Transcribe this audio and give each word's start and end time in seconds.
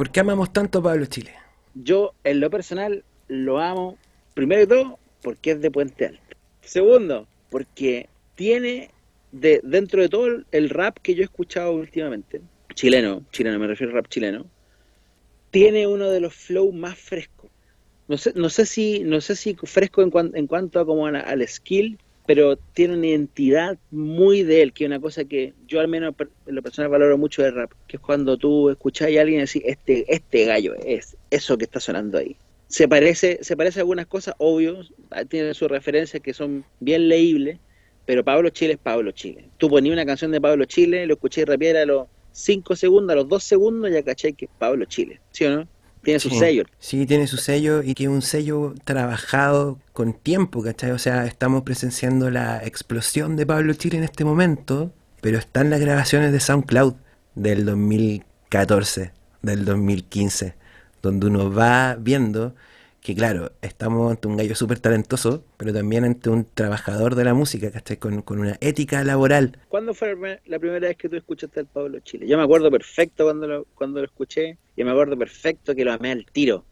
¿Por 0.00 0.10
qué 0.10 0.20
amamos 0.20 0.50
tanto 0.50 0.78
a 0.78 0.82
Pablo 0.82 1.04
Chile? 1.04 1.34
Yo, 1.74 2.14
en 2.24 2.40
lo 2.40 2.48
personal, 2.48 3.04
lo 3.28 3.58
amo, 3.58 3.98
primero 4.32 4.62
de 4.62 4.66
todo, 4.66 4.98
porque 5.20 5.50
es 5.50 5.60
de 5.60 5.70
Puente 5.70 6.06
Alto. 6.06 6.36
Segundo, 6.62 7.28
porque 7.50 8.08
tiene, 8.34 8.92
de, 9.30 9.60
dentro 9.62 10.00
de 10.00 10.08
todo 10.08 10.26
el 10.52 10.70
rap 10.70 10.96
que 11.02 11.14
yo 11.14 11.20
he 11.20 11.24
escuchado 11.24 11.72
últimamente, 11.72 12.40
chileno, 12.72 13.26
chileno, 13.30 13.58
me 13.58 13.66
refiero 13.66 13.90
al 13.90 13.96
rap 13.96 14.08
chileno, 14.08 14.46
tiene 15.50 15.86
uno 15.86 16.08
de 16.08 16.20
los 16.20 16.32
flows 16.32 16.72
más 16.72 16.98
frescos. 16.98 17.50
No 18.08 18.16
sé, 18.16 18.32
no 18.34 18.48
sé 18.48 18.64
si, 18.64 19.00
no 19.00 19.20
sé 19.20 19.36
si 19.36 19.54
fresco 19.54 20.00
en, 20.00 20.46
cuanto 20.46 20.80
a 20.80 20.86
como 20.86 21.08
al 21.08 21.46
skill, 21.46 21.98
pero 22.30 22.56
tiene 22.56 22.94
una 22.94 23.08
identidad 23.08 23.76
muy 23.90 24.44
de 24.44 24.62
él, 24.62 24.72
que 24.72 24.84
es 24.84 24.88
una 24.88 25.00
cosa 25.00 25.24
que 25.24 25.52
yo 25.66 25.80
al 25.80 25.88
menos 25.88 26.14
en 26.46 26.54
lo 26.54 26.62
personal 26.62 26.88
valoro 26.88 27.18
mucho 27.18 27.42
del 27.42 27.56
rap, 27.56 27.72
que 27.88 27.96
es 27.96 28.00
cuando 28.00 28.36
tú 28.36 28.70
escuchás 28.70 29.08
a 29.08 29.20
alguien 29.20 29.40
decir, 29.40 29.64
este, 29.66 30.04
este 30.06 30.44
gallo 30.44 30.76
es 30.76 31.16
eso 31.30 31.58
que 31.58 31.64
está 31.64 31.80
sonando 31.80 32.18
ahí. 32.18 32.36
Se 32.68 32.86
parece, 32.86 33.40
se 33.42 33.56
parece 33.56 33.80
a 33.80 33.82
algunas 33.82 34.06
cosas, 34.06 34.36
obvio, 34.38 34.78
tiene 35.28 35.54
sus 35.54 35.68
referencias 35.68 36.22
que 36.22 36.32
son 36.32 36.64
bien 36.78 37.08
leíbles, 37.08 37.58
pero 38.06 38.22
Pablo 38.22 38.50
Chile 38.50 38.74
es 38.74 38.78
Pablo 38.78 39.10
Chile. 39.10 39.50
Tú 39.58 39.68
ponías 39.68 39.92
una 39.92 40.06
canción 40.06 40.30
de 40.30 40.40
Pablo 40.40 40.66
Chile, 40.66 41.08
lo 41.08 41.14
escuché 41.14 41.44
rapear 41.44 41.78
a 41.78 41.84
los 41.84 42.06
5 42.30 42.76
segundos, 42.76 43.12
a 43.12 43.16
los 43.16 43.28
2 43.28 43.42
segundos, 43.42 43.90
ya 43.90 44.04
caché 44.04 44.34
que 44.34 44.44
es 44.44 44.50
Pablo 44.56 44.84
Chile, 44.84 45.20
¿sí 45.32 45.46
o 45.46 45.50
no? 45.50 45.68
Tiene 46.02 46.20
su 46.20 46.30
sello. 46.30 46.64
Sí, 46.78 47.06
tiene 47.06 47.26
su 47.26 47.36
sello 47.36 47.82
y 47.82 47.94
que 47.94 48.04
es 48.04 48.08
un 48.08 48.22
sello 48.22 48.74
trabajado 48.84 49.78
con 49.92 50.14
tiempo, 50.14 50.62
¿cachai? 50.62 50.92
O 50.92 50.98
sea, 50.98 51.26
estamos 51.26 51.62
presenciando 51.62 52.30
la 52.30 52.64
explosión 52.64 53.36
de 53.36 53.46
Pablo 53.46 53.74
Chile 53.74 53.98
en 53.98 54.04
este 54.04 54.24
momento, 54.24 54.92
pero 55.20 55.38
están 55.38 55.68
las 55.68 55.80
grabaciones 55.80 56.32
de 56.32 56.40
SoundCloud 56.40 56.94
del 57.34 57.66
2014, 57.66 59.12
del 59.42 59.64
2015, 59.64 60.54
donde 61.02 61.26
uno 61.26 61.52
va 61.52 61.96
viendo 62.00 62.54
que 63.00 63.14
claro, 63.14 63.52
estamos 63.62 64.10
ante 64.10 64.28
un 64.28 64.36
gallo 64.36 64.54
súper 64.54 64.78
talentoso, 64.78 65.44
pero 65.56 65.72
también 65.72 66.04
ante 66.04 66.28
un 66.28 66.44
trabajador 66.44 67.14
de 67.14 67.24
la 67.24 67.34
música, 67.34 67.70
¿cachai? 67.70 67.96
Con, 67.96 68.22
con 68.22 68.38
una 68.40 68.58
ética 68.60 69.02
laboral. 69.04 69.58
¿Cuándo 69.68 69.94
fue 69.94 70.14
la 70.44 70.58
primera 70.58 70.88
vez 70.88 70.96
que 70.96 71.08
tú 71.08 71.16
escuchaste 71.16 71.60
al 71.60 71.66
Pablo 71.66 71.98
Chile? 72.00 72.26
Yo 72.26 72.36
me 72.36 72.44
acuerdo 72.44 72.70
perfecto 72.70 73.24
cuando 73.24 73.46
lo, 73.46 73.66
cuando 73.74 74.00
lo 74.00 74.06
escuché, 74.06 74.58
y 74.76 74.84
me 74.84 74.90
acuerdo 74.90 75.16
perfecto 75.16 75.74
que 75.74 75.84
lo 75.84 75.92
amé 75.92 76.12
al 76.12 76.26
tiro, 76.26 76.64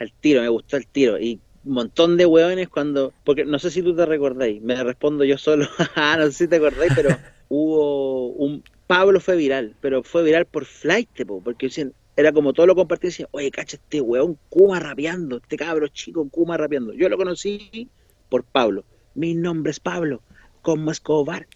al 0.00 0.12
tiro, 0.12 0.42
me 0.42 0.48
gustó 0.48 0.76
el 0.76 0.86
tiro, 0.86 1.18
y 1.18 1.40
un 1.64 1.72
montón 1.74 2.16
de 2.16 2.26
hueones 2.26 2.68
cuando, 2.68 3.12
porque 3.24 3.44
no 3.44 3.58
sé 3.58 3.70
si 3.70 3.82
tú 3.82 3.94
te 3.94 4.04
recordáis, 4.04 4.60
me 4.60 4.82
respondo 4.82 5.24
yo 5.24 5.38
solo, 5.38 5.68
ah, 5.94 6.16
no 6.18 6.26
sé 6.26 6.32
si 6.32 6.48
te 6.48 6.56
acordáis, 6.56 6.92
pero 6.94 7.16
hubo 7.48 8.30
un, 8.30 8.64
Pablo 8.88 9.20
fue 9.20 9.36
viral, 9.36 9.76
pero 9.80 10.02
fue 10.02 10.24
viral 10.24 10.46
por 10.46 10.64
flight, 10.64 11.08
porque 11.44 11.66
dicen, 11.66 11.92
era 12.18 12.32
como 12.32 12.52
todo 12.52 12.66
lo 12.66 12.74
compartí 12.74 13.06
y 13.06 13.10
decía, 13.10 13.28
oye, 13.30 13.48
cacha, 13.52 13.76
este 13.76 14.00
weón 14.00 14.36
Kuma 14.48 14.80
rapeando, 14.80 15.36
este 15.36 15.56
cabro 15.56 15.86
chico 15.86 16.28
Kuma 16.28 16.56
rapeando. 16.56 16.92
Yo 16.92 17.08
lo 17.08 17.16
conocí 17.16 17.88
por 18.28 18.42
Pablo. 18.42 18.84
Mi 19.14 19.36
nombre 19.36 19.70
es 19.70 19.78
Pablo, 19.78 20.20
como 20.60 20.90
Escobar. 20.90 21.46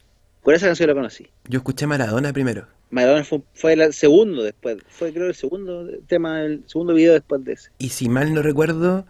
Por 0.44 0.54
esa 0.54 0.66
canción 0.66 0.88
lo 0.88 0.94
conocí. 0.94 1.26
Yo 1.48 1.58
escuché 1.58 1.88
Maradona 1.88 2.32
primero. 2.32 2.68
Maradona 2.90 3.24
fue, 3.54 3.72
el 3.72 3.92
segundo 3.92 4.44
después, 4.44 4.76
fue 4.86 5.12
creo 5.12 5.26
el 5.26 5.34
segundo 5.34 5.84
tema, 6.06 6.42
el 6.42 6.62
segundo 6.66 6.94
video 6.94 7.14
después 7.14 7.44
de 7.44 7.54
ese. 7.54 7.70
Y 7.78 7.88
si 7.88 8.08
mal 8.08 8.32
no 8.32 8.40
recuerdo, 8.40 9.04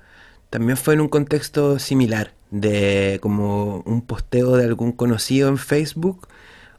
también 0.48 0.78
fue 0.78 0.94
en 0.94 1.02
un 1.02 1.08
contexto 1.08 1.78
similar, 1.78 2.32
de 2.50 3.18
como 3.20 3.80
un 3.80 4.00
posteo 4.06 4.56
de 4.56 4.64
algún 4.64 4.92
conocido 4.92 5.50
en 5.50 5.58
Facebook, 5.58 6.28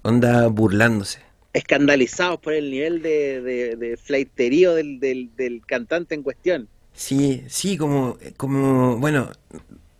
onda 0.01 0.47
burlándose 0.47 1.21
escandalizados 1.53 2.39
por 2.39 2.53
el 2.53 2.71
nivel 2.71 3.01
de, 3.01 3.41
de, 3.41 3.75
del, 4.99 5.29
del, 5.35 5.61
cantante 5.65 6.15
en 6.15 6.23
cuestión. 6.23 6.67
Sí, 6.93 7.43
sí, 7.47 7.77
como, 7.77 8.17
como, 8.37 8.97
bueno, 8.97 9.29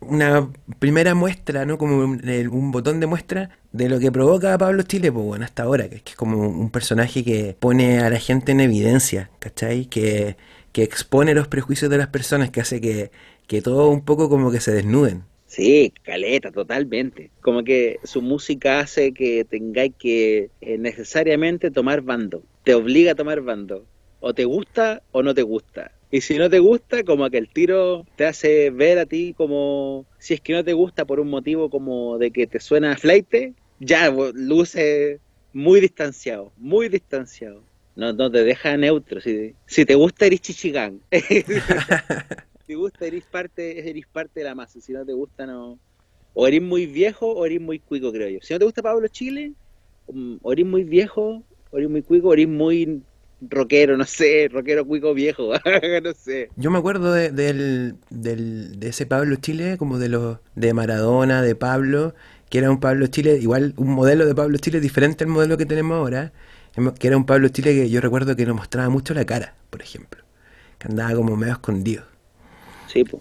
una 0.00 0.50
primera 0.78 1.14
muestra, 1.14 1.64
¿no? 1.64 1.78
Como 1.78 1.98
un, 1.98 2.70
botón 2.72 3.00
de 3.00 3.06
muestra 3.06 3.50
de 3.72 3.88
lo 3.88 3.98
que 3.98 4.12
provoca 4.12 4.54
a 4.54 4.58
Pablo 4.58 4.82
Chile, 4.82 5.10
pues 5.10 5.24
bueno, 5.24 5.44
hasta 5.44 5.62
ahora, 5.62 5.88
que 5.88 5.96
es 5.96 6.16
como 6.16 6.48
un 6.48 6.70
personaje 6.70 7.24
que 7.24 7.56
pone 7.58 8.00
a 8.00 8.10
la 8.10 8.18
gente 8.18 8.52
en 8.52 8.60
evidencia, 8.60 9.30
¿cachai? 9.38 9.86
Que, 9.86 10.36
que 10.72 10.82
expone 10.82 11.34
los 11.34 11.48
prejuicios 11.48 11.90
de 11.90 11.98
las 11.98 12.08
personas, 12.08 12.50
que 12.50 12.60
hace 12.60 12.80
que, 12.80 13.10
que 13.46 13.62
todo 13.62 13.88
un 13.90 14.04
poco 14.04 14.28
como 14.28 14.50
que 14.50 14.60
se 14.60 14.72
desnuden. 14.72 15.24
Sí, 15.54 15.94
caleta, 16.02 16.50
totalmente. 16.50 17.30
Como 17.40 17.62
que 17.62 18.00
su 18.02 18.22
música 18.22 18.80
hace 18.80 19.14
que 19.14 19.44
tengáis 19.44 19.92
que 19.96 20.50
eh, 20.60 20.78
necesariamente 20.78 21.70
tomar 21.70 22.00
bando. 22.00 22.42
Te 22.64 22.74
obliga 22.74 23.12
a 23.12 23.14
tomar 23.14 23.40
bando. 23.40 23.86
O 24.18 24.34
te 24.34 24.46
gusta 24.46 25.04
o 25.12 25.22
no 25.22 25.32
te 25.32 25.42
gusta. 25.42 25.92
Y 26.10 26.22
si 26.22 26.38
no 26.38 26.50
te 26.50 26.58
gusta, 26.58 27.04
como 27.04 27.30
que 27.30 27.38
el 27.38 27.48
tiro 27.48 28.04
te 28.16 28.26
hace 28.26 28.70
ver 28.70 28.98
a 28.98 29.06
ti 29.06 29.32
como, 29.36 30.06
si 30.18 30.34
es 30.34 30.40
que 30.40 30.54
no 30.54 30.64
te 30.64 30.72
gusta 30.72 31.04
por 31.04 31.20
un 31.20 31.30
motivo 31.30 31.70
como 31.70 32.18
de 32.18 32.32
que 32.32 32.48
te 32.48 32.58
suena 32.58 32.90
a 32.90 32.96
flight, 32.96 33.54
ya 33.78 34.10
luce 34.10 35.20
muy 35.52 35.80
distanciado, 35.80 36.52
muy 36.56 36.88
distanciado. 36.88 37.62
No, 37.94 38.12
no 38.12 38.28
te 38.28 38.42
deja 38.42 38.76
neutro. 38.76 39.20
Si, 39.20 39.54
si 39.66 39.84
te 39.84 39.94
gusta, 39.94 40.26
eres 40.26 40.40
chichigán. 40.40 41.00
te 42.66 42.74
gusta, 42.74 43.06
eres 43.06 43.24
parte, 43.24 43.88
eres 43.88 44.06
parte 44.06 44.40
de 44.40 44.44
la 44.44 44.54
masa. 44.54 44.80
Si 44.80 44.92
no 44.92 45.04
te 45.04 45.12
gusta, 45.12 45.46
no. 45.46 45.78
O 46.34 46.46
eres 46.46 46.62
muy 46.62 46.86
viejo 46.86 47.30
o 47.32 47.46
eres 47.46 47.60
muy 47.60 47.78
cuico, 47.78 48.12
creo 48.12 48.28
yo. 48.28 48.38
Si 48.42 48.52
no 48.52 48.58
te 48.58 48.64
gusta 48.64 48.82
Pablo 48.82 49.06
Chile, 49.08 49.52
mm, 50.12 50.36
o 50.42 50.52
eres 50.52 50.66
muy 50.66 50.84
viejo, 50.84 51.42
o 51.70 51.78
eres 51.78 51.90
muy 51.90 52.02
cuico, 52.02 52.28
o 52.28 52.32
eres 52.32 52.48
muy 52.48 53.02
rockero, 53.40 53.96
no 53.96 54.04
sé, 54.04 54.48
rockero 54.50 54.86
cuico 54.86 55.14
viejo, 55.14 55.52
no 56.02 56.12
sé. 56.14 56.48
Yo 56.56 56.70
me 56.70 56.78
acuerdo 56.78 57.12
de, 57.12 57.30
del, 57.30 57.96
del, 58.10 58.80
de 58.80 58.88
ese 58.88 59.06
Pablo 59.06 59.36
Chile, 59.36 59.76
como 59.76 59.98
de 59.98 60.08
los 60.08 60.38
de 60.54 60.72
Maradona, 60.72 61.42
de 61.42 61.54
Pablo, 61.54 62.14
que 62.48 62.58
era 62.58 62.70
un 62.70 62.80
Pablo 62.80 63.06
Chile, 63.08 63.36
igual 63.36 63.74
un 63.76 63.90
modelo 63.90 64.26
de 64.26 64.34
Pablo 64.34 64.56
Chile 64.58 64.80
diferente 64.80 65.24
al 65.24 65.30
modelo 65.30 65.56
que 65.56 65.66
tenemos 65.66 65.96
ahora, 65.96 66.32
que 66.98 67.06
era 67.06 67.16
un 67.16 67.26
Pablo 67.26 67.48
Chile 67.48 67.74
que 67.74 67.90
yo 67.90 68.00
recuerdo 68.00 68.34
que 68.34 68.46
nos 68.46 68.56
mostraba 68.56 68.88
mucho 68.88 69.14
la 69.14 69.24
cara, 69.24 69.54
por 69.70 69.82
ejemplo, 69.82 70.24
que 70.78 70.88
andaba 70.88 71.14
como 71.14 71.36
medio 71.36 71.52
escondido 71.52 72.13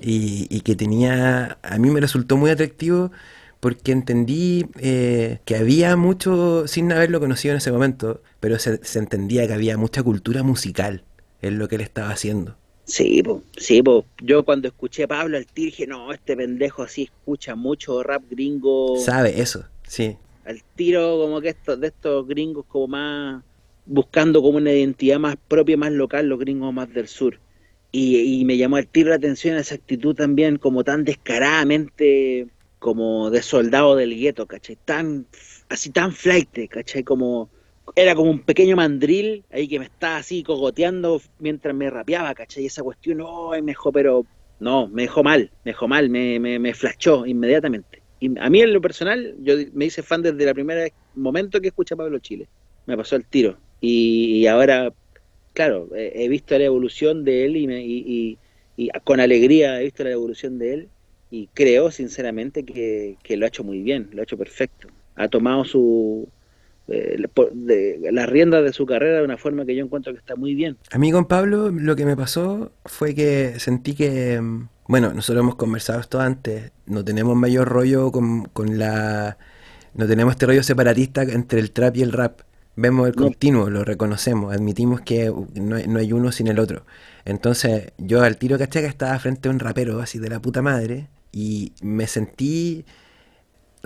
y, 0.01 0.61
que 0.61 0.75
tenía, 0.75 1.57
a 1.61 1.77
mí 1.77 1.89
me 1.89 1.99
resultó 1.99 2.37
muy 2.37 2.51
atractivo 2.51 3.11
porque 3.59 3.91
entendí 3.91 4.65
eh, 4.79 5.39
que 5.45 5.55
había 5.55 5.95
mucho, 5.95 6.67
sin 6.67 6.91
haberlo 6.91 7.19
conocido 7.19 7.53
en 7.53 7.59
ese 7.59 7.71
momento, 7.71 8.21
pero 8.39 8.59
se, 8.59 8.79
entendía 8.99 9.47
que 9.47 9.53
había 9.53 9.77
mucha 9.77 10.03
cultura 10.03 10.43
musical 10.43 11.03
en 11.41 11.59
lo 11.59 11.67
que 11.67 11.75
él 11.75 11.81
estaba 11.81 12.09
haciendo. 12.09 12.57
Sí, 12.85 13.23
pues, 13.23 13.41
sí, 13.57 13.81
pues. 13.81 14.03
Yo 14.21 14.43
cuando 14.43 14.67
escuché 14.67 15.03
a 15.03 15.07
Pablo 15.07 15.37
al 15.37 15.45
tiro 15.45 15.67
dije, 15.67 15.87
no, 15.87 16.11
este 16.11 16.35
pendejo 16.35 16.83
así 16.83 17.03
escucha 17.03 17.55
mucho 17.55 18.03
rap 18.03 18.23
gringo. 18.29 18.97
Sabe 18.97 19.41
eso, 19.41 19.65
sí. 19.87 20.17
Al 20.45 20.61
tiro 20.75 21.17
como 21.21 21.39
que 21.39 21.49
estos, 21.49 21.79
de 21.79 21.87
estos 21.87 22.27
gringos 22.27 22.65
como 22.67 22.87
más 22.87 23.43
buscando 23.85 24.41
como 24.41 24.57
una 24.57 24.71
identidad 24.71 25.19
más 25.19 25.35
propia, 25.47 25.77
más 25.77 25.91
local, 25.91 26.27
los 26.27 26.39
gringos 26.39 26.73
más 26.73 26.93
del 26.93 27.07
sur. 27.07 27.39
Y, 27.95 28.43
me 28.45 28.57
llamó 28.57 28.77
al 28.77 28.87
tiro 28.87 29.11
la 29.11 29.17
atención 29.17 29.55
esa 29.55 29.75
actitud 29.75 30.15
también 30.15 30.57
como 30.57 30.83
tan 30.83 31.03
descaradamente 31.03 32.47
como 32.79 33.29
de 33.29 33.43
soldado 33.43 33.95
del 33.95 34.17
gueto, 34.19 34.47
¿cachai? 34.47 34.79
Tan, 34.83 35.27
así 35.69 35.91
tan 35.91 36.11
flight, 36.11 36.69
¿cachai? 36.69 37.03
Como, 37.03 37.51
era 37.95 38.15
como 38.15 38.31
un 38.31 38.39
pequeño 38.39 38.75
mandril 38.75 39.45
ahí 39.51 39.67
que 39.67 39.77
me 39.77 39.85
estaba 39.85 40.17
así 40.17 40.41
cogoteando 40.41 41.21
mientras 41.37 41.75
me 41.75 41.87
rapeaba, 41.91 42.33
¿cachai? 42.33 42.63
Y 42.63 42.65
esa 42.65 42.81
cuestión, 42.81 43.21
oh, 43.21 43.51
me 43.51 43.61
dejó, 43.61 43.91
pero 43.91 44.25
no, 44.59 44.87
me 44.87 45.03
dejó 45.03 45.21
mal, 45.21 45.51
me 45.63 45.71
dejó 45.71 45.87
mal, 45.87 46.09
me, 46.09 46.39
me, 46.39 46.57
me 46.57 46.73
flashó 46.73 47.27
inmediatamente. 47.27 48.01
Y 48.19 48.39
a 48.39 48.49
mí 48.49 48.59
en 48.59 48.73
lo 48.73 48.81
personal, 48.81 49.35
yo 49.39 49.53
me 49.73 49.85
hice 49.85 50.01
fan 50.01 50.23
desde 50.23 50.43
el 50.49 50.55
primer 50.55 50.91
momento 51.13 51.61
que 51.61 51.67
escuché 51.67 51.93
a 51.93 51.97
Pablo 51.97 52.17
Chile. 52.17 52.47
Me 52.87 52.97
pasó 52.97 53.15
el 53.15 53.25
tiro. 53.25 53.55
y 53.79 54.47
ahora 54.47 54.91
claro, 55.53 55.89
he 55.95 56.27
visto 56.27 56.57
la 56.57 56.65
evolución 56.65 57.23
de 57.23 57.45
él 57.45 57.57
y, 57.57 58.37
y, 58.75 58.89
con 59.03 59.19
alegría 59.19 59.79
he 59.79 59.85
visto 59.85 60.03
la 60.03 60.11
evolución 60.11 60.57
de 60.57 60.73
él 60.73 60.89
y 61.29 61.47
creo 61.53 61.89
sinceramente 61.89 62.63
que, 62.63 63.17
lo 63.35 63.45
ha 63.45 63.47
hecho 63.47 63.63
muy 63.63 63.81
bien, 63.81 64.09
lo 64.13 64.21
ha 64.21 64.23
hecho 64.23 64.37
perfecto. 64.37 64.87
Ha 65.15 65.27
tomado 65.27 65.65
su 65.65 66.27
eh, 66.87 67.17
las 68.11 68.29
riendas 68.29 68.63
de 68.63 68.73
su 68.73 68.85
carrera 68.85 69.17
de 69.17 69.23
una 69.23 69.37
forma 69.37 69.65
que 69.65 69.75
yo 69.75 69.83
encuentro 69.83 70.13
que 70.13 70.19
está 70.19 70.35
muy 70.35 70.53
bien. 70.53 70.77
A 70.91 70.97
mí 70.97 71.11
con 71.11 71.25
Pablo 71.25 71.71
lo 71.71 71.95
que 71.95 72.05
me 72.05 72.15
pasó 72.15 72.71
fue 72.85 73.15
que 73.15 73.59
sentí 73.59 73.95
que, 73.95 74.41
bueno, 74.87 75.13
nosotros 75.13 75.41
hemos 75.43 75.55
conversado 75.55 75.99
esto 75.99 76.19
antes, 76.19 76.71
no 76.85 77.03
tenemos 77.03 77.35
mayor 77.35 77.67
rollo 77.67 78.11
con, 78.11 78.45
con 78.45 78.77
la... 78.77 79.37
No 79.95 80.07
tenemos 80.07 80.33
este 80.33 80.47
rollo 80.47 80.63
separatista 80.63 81.23
entre 81.23 81.59
el 81.59 81.71
trap 81.71 81.97
y 81.97 82.01
el 82.01 82.11
rap 82.11 82.41
Vemos 82.75 83.07
el 83.07 83.13
continuo, 83.15 83.69
lo 83.69 83.83
reconocemos, 83.85 84.53
admitimos 84.53 85.01
que 85.01 85.31
no, 85.55 85.75
hay 85.99 86.11
uno 86.11 86.31
sin 86.31 86.47
el 86.47 86.57
otro. 86.59 86.85
Entonces, 87.23 87.91
yo 87.99 88.23
al 88.23 88.37
tiro 88.37 88.57
caché 88.57 88.81
que 88.81 88.87
estaba 88.87 89.17
frente 89.19 89.47
a 89.47 89.51
un 89.51 89.59
rapero 89.59 90.01
así 90.01 90.17
de 90.17 90.29
la 90.29 90.39
puta 90.41 90.61
madre 90.61 91.07
y 91.31 91.73
me 91.81 92.07
sentí. 92.07 92.85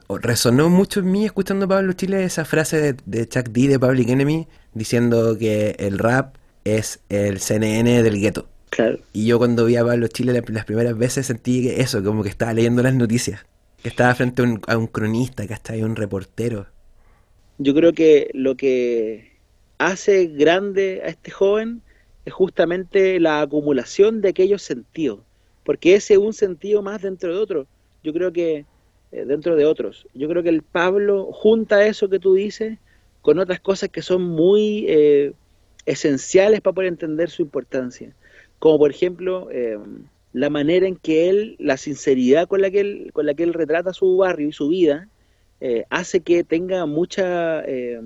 Resonó 0.09 0.69
mucho 0.69 0.99
en 1.01 1.11
mí 1.11 1.25
escuchando 1.25 1.65
a 1.65 1.69
Pablo 1.69 1.91
Chile 1.93 2.23
esa 2.23 2.45
frase 2.45 2.95
de, 3.05 3.27
Chuck 3.27 3.49
D 3.49 3.67
de 3.67 3.79
Public 3.79 4.07
Enemy 4.09 4.47
diciendo 4.73 5.37
que 5.37 5.75
el 5.79 5.97
rap 5.99 6.35
es 6.63 6.99
el 7.09 7.39
CNN 7.39 8.03
del 8.03 8.19
gueto. 8.19 8.47
Claro. 8.69 8.99
Y 9.11 9.25
yo 9.25 9.37
cuando 9.37 9.65
vi 9.65 9.75
a 9.75 9.83
Pablo 9.83 10.07
Chile 10.07 10.33
la- 10.33 10.43
las 10.53 10.65
primeras 10.65 10.97
veces 10.97 11.25
sentí 11.25 11.63
que 11.63 11.81
eso, 11.81 12.03
como 12.03 12.23
que 12.23 12.29
estaba 12.29 12.53
leyendo 12.53 12.83
las 12.83 12.93
noticias. 12.93 13.41
Que 13.81 13.89
estaba 13.89 14.13
frente 14.15 14.41
a 14.41 14.45
un, 14.45 14.61
a 14.67 14.77
un 14.77 14.87
cronista, 14.87 15.45
que 15.47 15.53
estaba 15.53 15.75
ahí 15.77 15.83
un 15.83 15.95
reportero. 15.95 16.67
Yo 17.57 17.73
creo 17.73 17.93
que 17.93 18.29
lo 18.33 18.55
que 18.55 19.31
hace 19.77 20.27
grande 20.27 21.01
a 21.03 21.07
este 21.07 21.31
joven 21.31 21.81
es 22.25 22.33
justamente 22.33 23.19
la 23.19 23.41
acumulación 23.41 24.21
de 24.21 24.29
aquellos 24.29 24.61
sentidos, 24.61 25.19
porque 25.63 25.95
ese 25.95 26.13
es 26.13 26.19
un 26.19 26.33
sentido 26.33 26.81
más 26.81 27.01
dentro 27.01 27.33
de 27.33 27.39
otro. 27.39 27.67
Yo 28.03 28.13
creo 28.13 28.31
que 28.31 28.65
eh, 29.11 29.25
dentro 29.25 29.55
de 29.55 29.65
otros. 29.65 30.05
Yo 30.13 30.27
creo 30.27 30.43
que 30.43 30.49
el 30.49 30.61
Pablo 30.61 31.31
junta 31.31 31.87
eso 31.87 32.09
que 32.09 32.19
tú 32.19 32.33
dices 32.33 32.77
con 33.21 33.39
otras 33.39 33.61
cosas 33.61 33.89
que 33.89 34.01
son 34.01 34.21
muy 34.21 34.85
eh, 34.87 35.33
esenciales 35.85 36.59
para 36.61 36.75
poder 36.75 36.89
entender 36.89 37.29
su 37.29 37.41
importancia. 37.41 38.13
Como 38.59 38.77
por 38.77 38.91
ejemplo, 38.91 39.49
eh, 39.51 39.77
la 40.33 40.49
manera 40.49 40.87
en 40.87 40.97
que 40.97 41.29
él, 41.29 41.55
la 41.59 41.77
sinceridad 41.77 42.47
con 42.47 42.61
la 42.61 42.69
que 42.69 42.81
él, 42.81 43.09
con 43.13 43.25
la 43.25 43.33
que 43.33 43.43
él 43.43 43.53
retrata 43.53 43.93
su 43.93 44.17
barrio 44.17 44.49
y 44.49 44.51
su 44.51 44.67
vida, 44.67 45.07
eh, 45.59 45.85
hace 45.89 46.21
que 46.23 46.43
tenga 46.43 46.85
mucha 46.85 47.63
eh, 47.65 47.99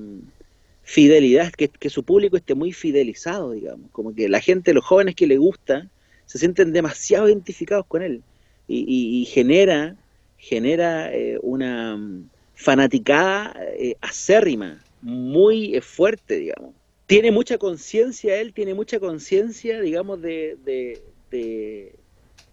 fidelidad, 0.83 1.51
que, 1.53 1.89
su 1.89 2.03
público 2.05 2.37
esté 2.37 2.55
muy 2.55 2.71
fidelizado, 2.73 3.51
digamos. 3.51 3.91
Como 3.91 4.13
que 4.13 4.29
la 4.29 4.39
gente, 4.41 4.73
los 4.73 4.85
jóvenes 4.85 5.15
que 5.15 5.27
le 5.27 5.37
gusta, 5.37 5.89
se 6.25 6.37
sienten 6.39 6.73
demasiado 6.73 7.27
identificados 7.29 7.85
con 7.87 8.01
él. 8.01 8.23
Y, 8.67 8.79
y- 8.87 9.21
y 9.21 9.25
genera, 9.25 9.97
genera 10.37 11.13
eh, 11.13 11.37
una 11.41 11.97
mm, 11.97 12.29
fanaticada 12.53 13.53
eh, 13.77 13.95
acérrima, 14.01 14.85
muy 15.01 15.79
fuerte, 15.81 16.37
digamos. 16.37 16.75
Tiene 17.05 17.31
mucha 17.31 17.57
conciencia 17.57 18.37
él, 18.39 18.53
tiene 18.53 18.73
mucha 18.73 18.99
conciencia, 18.99 19.81
digamos, 19.81 20.21
de, 20.21 20.57
de, 20.63 21.13
de, 21.29 21.99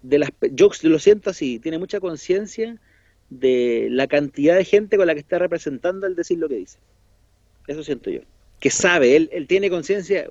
de 0.02 0.18
las... 0.18 0.30
Yo 0.52 0.70
lo 0.82 0.98
siento 0.98 1.30
así, 1.30 1.60
tiene 1.60 1.78
mucha 1.78 2.00
conciencia 2.00 2.80
de 3.30 3.88
la 3.90 4.06
cantidad 4.06 4.56
de 4.56 4.64
gente 4.64 4.96
con 4.96 5.06
la 5.06 5.14
que 5.14 5.20
está 5.20 5.38
representando 5.38 6.06
al 6.06 6.16
decir 6.16 6.38
lo 6.38 6.48
que 6.48 6.56
dice. 6.56 6.78
Eso 7.66 7.84
siento 7.84 8.10
yo. 8.10 8.20
Que 8.60 8.70
sabe, 8.70 9.16
él, 9.16 9.28
él 9.32 9.46
tiene 9.46 9.70
conciencia, 9.70 10.28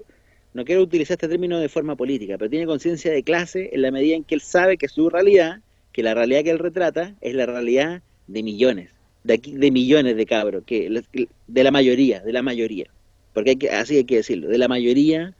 no 0.54 0.66
quiero 0.66 0.82
utilizar 0.82 1.16
este 1.16 1.28
término 1.28 1.60
de 1.60 1.70
forma 1.70 1.96
política, 1.96 2.38
pero 2.38 2.50
tiene 2.50 2.66
conciencia 2.66 3.12
de 3.12 3.24
clase 3.24 3.70
en 3.74 3.82
la 3.82 3.92
medida 3.92 4.16
en 4.16 4.24
que 4.24 4.36
él 4.36 4.42
sabe 4.42 4.78
que 4.78 4.88
su 4.88 5.10
realidad, 5.10 5.62
que 5.94 6.04
la 6.04 6.14
realidad 6.14 6.44
que 6.44 6.52
él 6.52 6.60
retrata, 6.60 7.16
es 7.22 7.36
la 7.36 7.46
realidad 7.46 8.02
de 8.28 8.44
millones, 8.44 8.90
de 9.24 9.36
aquí, 9.36 9.54
de 9.54 9.72
millones 9.72 10.18
de 10.18 10.26
cabros, 10.26 10.64
que 10.66 11.04
de 11.48 11.64
la 11.64 11.72
mayoría, 11.72 12.22
de 12.22 12.34
la 12.34 12.42
mayoría, 12.42 12.88
porque 13.34 13.52
hay 13.52 13.56
que, 13.56 13.70
así 13.70 13.98
hay 13.98 14.04
que 14.04 14.18
decirlo, 14.18 14.48
de 14.48 14.58
la 14.58 14.68
mayoría 14.68 15.34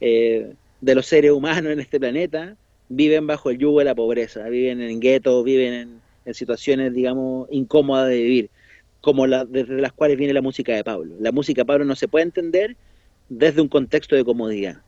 eh, 0.00 0.52
de 0.80 0.94
los 0.94 1.06
seres 1.06 1.30
humanos 1.30 1.72
en 1.72 1.80
este 1.80 1.98
planeta 1.98 2.56
viven 2.88 3.26
bajo 3.26 3.50
el 3.50 3.58
yugo 3.58 3.78
de 3.78 3.86
la 3.86 3.94
pobreza, 3.94 4.48
viven 4.48 4.80
en 4.82 5.00
guetos, 5.00 5.44
viven 5.44 5.72
en, 5.72 6.00
en 6.24 6.34
situaciones, 6.34 6.92
digamos, 6.92 7.48
incómodas 7.50 8.08
de 8.08 8.16
vivir 8.16 8.50
como 9.00 9.26
la, 9.26 9.44
desde 9.44 9.80
las 9.80 9.92
cuales 9.92 10.16
viene 10.16 10.32
la 10.32 10.40
música 10.40 10.74
de 10.74 10.82
Pablo. 10.82 11.14
La 11.20 11.30
música 11.30 11.60
de 11.60 11.66
Pablo 11.66 11.84
no 11.84 11.94
se 11.94 12.08
puede 12.08 12.24
entender 12.24 12.76
desde 13.28 13.60
un 13.60 13.68
contexto 13.68 14.16
de 14.16 14.24
comodidad. 14.24 14.82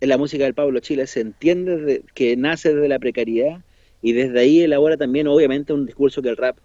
En 0.00 0.08
la 0.08 0.18
música 0.18 0.44
del 0.44 0.54
Pablo 0.54 0.80
Chile 0.80 1.06
se 1.06 1.20
entiende 1.20 1.76
de, 1.76 2.02
que 2.14 2.36
nace 2.36 2.74
desde 2.74 2.88
la 2.88 2.98
precariedad 2.98 3.60
y 4.02 4.12
desde 4.12 4.40
ahí 4.40 4.62
elabora 4.62 4.96
también 4.96 5.26
obviamente 5.26 5.72
un 5.72 5.86
discurso 5.86 6.22
que 6.22 6.30
el 6.30 6.36
rap 6.36 6.56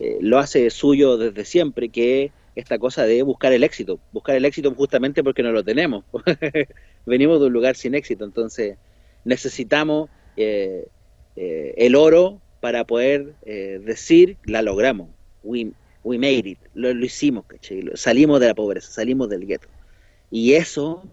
eh, 0.00 0.18
lo 0.20 0.38
hace 0.38 0.68
suyo 0.70 1.16
desde 1.16 1.44
siempre, 1.44 1.88
que 1.88 2.24
es 2.24 2.32
esta 2.56 2.78
cosa 2.78 3.04
de 3.04 3.22
buscar 3.22 3.52
el 3.52 3.62
éxito, 3.64 4.00
buscar 4.12 4.34
el 4.34 4.44
éxito 4.44 4.74
justamente 4.74 5.22
porque 5.22 5.42
no 5.42 5.52
lo 5.52 5.62
tenemos. 5.62 6.04
Venimos 7.06 7.40
de 7.40 7.46
un 7.46 7.52
lugar 7.52 7.76
sin 7.76 7.94
éxito, 7.94 8.24
entonces 8.24 8.78
necesitamos 9.24 10.10
eh, 10.36 10.86
eh, 11.36 11.74
el 11.76 11.94
oro 11.94 12.40
para 12.66 12.82
poder 12.82 13.34
eh, 13.44 13.80
decir 13.84 14.38
la 14.44 14.60
logramos. 14.60 15.08
We, 15.44 15.70
we 16.02 16.18
made 16.18 16.48
it, 16.50 16.58
lo, 16.74 16.92
lo 16.92 17.04
hicimos, 17.06 17.44
salimos 17.94 18.40
de 18.40 18.48
la 18.48 18.56
pobreza, 18.56 18.90
salimos 18.90 19.28
del 19.28 19.46
gueto. 19.46 19.68
Y 20.32 20.54
eso, 20.54 21.08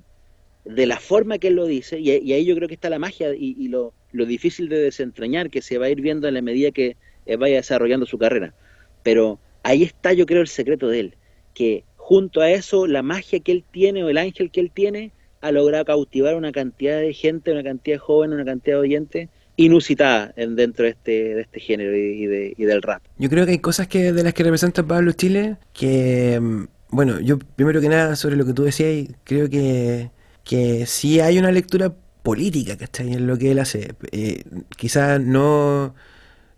de 0.65 0.87
la 0.87 0.97
forma 0.97 1.37
que 1.37 1.49
él 1.49 1.53
lo 1.53 1.67
dice, 1.67 1.99
y, 1.99 2.09
ahí 2.09 2.43
yo 2.43 2.55
creo 2.55 2.67
que 2.67 2.73
está 2.73 2.89
la 2.89 2.97
magia 2.97 3.35
y, 3.35 3.55
y 3.59 3.67
lo, 3.67 3.93
lo, 4.13 4.25
difícil 4.25 4.67
de 4.67 4.79
desentrañar, 4.79 5.51
que 5.51 5.61
se 5.61 5.77
va 5.77 5.85
a 5.85 5.89
ir 5.91 6.01
viendo 6.01 6.27
en 6.27 6.33
la 6.33 6.41
medida 6.41 6.71
que 6.71 6.97
eh, 7.27 7.35
vaya 7.35 7.57
desarrollando 7.57 8.07
su 8.07 8.17
carrera. 8.17 8.55
Pero 9.03 9.37
ahí 9.61 9.83
está 9.83 10.11
yo 10.11 10.25
creo 10.25 10.41
el 10.41 10.47
secreto 10.47 10.87
de 10.87 11.01
él, 11.01 11.13
que 11.53 11.83
junto 11.97 12.41
a 12.41 12.49
eso, 12.49 12.87
la 12.87 13.03
magia 13.03 13.41
que 13.41 13.51
él 13.51 13.63
tiene 13.71 14.03
o 14.03 14.09
el 14.09 14.17
ángel 14.17 14.49
que 14.49 14.59
él 14.59 14.71
tiene, 14.73 15.11
ha 15.41 15.51
logrado 15.51 15.85
cautivar 15.85 16.35
una 16.35 16.51
cantidad 16.51 16.99
de 16.99 17.13
gente, 17.13 17.51
una 17.51 17.61
cantidad 17.61 17.97
de 17.97 17.99
jóvenes, 17.99 18.33
una 18.33 18.45
cantidad 18.45 18.77
de 18.77 18.81
oyentes 18.81 19.29
inusitada 19.55 20.33
en, 20.35 20.55
dentro 20.55 20.85
de 20.85 20.91
este, 20.91 21.35
de 21.35 21.41
este 21.41 21.59
género 21.59 21.95
y, 21.95 22.25
de, 22.25 22.53
y, 22.57 22.63
del 22.63 22.81
rap. 22.81 23.01
Yo 23.17 23.29
creo 23.29 23.45
que 23.45 23.51
hay 23.51 23.59
cosas 23.59 23.87
que 23.87 24.11
de 24.11 24.23
las 24.23 24.33
que 24.33 24.43
representa 24.43 24.83
Pablo 24.83 25.11
Chile 25.11 25.57
que, 25.73 26.39
mm, 26.39 26.63
bueno, 26.89 27.19
yo 27.19 27.39
primero 27.39 27.81
que 27.81 27.89
nada 27.89 28.15
sobre 28.15 28.35
lo 28.35 28.45
que 28.45 28.53
tú 28.53 28.63
decías, 28.63 29.09
creo 29.23 29.49
que, 29.49 30.11
que 30.43 30.85
sí 30.85 31.19
hay 31.19 31.37
una 31.37 31.51
lectura 31.51 31.93
política, 32.23 32.77
¿cachai? 32.77 33.13
En 33.13 33.27
lo 33.27 33.37
que 33.37 33.51
él 33.51 33.59
hace. 33.59 33.95
Eh, 34.11 34.43
quizás 34.77 35.21
no, 35.21 35.93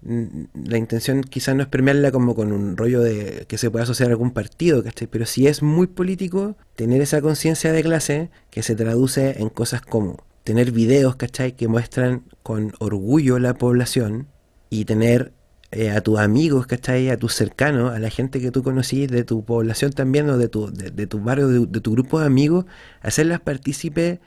la 0.05 0.77
intención 0.77 1.23
quizás 1.23 1.55
no 1.55 1.63
es 1.63 1.67
permearla 1.67 2.11
como 2.11 2.35
con 2.35 2.51
un 2.51 2.77
rollo 2.77 3.01
de 3.01 3.45
que 3.47 3.57
se 3.57 3.71
pueda 3.71 3.83
asociar 3.83 4.09
a 4.09 4.11
algún 4.11 4.31
partido, 4.31 4.83
¿cachai? 4.83 5.07
Pero 5.07 5.25
sí 5.25 5.47
es 5.47 5.63
muy 5.63 5.87
político 5.87 6.55
tener 6.75 7.01
esa 7.01 7.21
conciencia 7.21 7.71
de 7.71 7.83
clase 7.83 8.29
que 8.51 8.63
se 8.63 8.75
traduce 8.75 9.41
en 9.41 9.49
cosas 9.49 9.81
como 9.81 10.23
tener 10.43 10.71
videos, 10.71 11.15
¿cachai? 11.15 11.53
Que 11.53 11.67
muestran 11.67 12.23
con 12.45 12.73
orgullo 12.77 13.39
la 13.39 13.55
población 13.55 14.27
y 14.69 14.85
tener 14.85 15.33
eh, 15.71 15.89
a 15.89 16.01
tus 16.01 16.19
amigos, 16.19 16.67
¿cachai? 16.67 17.09
A 17.09 17.17
tus 17.17 17.33
cercanos, 17.33 17.91
a 17.91 17.97
la 17.97 18.11
gente 18.11 18.39
que 18.39 18.51
tú 18.51 18.61
conocís 18.61 19.09
de 19.09 19.23
tu 19.23 19.43
población 19.43 19.91
también 19.93 20.29
o 20.29 20.37
de 20.37 20.47
tu, 20.47 20.71
de, 20.71 20.91
de 20.91 21.07
tu 21.07 21.19
barrio, 21.19 21.47
de, 21.47 21.65
de, 21.65 21.81
tu 21.81 21.93
grupo 21.93 22.19
de 22.19 22.27
amigos, 22.27 22.65
hacerlas 23.01 23.39
partícipes 23.39 24.19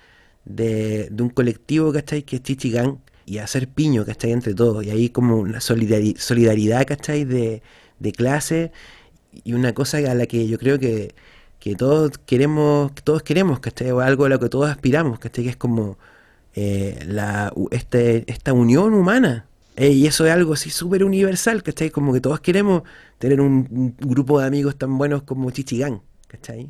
de, 0.44 1.12
un 1.16 1.30
colectivo, 1.30 1.92
¿cachai? 1.92 2.24
Que 2.24 2.36
es 2.36 2.42
Chichigán 2.42 2.98
y 3.24 3.38
hacer 3.38 3.68
piño, 3.68 4.04
¿cachai? 4.04 4.32
Entre 4.32 4.52
todos. 4.52 4.84
Y 4.84 4.90
ahí 4.90 5.10
como 5.10 5.36
una 5.36 5.60
solidaridad, 5.60 6.86
¿cachai? 6.88 7.24
De, 7.24 7.62
de 8.00 8.12
clase 8.12 8.72
y 9.44 9.52
una 9.52 9.74
cosa 9.74 9.98
a 9.98 10.14
la 10.14 10.26
que 10.26 10.48
yo 10.48 10.58
creo 10.58 10.80
que 10.80 11.14
que 11.60 11.76
todos 11.76 12.18
queremos, 12.18 12.92
que 12.92 13.02
todos 13.02 13.22
queremos, 13.22 13.60
¿cachai? 13.60 13.92
O 13.92 14.00
algo 14.00 14.24
a 14.24 14.28
lo 14.28 14.40
que 14.40 14.48
todos 14.48 14.68
aspiramos. 14.70 15.18
Que 15.20 15.30
es 15.48 15.56
como 15.56 15.98
eh, 16.60 16.98
la, 17.06 17.52
este, 17.70 18.24
esta 18.26 18.52
unión 18.52 18.92
humana. 18.92 19.46
Eh, 19.76 19.90
y 19.90 20.08
eso 20.08 20.26
es 20.26 20.32
algo 20.32 20.54
así 20.54 20.70
súper 20.70 21.04
universal, 21.04 21.62
¿cachai? 21.62 21.90
Como 21.90 22.12
que 22.12 22.20
todos 22.20 22.40
queremos 22.40 22.82
tener 23.18 23.40
un, 23.40 23.68
un, 23.70 23.96
grupo 23.96 24.40
de 24.40 24.46
amigos 24.46 24.76
tan 24.76 24.98
buenos 24.98 25.22
como 25.22 25.52
Chichigán, 25.52 26.02
¿cachai? 26.26 26.68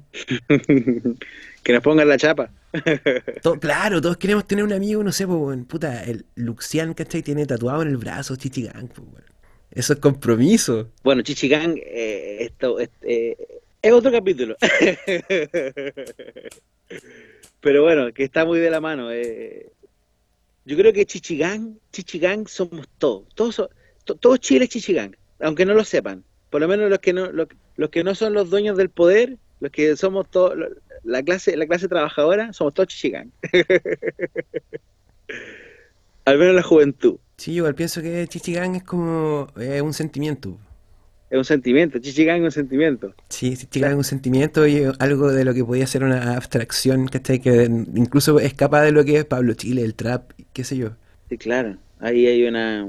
que 1.62 1.72
nos 1.72 1.82
pongan 1.82 2.06
la 2.06 2.18
chapa. 2.18 2.50
Todo, 3.42 3.58
claro, 3.58 4.02
todos 4.02 4.18
queremos 4.18 4.46
tener 4.46 4.62
un 4.62 4.74
amigo, 4.74 5.02
no 5.02 5.10
sé, 5.10 5.26
pues, 5.26 5.58
puta, 5.66 6.04
el 6.04 6.26
Luxian, 6.34 6.92
¿cachai? 6.92 7.22
Tiene 7.22 7.46
tatuado 7.46 7.80
en 7.80 7.88
el 7.88 7.96
brazo 7.96 8.36
Chichigán, 8.36 8.88
pues, 8.88 9.10
bueno. 9.10 9.26
Eso 9.70 9.94
es 9.94 10.00
compromiso. 10.00 10.90
Bueno, 11.02 11.22
Chichigán, 11.22 11.76
eh, 11.78 12.38
esto, 12.40 12.78
este, 12.78 13.38
es 13.80 13.92
otro 13.92 14.12
capítulo. 14.12 14.54
Pero 17.60 17.82
bueno, 17.82 18.12
que 18.12 18.24
está 18.24 18.44
muy 18.44 18.58
de 18.60 18.70
la 18.70 18.80
mano. 18.82 19.10
Eh. 19.10 19.72
Yo 20.68 20.76
creo 20.76 20.92
que 20.92 21.06
Chichigán, 21.06 21.80
Chichigán 21.92 22.46
somos 22.46 22.86
todos. 22.98 23.26
Todos, 23.34 23.54
son, 23.54 23.68
to, 24.04 24.16
todos 24.16 24.38
Chile 24.38 24.64
es 24.66 24.70
Chichigán, 24.70 25.16
aunque 25.40 25.64
no 25.64 25.72
lo 25.72 25.82
sepan. 25.82 26.24
Por 26.50 26.60
lo 26.60 26.68
menos 26.68 26.90
los 26.90 26.98
que 26.98 27.14
no, 27.14 27.32
los, 27.32 27.48
los 27.76 27.88
que 27.88 28.04
no 28.04 28.14
son 28.14 28.34
los 28.34 28.50
dueños 28.50 28.76
del 28.76 28.90
poder, 28.90 29.38
los 29.60 29.72
que 29.72 29.96
somos 29.96 30.30
todos, 30.30 30.58
la 31.04 31.22
clase, 31.22 31.56
la 31.56 31.66
clase 31.66 31.88
trabajadora, 31.88 32.52
somos 32.52 32.74
todos 32.74 32.88
Chichigán. 32.88 33.32
Al 36.26 36.36
menos 36.36 36.54
la 36.54 36.62
juventud. 36.62 37.16
Sí, 37.38 37.52
igual 37.52 37.74
pienso 37.74 38.02
que 38.02 38.26
Chichigán 38.28 38.74
es 38.74 38.82
como 38.82 39.48
eh, 39.58 39.80
un 39.80 39.94
sentimiento. 39.94 40.58
Es 41.30 41.38
un 41.38 41.44
sentimiento, 41.46 41.98
Chichigán 41.98 42.40
es 42.40 42.44
un 42.44 42.52
sentimiento. 42.52 43.14
Sí, 43.30 43.56
Chichigán 43.56 43.92
es 43.92 43.96
un 43.96 44.04
sentimiento 44.04 44.66
y 44.66 44.82
algo 44.98 45.32
de 45.32 45.46
lo 45.46 45.54
que 45.54 45.64
podía 45.64 45.86
ser 45.86 46.04
una 46.04 46.36
abstracción, 46.36 47.06
¿cachai? 47.08 47.40
Que 47.40 47.64
incluso 47.64 48.38
escapa 48.38 48.82
de 48.82 48.92
lo 48.92 49.02
que 49.04 49.16
es 49.16 49.24
Pablo 49.24 49.54
Chile, 49.54 49.82
el 49.82 49.94
trap, 49.94 50.32
qué 50.58 50.64
sé 50.64 50.76
yo. 50.76 50.90
Sí, 51.28 51.38
claro. 51.38 51.76
Ahí 52.00 52.26
hay 52.26 52.42
una, 52.42 52.84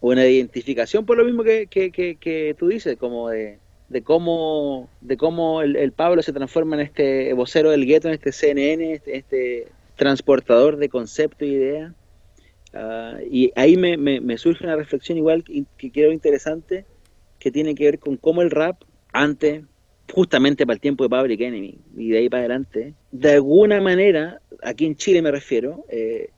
una 0.00 0.26
identificación 0.28 1.04
por 1.04 1.18
lo 1.18 1.24
mismo 1.24 1.42
que, 1.42 1.66
que, 1.66 1.90
que, 1.90 2.14
que 2.14 2.54
tú 2.56 2.68
dices, 2.68 2.96
como 2.96 3.30
de, 3.30 3.58
de 3.88 4.02
cómo, 4.02 4.88
de 5.00 5.16
cómo 5.16 5.60
el, 5.62 5.90
Pablo 5.90 6.22
se 6.22 6.32
transforma 6.32 6.76
en 6.76 6.82
este 6.82 7.32
vocero 7.32 7.72
del 7.72 7.84
gueto, 7.84 8.06
en 8.06 8.14
este 8.14 8.30
CNN, 8.30 8.92
este, 8.92 9.16
este 9.16 9.68
transportador 9.96 10.76
de 10.76 10.88
concepto 10.88 11.44
y 11.44 11.48
idea. 11.48 11.94
Uh, 12.74 13.20
y 13.28 13.50
ahí 13.56 13.76
me, 13.76 14.38
surge 14.38 14.62
una 14.62 14.76
reflexión 14.76 15.18
igual 15.18 15.42
que, 15.42 15.64
que 15.76 15.90
creo 15.90 16.12
interesante, 16.12 16.84
que 17.40 17.50
tiene 17.50 17.74
que 17.74 17.86
ver 17.86 17.98
con 17.98 18.18
cómo 18.18 18.42
el 18.42 18.52
rap, 18.52 18.84
antes, 19.12 19.64
justamente 20.12 20.64
para 20.64 20.74
el 20.74 20.80
tiempo 20.80 21.02
de 21.02 21.10
Public 21.10 21.40
Enemy, 21.40 21.76
y 21.96 22.10
de 22.10 22.18
ahí 22.18 22.28
para 22.28 22.42
adelante, 22.42 22.94
de 23.10 23.32
alguna 23.32 23.80
manera 23.80 24.40
aquí 24.62 24.86
en 24.86 24.94
Chile 24.94 25.22
me 25.22 25.32
refiero, 25.32 25.84
eh, 25.88 26.30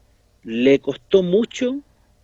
le 0.45 0.81
costó 0.81 1.23
mucho 1.23 1.81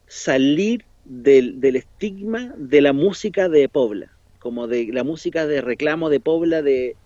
salir 0.06 0.84
del, 1.04 1.76
estigma 1.76 2.54
de 2.56 2.80
la 2.80 2.92
música 2.92 3.48
de 3.48 3.68
Pobla, 3.68 4.12
como 4.38 4.66
de 4.66 4.88
la 4.92 5.04
música 5.04 5.46
de 5.46 5.60
reclamo 5.60 6.10
de 6.10 6.20
Pobla, 6.20 6.62
de, 6.62 6.96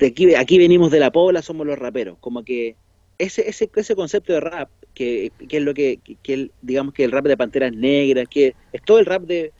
aquí, 0.00 0.34
aquí 0.34 0.58
venimos 0.58 0.90
de 0.90 1.00
la 1.00 1.12
Pobla, 1.12 1.42
somos 1.42 1.66
los 1.66 1.78
raperos, 1.78 2.18
como 2.20 2.44
que 2.44 2.76
ese, 3.18 3.48
ese, 3.48 3.70
ese 3.74 3.96
concepto 3.96 4.32
de 4.32 4.40
rap, 4.40 4.70
que, 4.94 5.30
que 5.48 5.58
es 5.58 5.62
lo 5.62 5.74
que, 5.74 6.00
que, 6.22 6.50
digamos 6.62 6.94
que 6.94 7.04
el 7.04 7.12
rap 7.12 7.26
de 7.26 7.36
Panteras 7.36 7.72
Negras, 7.72 8.26
que 8.28 8.54
es 8.72 8.82
todo 8.82 8.98
el 8.98 9.06
rap 9.06 9.22
de, 9.22 9.52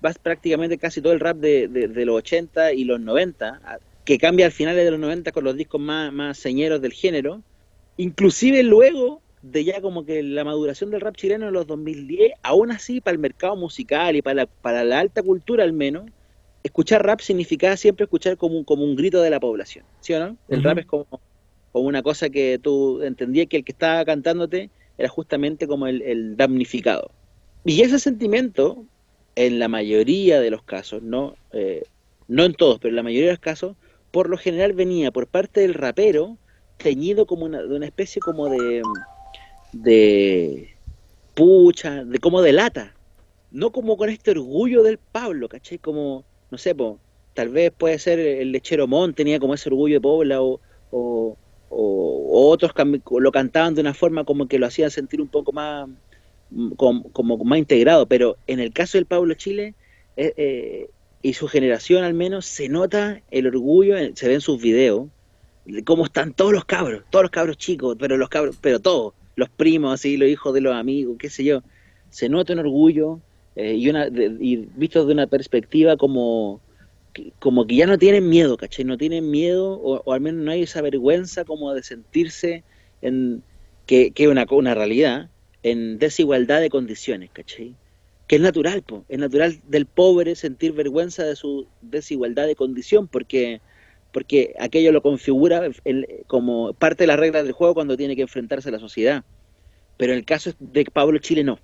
vas 0.00 0.18
prácticamente 0.18 0.78
casi 0.78 1.00
todo 1.00 1.12
el 1.12 1.20
rap 1.20 1.36
de, 1.36 1.68
de, 1.68 1.88
de, 1.88 2.04
los 2.04 2.16
80 2.16 2.72
y 2.72 2.84
los 2.84 3.00
90, 3.00 3.60
que 4.04 4.18
cambia 4.18 4.46
al 4.46 4.52
final 4.52 4.76
de 4.76 4.90
los 4.90 5.00
90 5.00 5.32
con 5.32 5.44
los 5.44 5.56
discos 5.56 5.80
más, 5.80 6.12
más 6.12 6.38
señeros 6.38 6.80
del 6.80 6.92
género, 6.92 7.42
inclusive 7.96 8.62
luego 8.62 9.22
de 9.42 9.64
ya 9.64 9.80
como 9.80 10.04
que 10.04 10.22
la 10.22 10.44
maduración 10.44 10.90
del 10.90 11.00
rap 11.00 11.16
chileno 11.16 11.48
en 11.48 11.54
los 11.54 11.66
2010, 11.66 12.32
aún 12.42 12.70
así 12.70 13.00
para 13.00 13.12
el 13.14 13.18
mercado 13.18 13.56
musical 13.56 14.16
y 14.16 14.22
para 14.22 14.34
la, 14.34 14.46
para 14.46 14.84
la 14.84 14.98
alta 14.98 15.22
cultura 15.22 15.64
al 15.64 15.72
menos, 15.72 16.04
escuchar 16.62 17.04
rap 17.04 17.20
significaba 17.20 17.76
siempre 17.76 18.04
escuchar 18.04 18.36
como 18.36 18.58
un, 18.58 18.64
como 18.64 18.84
un 18.84 18.96
grito 18.96 19.22
de 19.22 19.30
la 19.30 19.40
población, 19.40 19.84
¿sí 20.00 20.12
o 20.12 20.20
no? 20.20 20.36
El 20.48 20.58
uh 20.58 20.62
-huh. 20.62 20.64
rap 20.64 20.78
es 20.78 20.86
como, 20.86 21.06
como, 21.72 21.86
una 21.86 22.02
cosa 22.02 22.28
que 22.28 22.58
tú 22.62 23.02
entendías 23.02 23.46
que 23.46 23.58
el 23.58 23.64
que 23.64 23.72
estaba 23.72 24.04
cantándote 24.04 24.70
era 24.98 25.08
justamente 25.08 25.66
como 25.66 25.86
el, 25.86 26.02
el 26.02 26.36
damnificado. 26.36 27.10
Y 27.64 27.80
ese 27.80 27.98
sentimiento, 27.98 28.84
en 29.36 29.58
la 29.58 29.68
mayoría 29.68 30.40
de 30.40 30.50
los 30.50 30.62
casos, 30.62 31.02
no, 31.02 31.34
eh, 31.52 31.84
no 32.28 32.44
en 32.44 32.52
todos, 32.52 32.78
pero 32.78 32.90
en 32.90 32.96
la 32.96 33.02
mayoría 33.02 33.28
de 33.28 33.34
los 33.34 33.40
casos, 33.40 33.76
por 34.10 34.28
lo 34.28 34.36
general 34.36 34.74
venía 34.74 35.10
por 35.10 35.26
parte 35.26 35.60
del 35.60 35.74
rapero 35.74 36.36
teñido 36.76 37.26
como 37.26 37.44
una, 37.46 37.62
de 37.62 37.74
una 37.74 37.86
especie 37.86 38.20
como 38.20 38.48
de 38.48 38.82
de 39.72 40.74
pucha, 41.34 42.04
de 42.04 42.18
como 42.18 42.42
de 42.42 42.52
lata, 42.52 42.94
no 43.50 43.70
como 43.70 43.96
con 43.96 44.10
este 44.10 44.32
orgullo 44.32 44.82
del 44.82 44.98
Pablo, 44.98 45.48
¿caché? 45.48 45.78
Como, 45.78 46.24
no 46.50 46.58
sé, 46.58 46.74
tal 47.34 47.48
vez 47.48 47.72
puede 47.76 47.98
ser 47.98 48.18
el 48.18 48.52
lechero 48.52 48.86
Mon 48.86 49.14
tenía 49.14 49.40
como 49.40 49.54
ese 49.54 49.68
orgullo 49.68 49.94
de 49.94 50.00
Pobla 50.00 50.42
o, 50.42 50.60
o, 50.90 51.36
o, 51.68 52.50
otros 52.50 52.72
lo 53.10 53.32
cantaban 53.32 53.74
de 53.74 53.80
una 53.80 53.94
forma 53.94 54.24
como 54.24 54.48
que 54.48 54.58
lo 54.58 54.66
hacían 54.66 54.90
sentir 54.90 55.20
un 55.20 55.28
poco 55.28 55.52
más 55.52 55.88
como, 56.76 57.04
como 57.12 57.36
más 57.38 57.58
integrado, 57.58 58.06
pero 58.06 58.36
en 58.46 58.60
el 58.60 58.72
caso 58.72 58.98
del 58.98 59.06
Pablo 59.06 59.34
Chile 59.34 59.74
eh, 60.16 60.34
eh, 60.36 60.90
y 61.22 61.34
su 61.34 61.48
generación 61.48 62.02
al 62.02 62.14
menos 62.14 62.46
se 62.46 62.68
nota 62.68 63.20
el 63.30 63.46
orgullo, 63.46 63.96
se 64.14 64.28
ve 64.28 64.34
en 64.34 64.40
sus 64.40 64.60
videos, 64.60 65.08
cómo 65.84 66.06
están 66.06 66.32
todos 66.32 66.52
los 66.52 66.64
cabros, 66.64 67.04
todos 67.10 67.24
los 67.24 67.30
cabros 67.30 67.56
chicos, 67.56 67.96
pero 67.98 68.16
los 68.16 68.28
cabros, 68.28 68.56
pero 68.60 68.80
todos, 68.80 69.14
los 69.40 69.48
primos, 69.48 69.94
así, 69.94 70.16
los 70.16 70.28
hijos 70.28 70.54
de 70.54 70.60
los 70.60 70.74
amigos, 70.74 71.16
qué 71.18 71.28
sé 71.28 71.42
yo, 71.42 71.62
se 72.10 72.28
nota 72.28 72.52
un 72.52 72.60
orgullo 72.60 73.20
eh, 73.56 73.74
y, 73.74 73.88
una, 73.88 74.08
de, 74.08 74.36
y 74.38 74.68
visto 74.76 75.04
de 75.04 75.12
una 75.12 75.26
perspectiva 75.26 75.96
como, 75.96 76.60
como 77.38 77.66
que 77.66 77.76
ya 77.76 77.86
no 77.86 77.98
tienen 77.98 78.28
miedo, 78.28 78.56
¿cachai? 78.56 78.84
No 78.84 78.96
tienen 78.96 79.30
miedo, 79.30 79.72
o, 79.72 80.12
al 80.12 80.20
menos 80.20 80.44
no 80.44 80.50
hay 80.52 80.62
esa 80.62 80.82
vergüenza 80.82 81.44
como 81.44 81.74
de 81.74 81.82
sentirse 81.82 82.62
en 83.02 83.42
que, 83.86 84.12
que 84.12 84.28
una, 84.28 84.46
una 84.50 84.74
realidad, 84.74 85.30
en 85.62 85.98
desigualdad 85.98 86.60
de 86.60 86.70
condiciones, 86.70 87.30
¿cachai? 87.32 87.74
Que 88.28 88.36
es 88.36 88.42
natural, 88.42 88.82
po, 88.82 89.04
es 89.08 89.18
natural 89.18 89.58
del 89.68 89.86
pobre 89.86 90.36
sentir 90.36 90.72
vergüenza 90.72 91.24
de 91.24 91.34
su 91.34 91.66
desigualdad 91.82 92.46
de 92.46 92.54
condición, 92.54 93.08
porque 93.08 93.60
porque 94.12 94.54
aquello 94.58 94.92
lo 94.92 95.02
configura 95.02 95.70
como 96.26 96.72
parte 96.74 97.04
de 97.04 97.08
las 97.08 97.18
reglas 97.18 97.44
del 97.44 97.52
juego 97.52 97.74
cuando 97.74 97.96
tiene 97.96 98.16
que 98.16 98.22
enfrentarse 98.22 98.68
a 98.68 98.72
la 98.72 98.78
sociedad. 98.78 99.24
Pero 99.96 100.12
en 100.12 100.18
el 100.18 100.24
caso 100.24 100.52
de 100.58 100.84
Pablo 100.86 101.18
Chile 101.18 101.44
no. 101.44 101.58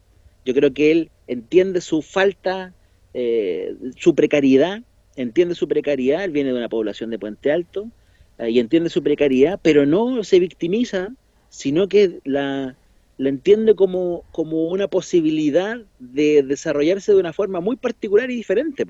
Yo 0.44 0.54
creo 0.54 0.72
que 0.72 0.92
él 0.92 1.10
entiende 1.26 1.80
su 1.80 2.02
falta, 2.02 2.72
eh, 3.14 3.74
su 3.96 4.14
precariedad, 4.14 4.82
entiende 5.16 5.54
su 5.54 5.66
precariedad, 5.66 6.22
él 6.22 6.30
viene 6.30 6.52
de 6.52 6.58
una 6.58 6.68
población 6.68 7.10
de 7.10 7.18
Puente 7.18 7.50
Alto, 7.50 7.90
eh, 8.38 8.50
y 8.50 8.60
entiende 8.60 8.90
su 8.90 9.02
precariedad, 9.02 9.58
pero 9.60 9.86
no 9.86 10.22
se 10.22 10.38
victimiza, 10.38 11.08
sino 11.48 11.88
que 11.88 12.20
la, 12.24 12.76
entiende 13.18 13.74
como, 13.74 14.24
como 14.30 14.68
una 14.68 14.88
posibilidad 14.88 15.78
de 15.98 16.42
desarrollarse 16.42 17.12
de 17.12 17.18
una 17.18 17.32
forma 17.32 17.60
muy 17.60 17.76
particular 17.76 18.30
y 18.30 18.36
diferente. 18.36 18.84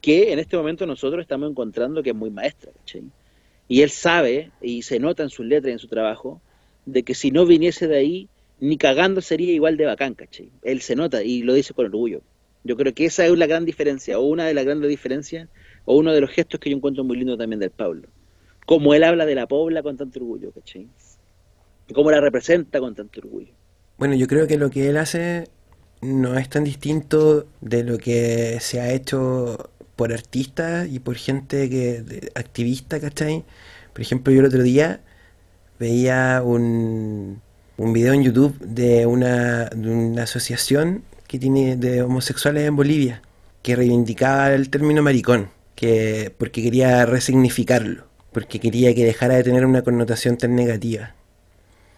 Que 0.00 0.32
en 0.32 0.38
este 0.38 0.56
momento 0.56 0.86
nosotros 0.86 1.22
estamos 1.22 1.50
encontrando 1.50 2.02
que 2.02 2.10
es 2.10 2.16
muy 2.16 2.30
maestra, 2.30 2.72
¿cachai? 2.72 3.04
Y 3.68 3.82
él 3.82 3.90
sabe, 3.90 4.50
y 4.60 4.82
se 4.82 4.98
nota 4.98 5.22
en 5.22 5.30
sus 5.30 5.46
letras 5.46 5.70
y 5.70 5.72
en 5.72 5.78
su 5.78 5.88
trabajo, 5.88 6.40
de 6.86 7.02
que 7.02 7.14
si 7.14 7.30
no 7.30 7.46
viniese 7.46 7.86
de 7.86 7.96
ahí, 7.96 8.28
ni 8.58 8.76
cagando 8.76 9.20
sería 9.20 9.52
igual 9.52 9.76
de 9.76 9.86
bacán, 9.86 10.14
¿cachai? 10.14 10.50
Él 10.62 10.80
se 10.80 10.96
nota 10.96 11.22
y 11.22 11.42
lo 11.42 11.54
dice 11.54 11.72
con 11.72 11.86
orgullo. 11.86 12.22
Yo 12.64 12.76
creo 12.76 12.92
que 12.92 13.06
esa 13.06 13.24
es 13.26 13.38
la 13.38 13.46
gran 13.46 13.64
diferencia, 13.64 14.18
o 14.18 14.22
una 14.22 14.46
de 14.46 14.54
las 14.54 14.64
grandes 14.64 14.90
diferencias, 14.90 15.48
o 15.84 15.96
uno 15.96 16.12
de 16.12 16.20
los 16.20 16.30
gestos 16.30 16.60
que 16.60 16.70
yo 16.70 16.76
encuentro 16.76 17.04
muy 17.04 17.16
lindo 17.16 17.36
también 17.36 17.60
del 17.60 17.70
Pablo. 17.70 18.08
Como 18.66 18.92
él 18.94 19.04
habla 19.04 19.24
de 19.24 19.34
la 19.34 19.46
Pobla 19.46 19.82
con 19.82 19.96
tanto 19.96 20.18
orgullo, 20.18 20.52
¿cachai? 20.52 20.88
Cómo 21.94 22.10
la 22.10 22.20
representa 22.20 22.80
con 22.80 22.94
tanto 22.94 23.20
orgullo. 23.20 23.52
Bueno, 23.98 24.14
yo 24.14 24.26
creo 24.26 24.46
que 24.46 24.58
lo 24.58 24.70
que 24.70 24.88
él 24.88 24.96
hace 24.96 25.48
no 26.02 26.38
es 26.38 26.48
tan 26.48 26.64
distinto 26.64 27.46
de 27.60 27.84
lo 27.84 27.98
que 27.98 28.58
se 28.60 28.80
ha 28.80 28.92
hecho 28.92 29.70
por 30.00 30.14
artistas 30.14 30.88
y 30.90 30.98
por 30.98 31.14
gente 31.16 31.68
que 31.68 32.00
de, 32.00 32.32
activista, 32.34 32.98
¿cachai? 32.98 33.44
Por 33.92 34.00
ejemplo, 34.00 34.32
yo 34.32 34.40
el 34.40 34.46
otro 34.46 34.62
día 34.62 35.02
veía 35.78 36.40
un, 36.42 37.42
un 37.76 37.92
video 37.92 38.14
en 38.14 38.22
YouTube 38.22 38.58
de 38.60 39.04
una, 39.04 39.66
de 39.66 39.90
una 39.90 40.22
asociación 40.22 41.02
que 41.28 41.38
tiene 41.38 41.76
de 41.76 42.00
homosexuales 42.00 42.66
en 42.66 42.76
Bolivia, 42.76 43.20
que 43.60 43.76
reivindicaba 43.76 44.54
el 44.54 44.70
término 44.70 45.02
maricón, 45.02 45.50
que 45.74 46.34
porque 46.38 46.62
quería 46.62 47.04
resignificarlo, 47.04 48.06
porque 48.32 48.58
quería 48.58 48.94
que 48.94 49.04
dejara 49.04 49.34
de 49.34 49.44
tener 49.44 49.66
una 49.66 49.82
connotación 49.82 50.38
tan 50.38 50.56
negativa. 50.56 51.14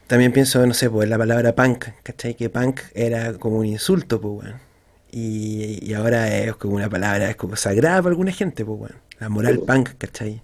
También 0.09 0.33
pienso, 0.33 0.67
no 0.67 0.75
sé, 0.75 0.91
pues 0.91 1.09
la 1.09 1.19
palabra 1.19 1.55
punk, 1.55 1.85
¿cachai? 2.03 2.35
Que 2.35 2.51
punk 2.51 2.81
era 2.95 3.35
como 3.35 3.59
un 3.59 3.67
insulto, 3.67 4.21
pues, 4.21 4.35
bueno 4.35 4.72
y, 5.13 5.79
y, 5.87 5.93
ahora 5.93 6.35
es 6.39 6.57
como 6.57 6.77
una 6.77 6.89
palabra, 6.89 7.29
es 7.29 7.37
como 7.37 7.55
sagrada 7.55 7.99
para 7.99 8.13
alguna 8.13 8.33
gente, 8.33 8.65
pues 8.65 8.79
bueno, 8.79 8.97
la 9.21 9.29
moral 9.29 9.57
sí. 9.57 9.65
punk, 9.67 9.91
¿cachai? 9.99 10.43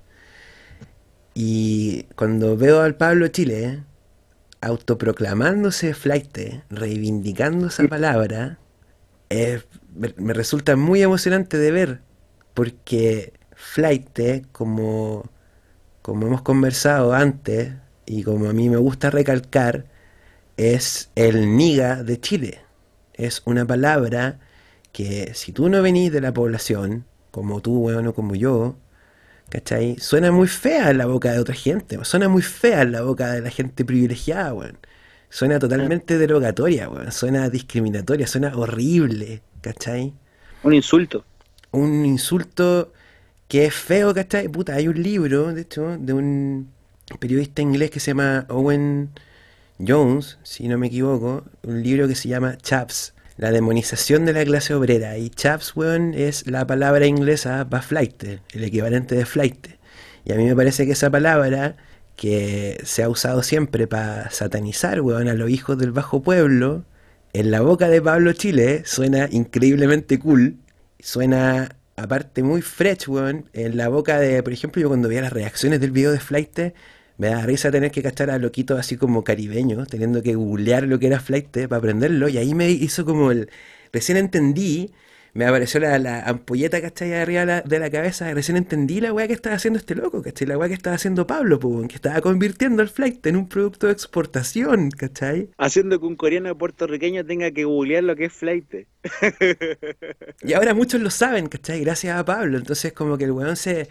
Y 1.32 2.02
cuando 2.14 2.56
veo 2.56 2.82
al 2.82 2.94
Pablo 2.94 3.28
Chile 3.28 3.64
eh, 3.64 3.82
autoproclamándose 4.60 5.94
flight, 5.94 6.38
reivindicando 6.68 7.68
esa 7.68 7.88
palabra, 7.88 8.58
me, 9.30 10.14
me, 10.16 10.34
resulta 10.34 10.76
muy 10.76 11.02
emocionante 11.02 11.56
de 11.56 11.70
ver, 11.70 12.00
porque 12.52 13.32
flight, 13.54 14.50
como, 14.52 15.30
como 16.02 16.26
hemos 16.26 16.42
conversado 16.42 17.14
antes, 17.14 17.72
y 18.04 18.22
como 18.22 18.50
a 18.50 18.52
mí 18.52 18.68
me 18.68 18.76
gusta 18.76 19.10
recalcar, 19.10 19.86
es 20.58 21.10
el 21.14 21.56
niga 21.56 22.02
de 22.02 22.20
Chile. 22.20 22.60
Es 23.14 23.42
una 23.46 23.66
palabra 23.66 24.40
que 24.98 25.32
si 25.32 25.52
tú 25.52 25.68
no 25.68 25.80
venís 25.80 26.10
de 26.10 26.20
la 26.20 26.34
población, 26.34 27.04
como 27.30 27.60
tú, 27.60 27.78
bueno, 27.78 28.12
como 28.14 28.34
yo, 28.34 28.76
¿cachai? 29.48 29.96
Suena 30.00 30.32
muy 30.32 30.48
fea 30.48 30.90
en 30.90 30.98
la 30.98 31.06
boca 31.06 31.30
de 31.30 31.38
otra 31.38 31.54
gente, 31.54 31.96
suena 32.04 32.28
muy 32.28 32.42
fea 32.42 32.82
en 32.82 32.90
la 32.90 33.02
boca 33.02 33.30
de 33.30 33.40
la 33.40 33.50
gente 33.50 33.84
privilegiada, 33.84 34.52
weón. 34.52 34.76
Suena 35.30 35.60
totalmente 35.60 36.18
derogatoria, 36.18 36.88
weón. 36.88 37.12
Suena 37.12 37.48
discriminatoria, 37.48 38.26
suena 38.26 38.56
horrible, 38.56 39.40
¿cachai? 39.60 40.14
Un 40.64 40.74
insulto. 40.74 41.24
Un 41.70 42.04
insulto 42.04 42.92
que 43.46 43.66
es 43.66 43.74
feo, 43.74 44.12
¿cachai? 44.12 44.48
Puta, 44.48 44.74
hay 44.74 44.88
un 44.88 45.00
libro, 45.00 45.54
de 45.54 45.60
hecho, 45.60 45.96
de 45.96 46.12
un 46.12 46.72
periodista 47.20 47.62
inglés 47.62 47.92
que 47.92 48.00
se 48.00 48.10
llama 48.10 48.46
Owen 48.48 49.10
Jones, 49.78 50.38
si 50.42 50.66
no 50.66 50.76
me 50.76 50.88
equivoco, 50.88 51.44
un 51.62 51.84
libro 51.84 52.08
que 52.08 52.16
se 52.16 52.28
llama 52.28 52.58
Chaps, 52.58 53.14
la 53.38 53.52
demonización 53.52 54.26
de 54.26 54.34
la 54.34 54.44
clase 54.44 54.74
obrera. 54.74 55.16
Y 55.16 55.30
chaps, 55.30 55.74
weón, 55.76 56.12
es 56.14 56.46
la 56.46 56.66
palabra 56.66 57.06
inglesa 57.06 57.68
para 57.70 57.82
flight, 57.82 58.22
el 58.52 58.64
equivalente 58.64 59.14
de 59.14 59.24
flight. 59.24 59.68
Y 60.24 60.32
a 60.32 60.36
mí 60.36 60.44
me 60.44 60.54
parece 60.54 60.84
que 60.84 60.92
esa 60.92 61.08
palabra, 61.10 61.76
que 62.16 62.80
se 62.84 63.02
ha 63.02 63.08
usado 63.08 63.42
siempre 63.42 63.86
para 63.86 64.28
satanizar, 64.30 65.00
weón, 65.00 65.28
a 65.28 65.34
los 65.34 65.48
hijos 65.48 65.78
del 65.78 65.92
bajo 65.92 66.20
pueblo, 66.22 66.84
en 67.32 67.50
la 67.50 67.60
boca 67.60 67.88
de 67.88 68.02
Pablo 68.02 68.32
Chile 68.32 68.82
suena 68.84 69.28
increíblemente 69.30 70.18
cool. 70.18 70.56
Suena, 70.98 71.76
aparte, 71.96 72.42
muy 72.42 72.62
fresh, 72.62 73.08
weón. 73.08 73.48
En 73.52 73.76
la 73.76 73.88
boca 73.88 74.18
de, 74.18 74.42
por 74.42 74.52
ejemplo, 74.52 74.82
yo 74.82 74.88
cuando 74.88 75.08
veía 75.08 75.22
las 75.22 75.32
reacciones 75.32 75.80
del 75.80 75.92
video 75.92 76.10
de 76.10 76.18
Flight, 76.18 76.58
me 77.18 77.28
da 77.28 77.44
risa 77.44 77.70
tener 77.70 77.90
que 77.90 78.02
cachar 78.02 78.30
a 78.30 78.38
loquitos 78.38 78.78
así 78.78 78.96
como 78.96 79.24
caribeños, 79.24 79.86
teniendo 79.88 80.22
que 80.22 80.34
googlear 80.34 80.84
lo 80.84 80.98
que 80.98 81.08
era 81.08 81.20
flight 81.20 81.68
para 81.68 81.76
aprenderlo, 81.76 82.28
y 82.28 82.38
ahí 82.38 82.54
me 82.54 82.70
hizo 82.70 83.04
como 83.04 83.30
el... 83.30 83.50
Recién 83.92 84.18
entendí 84.18 84.92
me 85.34 85.44
apareció 85.44 85.78
la, 85.78 85.98
la 85.98 86.22
ampolleta, 86.22 86.80
¿cachai? 86.80 87.14
Arriba 87.14 87.40
de 87.40 87.46
la, 87.46 87.60
de 87.62 87.78
la 87.78 87.90
cabeza, 87.90 88.32
recién 88.34 88.56
entendí 88.56 89.00
la 89.00 89.12
weá 89.12 89.28
que 89.28 89.34
estaba 89.34 89.54
haciendo 89.54 89.78
este 89.78 89.94
loco, 89.94 90.20
¿cachai? 90.20 90.48
La 90.48 90.58
weá 90.58 90.68
que 90.68 90.74
estaba 90.74 90.96
haciendo 90.96 91.26
Pablo, 91.28 91.60
pues, 91.60 91.86
que 91.88 91.94
estaba 91.94 92.20
convirtiendo 92.20 92.82
el 92.82 92.88
flight 92.88 93.24
en 93.26 93.36
un 93.36 93.48
producto 93.48 93.86
de 93.86 93.92
exportación, 93.92 94.90
¿cachai? 94.90 95.50
Haciendo 95.58 96.00
que 96.00 96.06
un 96.06 96.16
coreano 96.16 96.56
puertorriqueño 96.56 97.24
tenga 97.24 97.50
que 97.50 97.64
googlear 97.64 98.02
lo 98.04 98.16
que 98.16 98.24
es 98.24 98.32
flight. 98.32 98.74
Y 100.42 100.52
ahora 100.54 100.74
muchos 100.74 101.00
lo 101.00 101.10
saben, 101.10 101.46
¿cachai? 101.46 101.80
Gracias 101.80 102.18
a 102.18 102.24
Pablo. 102.24 102.58
Entonces 102.58 102.92
como 102.92 103.16
que 103.16 103.24
el 103.24 103.32
weón 103.32 103.56
se, 103.56 103.88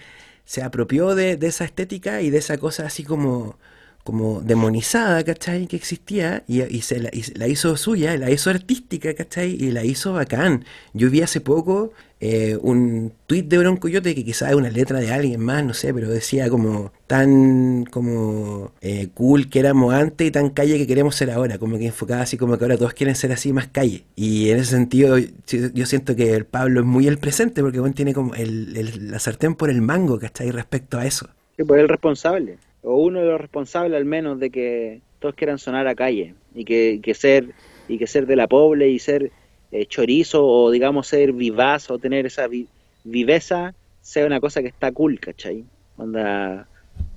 se 0.47 0.63
apropió 0.63 1.13
de, 1.13 1.37
de 1.37 1.47
esa 1.47 1.65
estética 1.65 2.21
y 2.23 2.31
de 2.31 2.39
esa 2.39 2.57
cosa 2.57 2.87
así 2.87 3.03
como 3.03 3.57
como 4.03 4.39
demonizada, 4.41 5.21
¿cachai? 5.25 5.67
Que 5.67 5.75
existía 5.75 6.45
y, 6.47 6.63
y 6.63 6.81
se 6.81 6.97
la, 7.01 7.09
y 7.11 7.23
la 7.33 7.49
hizo 7.49 7.75
suya, 7.75 8.15
la 8.17 8.31
hizo 8.31 8.49
artística, 8.49 9.13
¿cachai? 9.13 9.49
Y 9.59 9.71
la 9.71 9.83
hizo 9.83 10.13
bacán. 10.13 10.63
Yo 10.93 11.09
vi 11.09 11.21
hace 11.23 11.41
poco 11.41 11.91
eh, 12.19 12.57
un 12.61 13.13
tuit 13.27 13.47
de 13.47 13.57
Bronco 13.57 13.81
Coyote 13.81 14.15
que 14.15 14.25
quizás 14.25 14.49
es 14.49 14.55
una 14.55 14.69
letra 14.69 14.99
de 14.99 15.11
alguien 15.11 15.39
más, 15.39 15.63
no 15.63 15.73
sé, 15.73 15.93
pero 15.93 16.09
decía 16.09 16.49
como 16.49 16.91
tan 17.05 17.85
como 17.85 18.71
eh, 18.81 19.09
cool 19.13 19.49
que 19.49 19.59
éramos 19.59 19.93
antes 19.93 20.27
y 20.27 20.31
tan 20.31 20.49
calle 20.49 20.77
que 20.77 20.87
queremos 20.87 21.15
ser 21.15 21.31
ahora, 21.31 21.57
como 21.57 21.77
que 21.77 21.87
enfocaba 21.87 22.21
así 22.21 22.37
como 22.37 22.57
que 22.57 22.63
ahora 22.63 22.77
todos 22.77 22.93
quieren 22.93 23.15
ser 23.15 23.31
así 23.31 23.53
más 23.53 23.67
calle. 23.67 24.03
Y 24.15 24.49
en 24.49 24.57
ese 24.57 24.71
sentido 24.71 25.17
yo 25.17 25.85
siento 25.85 26.15
que 26.15 26.33
el 26.33 26.45
Pablo 26.45 26.79
es 26.81 26.85
muy 26.85 27.07
el 27.07 27.17
presente 27.17 27.61
porque 27.61 27.79
bueno, 27.79 27.93
tiene 27.93 28.13
como 28.13 28.33
el, 28.35 28.75
el, 28.75 29.11
la 29.11 29.19
sartén 29.19 29.55
por 29.55 29.69
el 29.69 29.81
mango, 29.81 30.19
¿cachai? 30.19 30.51
Respecto 30.51 30.97
a 30.97 31.05
eso. 31.05 31.29
Sí, 31.55 31.63
pues 31.63 31.81
el 31.81 31.89
responsable 31.89 32.57
o 32.81 32.95
uno 32.95 33.19
de 33.19 33.25
los 33.25 33.41
responsables 33.41 33.97
al 33.97 34.05
menos 34.05 34.39
de 34.39 34.49
que 34.49 35.01
todos 35.19 35.35
quieran 35.35 35.57
sonar 35.57 35.87
a 35.87 35.95
calle 35.95 36.35
y 36.55 36.63
que, 36.65 36.99
que 37.03 37.13
ser 37.13 37.49
y 37.87 37.97
que 37.97 38.07
ser 38.07 38.25
de 38.25 38.35
la 38.35 38.47
pobre 38.47 38.89
y 38.89 38.99
ser 38.99 39.31
eh, 39.71 39.85
chorizo 39.85 40.45
o 40.45 40.71
digamos 40.71 41.07
ser 41.07 41.33
vivaz 41.33 41.89
o 41.91 41.99
tener 41.99 42.25
esa 42.25 42.47
vi 42.47 42.67
viveza 43.03 43.73
sea 44.01 44.25
una 44.25 44.39
cosa 44.39 44.61
que 44.61 44.67
está 44.67 44.91
cool, 44.91 45.19
¿cachai? 45.19 45.65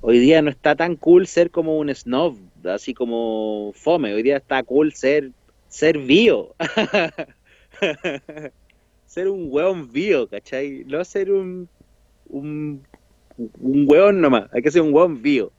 Hoy 0.01 0.19
día 0.19 0.43
no 0.43 0.51
está 0.51 0.77
tan 0.77 0.97
cool 0.97 1.27
ser 1.27 1.51
como 1.51 1.79
un 1.79 1.95
snob, 1.95 2.37
así 2.65 2.95
como 2.95 3.73
fome, 3.75 4.15
hoy 4.15 4.23
día 4.23 4.37
está 4.37 4.63
cool 4.63 4.93
ser 4.93 5.31
ser 5.69 5.99
bio. 5.99 6.55
ser 9.07 9.29
un 9.29 9.49
hueón 9.51 9.93
bio, 9.93 10.29
¿cachai? 10.29 10.85
No 10.87 11.05
ser 11.05 11.31
un, 11.31 11.69
un 12.29 12.83
un 13.59 13.87
hueón 13.89 14.21
nomás, 14.21 14.49
hay 14.53 14.63
que 14.63 14.71
ser 14.71 14.83
un 14.83 14.93
hueón 14.93 15.23
vivo. 15.23 15.53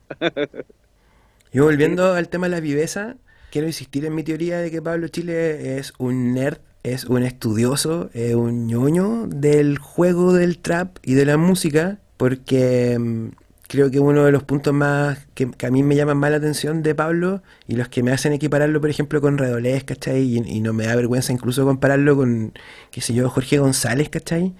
Yo 1.53 1.65
volviendo 1.65 2.13
al 2.13 2.29
tema 2.29 2.47
de 2.47 2.51
la 2.51 2.59
viveza, 2.59 3.17
quiero 3.51 3.67
insistir 3.67 4.05
en 4.05 4.15
mi 4.15 4.23
teoría 4.23 4.59
de 4.59 4.71
que 4.71 4.81
Pablo 4.81 5.07
Chile 5.07 5.77
es 5.77 5.93
un 5.97 6.33
nerd, 6.33 6.59
es 6.83 7.05
un 7.05 7.23
estudioso, 7.23 8.09
es 8.13 8.35
un 8.35 8.67
ñoño 8.67 9.27
del 9.27 9.77
juego 9.77 10.33
del 10.33 10.57
trap 10.57 10.97
y 11.03 11.13
de 11.13 11.25
la 11.25 11.37
música, 11.37 11.99
porque 12.17 12.97
mm, 12.99 13.27
creo 13.67 13.91
que 13.91 13.99
uno 13.99 14.25
de 14.25 14.31
los 14.31 14.43
puntos 14.43 14.73
más 14.73 15.19
que, 15.33 15.49
a 15.65 15.71
mí 15.71 15.83
me 15.83 15.95
llaman 15.95 16.17
más 16.17 16.31
la 16.31 16.37
atención 16.37 16.83
de 16.83 16.95
Pablo 16.95 17.41
y 17.67 17.75
los 17.75 17.87
que 17.89 18.03
me 18.03 18.11
hacen 18.11 18.33
equipararlo, 18.33 18.81
por 18.81 18.89
ejemplo, 18.89 19.21
con 19.21 19.37
Redolés, 19.37 19.83
¿cachai? 19.83 20.37
Y, 20.37 20.61
no 20.61 20.73
me 20.73 20.85
da 20.85 20.95
vergüenza 20.95 21.31
incluso 21.31 21.65
compararlo 21.65 22.15
con, 22.15 22.53
qué 22.91 23.01
sé 23.01 23.13
yo, 23.13 23.29
Jorge 23.29 23.59
González, 23.59 24.09
¿cachai? 24.09 24.53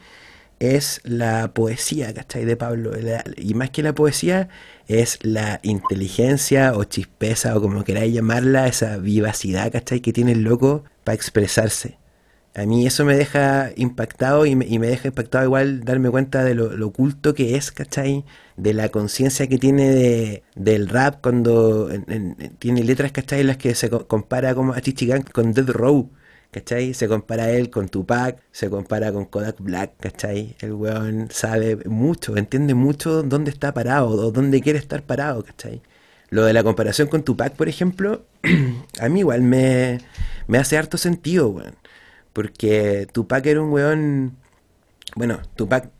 es 0.60 1.02
la 1.04 1.54
poesía, 1.56 2.14
¿cachai? 2.14 2.46
De 2.46 2.56
Pablo. 2.56 2.92
Y 3.36 3.56
más 3.56 3.72
que 3.72 3.82
la 3.82 3.96
poesía, 3.96 4.48
es 4.88 5.18
la 5.24 5.60
inteligencia 5.64 6.74
o 6.76 6.84
chispeza 6.84 7.58
o 7.58 7.62
como 7.62 7.84
queráis 7.84 8.14
llamarla, 8.14 8.68
esa 8.68 8.98
vivacidad, 8.98 9.72
¿cachai? 9.72 10.02
Que 10.02 10.14
tiene 10.14 10.34
el 10.34 10.44
loco 10.44 10.84
para 11.04 11.16
expresarse. 11.16 11.98
A 12.54 12.66
mí 12.66 12.86
eso 12.86 13.06
me 13.06 13.16
deja 13.16 13.72
impactado 13.78 14.46
y 14.46 14.56
me, 14.56 14.66
y 14.68 14.78
me, 14.80 14.88
deja 14.88 15.08
impactado 15.08 15.46
igual 15.46 15.86
darme 15.86 16.10
cuenta 16.10 16.44
de 16.44 16.54
lo, 16.56 16.88
oculto 16.88 17.34
que 17.34 17.56
es, 17.56 17.72
¿cachai? 17.72 18.26
De 18.58 18.74
la 18.74 18.90
conciencia 18.90 19.48
que 19.48 19.58
tiene 19.58 19.90
de, 19.92 20.44
del 20.56 20.90
rap 20.90 21.22
cuando 21.22 21.90
en, 21.92 22.06
en, 22.10 22.56
tiene 22.60 22.84
letras, 22.84 23.12
¿cachai? 23.14 23.42
En 23.42 23.48
las 23.48 23.58
que 23.58 23.74
se 23.76 23.90
compara 23.90 24.54
como 24.56 24.74
a 24.74 24.82
Chichigan 24.82 25.22
con 25.24 25.54
Dead 25.54 25.68
Row 25.70 26.10
¿cachai? 26.52 26.94
Se 26.94 27.08
compara 27.08 27.50
él 27.52 27.70
con 27.70 27.90
Tupac, 27.90 28.38
se 28.52 28.70
compara 28.70 29.12
con 29.12 29.26
Kodak 29.26 29.60
Black, 29.60 29.94
¿cachai? 30.00 30.56
El 30.60 30.74
weón 30.74 31.30
sabe 31.32 31.78
mucho, 31.86 32.38
entiende 32.38 32.74
mucho 32.74 33.24
dónde 33.24 33.52
está 33.52 33.74
parado 33.74 34.10
o 34.10 34.32
dónde 34.32 34.62
quiere 34.62 34.80
estar 34.80 35.04
parado, 35.04 35.44
¿cachai? 35.44 35.82
Lo 36.30 36.46
de 36.46 36.54
la 36.54 36.64
comparación 36.64 37.08
con 37.08 37.24
Tupac, 37.24 37.54
por 37.56 37.70
ejemplo, 37.70 38.26
a 39.00 39.10
mí 39.10 39.20
igual 39.20 39.42
me, 39.42 40.00
me 40.48 40.58
hace 40.58 40.78
harto 40.78 40.98
sentido, 40.98 41.50
weón. 41.50 41.76
Porque 42.34 43.08
Tupac 43.12 43.46
era 43.46 43.62
un 43.62 43.72
weón... 43.72 44.38
Bueno, 45.16 45.42
Tupac, 45.56 45.92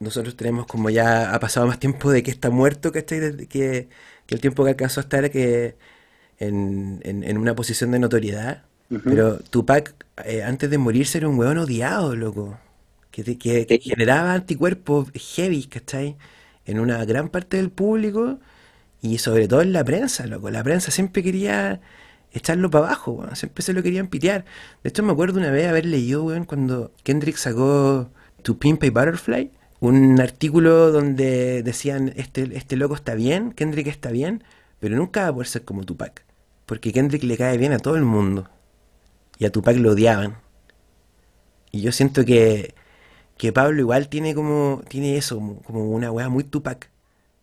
nosotros 0.00 0.36
tenemos 0.36 0.66
como 0.66 0.90
ya 0.90 1.34
ha 1.34 1.40
pasado 1.40 1.66
más 1.66 1.78
tiempo 1.78 2.10
de 2.10 2.22
que 2.22 2.30
está 2.30 2.50
muerto, 2.50 2.92
¿cachai? 2.92 3.20
Que, 3.48 3.88
que 4.26 4.34
el 4.34 4.40
tiempo 4.40 4.64
que 4.64 4.70
alcanzó 4.70 5.00
a 5.00 5.04
estar 5.04 5.30
que 5.30 5.76
en, 6.38 7.00
en, 7.04 7.24
en 7.24 7.38
una 7.38 7.54
posición 7.54 7.90
de 7.92 7.98
notoriedad 8.00 8.64
pero 9.06 9.38
Tupac, 9.40 9.94
eh, 10.24 10.42
antes 10.44 10.70
de 10.70 10.78
morirse, 10.78 11.18
era 11.18 11.28
un 11.28 11.38
weón 11.38 11.58
odiado, 11.58 12.16
loco. 12.16 12.58
Que, 13.10 13.24
que, 13.38 13.66
que 13.66 13.78
generaba 13.80 14.34
anticuerpos 14.34 15.10
heavy, 15.14 15.64
¿cachai? 15.66 16.16
En 16.66 16.80
una 16.80 17.04
gran 17.04 17.28
parte 17.30 17.56
del 17.58 17.70
público 17.70 18.38
y 19.02 19.18
sobre 19.18 19.48
todo 19.48 19.62
en 19.62 19.72
la 19.72 19.84
prensa, 19.84 20.26
loco. 20.26 20.50
La 20.50 20.62
prensa 20.64 20.90
siempre 20.90 21.22
quería 21.22 21.80
echarlo 22.32 22.70
para 22.70 22.86
abajo, 22.86 23.12
weón. 23.12 23.36
Siempre 23.36 23.62
se 23.62 23.72
lo 23.72 23.82
querían 23.82 24.08
pitear. 24.08 24.44
De 24.82 24.90
hecho, 24.90 25.02
me 25.02 25.12
acuerdo 25.12 25.38
una 25.38 25.50
vez 25.50 25.68
haber 25.68 25.86
leído, 25.86 26.24
weón, 26.24 26.44
cuando 26.44 26.92
Kendrick 27.02 27.36
sacó 27.36 28.10
To 28.42 28.58
Pimp 28.58 28.82
a 28.84 28.90
Butterfly, 28.90 29.50
un 29.80 30.20
artículo 30.20 30.92
donde 30.92 31.62
decían, 31.62 32.12
este, 32.16 32.56
este 32.56 32.76
loco 32.76 32.94
está 32.94 33.14
bien, 33.14 33.52
Kendrick 33.52 33.86
está 33.86 34.10
bien, 34.10 34.44
pero 34.78 34.96
nunca 34.96 35.22
va 35.22 35.28
a 35.28 35.32
poder 35.32 35.48
ser 35.48 35.64
como 35.64 35.84
Tupac. 35.84 36.24
Porque 36.66 36.92
Kendrick 36.92 37.24
le 37.24 37.36
cae 37.36 37.58
bien 37.58 37.72
a 37.72 37.78
todo 37.78 37.96
el 37.96 38.04
mundo 38.04 38.48
y 39.38 39.46
a 39.46 39.50
Tupac 39.50 39.76
lo 39.76 39.92
odiaban. 39.92 40.36
Y 41.72 41.80
yo 41.80 41.92
siento 41.92 42.24
que, 42.24 42.74
que 43.36 43.52
Pablo 43.52 43.80
igual 43.80 44.08
tiene 44.08 44.34
como 44.34 44.82
tiene 44.88 45.16
eso, 45.16 45.38
como 45.64 45.90
una 45.90 46.12
weá 46.12 46.28
muy 46.28 46.44
Tupac. 46.44 46.90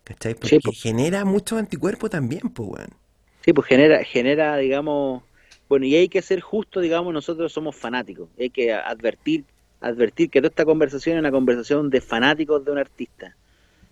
¿Cachai? 0.04 0.36
Porque 0.36 0.60
sí, 0.64 0.72
genera 0.74 1.26
muchos 1.26 1.60
anticuerpos 1.60 2.10
también, 2.10 2.50
pues 2.50 2.70
weón. 2.70 3.07
Sí, 3.48 3.54
pues 3.54 3.66
genera, 3.66 4.04
genera, 4.04 4.58
digamos, 4.58 5.24
bueno, 5.70 5.86
y 5.86 5.96
hay 5.96 6.10
que 6.10 6.22
ser 6.22 6.42
justo, 6.42 6.82
digamos, 6.82 7.14
nosotros 7.14 7.54
somos 7.54 7.78
fanáticos. 7.78 8.28
Hay 8.38 8.50
que 8.50 8.74
advertir, 8.74 9.46
advertir 9.80 10.30
que 10.30 10.42
toda 10.42 10.50
esta 10.50 10.66
conversación 10.66 11.16
es 11.16 11.22
una 11.22 11.32
conversación 11.32 11.90
de 11.90 12.02
fanáticos 12.02 12.66
de 12.66 12.72
un 12.74 12.78
artista. 12.78 13.38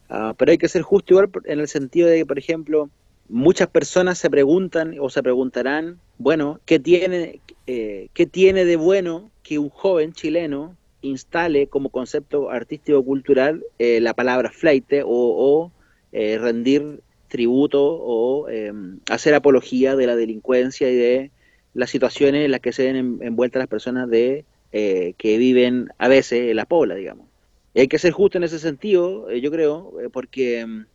Uh, 0.10 0.34
pero 0.36 0.52
hay 0.52 0.58
que 0.58 0.68
ser 0.68 0.82
justo 0.82 1.14
igual 1.14 1.30
en 1.46 1.62
el 1.62 1.70
sentido 1.70 2.10
de 2.10 2.18
que, 2.18 2.26
por 2.26 2.38
ejemplo, 2.38 2.90
muchas 3.30 3.70
personas 3.70 4.18
se 4.18 4.30
preguntan 4.30 4.98
o 5.00 5.10
se 5.10 5.24
preguntarán, 5.24 6.02
bueno, 6.18 6.60
¿qué 6.66 6.78
tiene, 6.78 7.40
eh, 7.66 8.10
¿qué 8.14 8.26
tiene 8.26 8.66
de 8.66 8.76
bueno 8.76 9.32
que 9.42 9.58
un 9.58 9.70
joven 9.70 10.12
chileno 10.12 10.76
instale 11.00 11.68
como 11.68 11.92
concepto 11.92 12.50
artístico-cultural 12.50 13.64
eh, 13.80 14.02
la 14.02 14.14
palabra 14.14 14.52
flaite 14.52 15.04
o, 15.04 15.08
o 15.08 15.72
eh, 16.12 16.40
rendir 16.40 17.00
tributo 17.28 17.84
o 17.84 18.50
em, 18.50 19.00
hacer 19.10 19.34
apología 19.34 19.96
de 19.96 20.08
la 20.08 20.16
delincuencia 20.16 20.90
y 20.90 20.96
de 20.96 21.32
las 21.74 21.90
situaciones 21.90 22.46
en 22.46 22.52
las 22.52 22.62
que 22.62 22.74
se 22.74 22.92
ven 22.92 23.20
envueltas 23.22 23.60
las 23.60 23.68
personas 23.68 24.10
de 24.10 24.46
que 24.72 25.38
viven 25.38 25.88
a 25.98 26.10
veces 26.10 26.50
en 26.50 26.56
la 26.58 26.66
pobla, 26.66 26.96
digamos. 26.96 27.28
Y 27.74 27.80
hay 27.82 27.88
que 27.88 27.98
ser 27.98 28.12
justo 28.12 28.38
en 28.38 28.44
ese 28.44 28.60
sentido, 28.60 29.32
yo 29.32 29.52
creo, 29.52 29.94
porque 30.12 30.60
em, 30.60 30.86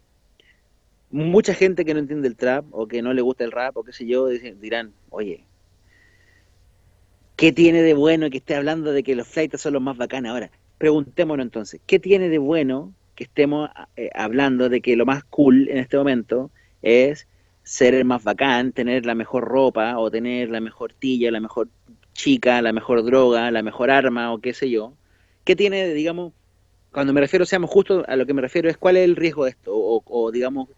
mucha 1.11 1.55
gente 1.55 1.85
que 1.85 1.93
no 1.93 2.01
entiende 2.01 2.29
el 2.29 2.37
trap 2.37 2.65
o 2.71 2.87
que 2.87 3.03
no 3.03 3.13
le 3.13 3.23
gusta 3.23 3.45
el 3.45 3.53
rap 3.53 3.77
o 3.77 3.85
qué 3.85 3.93
sé 3.93 4.07
yo, 4.07 4.27
dirán, 4.27 4.93
oye, 5.11 5.45
¿qué 7.37 7.53
tiene 7.53 7.83
de 7.83 7.95
bueno 7.95 8.31
que 8.31 8.39
esté 8.39 8.55
hablando 8.55 8.93
de 8.93 9.03
que 9.03 9.17
los 9.17 9.27
flights 9.27 9.61
son 9.61 9.75
los 9.75 9.83
más 9.83 9.97
bacanes 9.97 10.31
ahora? 10.31 10.51
Preguntémonos 10.79 11.45
entonces, 11.45 11.81
¿qué 11.87 11.99
tiene 11.99 12.29
de 12.29 12.39
bueno 12.39 12.95
que 13.21 13.25
estemos 13.25 13.69
eh, 13.97 14.09
hablando 14.15 14.71
de 14.71 14.81
que 14.81 14.97
lo 14.97 15.05
más 15.05 15.25
cool 15.25 15.69
en 15.69 15.77
este 15.77 15.99
momento 15.99 16.51
es 16.81 17.29
ser 17.63 17.95
el 17.95 18.07
más 18.07 18.25
bacán, 18.25 18.73
tener 18.73 19.05
la 19.05 19.15
mejor 19.15 19.45
ropa 19.45 19.99
o 19.99 20.11
tener 20.11 20.49
la 20.49 20.63
mejor 20.63 20.95
tilla, 20.95 21.31
la 21.31 21.41
mejor 21.41 21.69
chica, 22.15 22.63
la 22.63 22.73
mejor 22.73 23.05
droga, 23.05 23.51
la 23.51 23.63
mejor 23.63 23.91
arma 23.91 24.33
o 24.33 24.41
qué 24.41 24.55
sé 24.55 24.71
yo? 24.71 24.95
¿Qué 25.45 25.55
tiene, 25.55 25.93
digamos, 25.93 26.33
cuando 26.93 27.13
me 27.13 27.21
refiero, 27.21 27.45
seamos 27.45 27.69
justos, 27.69 28.05
a 28.09 28.17
lo 28.17 28.25
que 28.25 28.33
me 28.33 28.41
refiero 28.41 28.71
es 28.71 28.79
cuál 28.79 28.97
es 28.97 29.05
el 29.05 29.17
riesgo 29.17 29.45
de 29.45 29.51
esto 29.51 29.77
o, 29.77 30.03
o 30.07 30.31
digamos, 30.31 30.71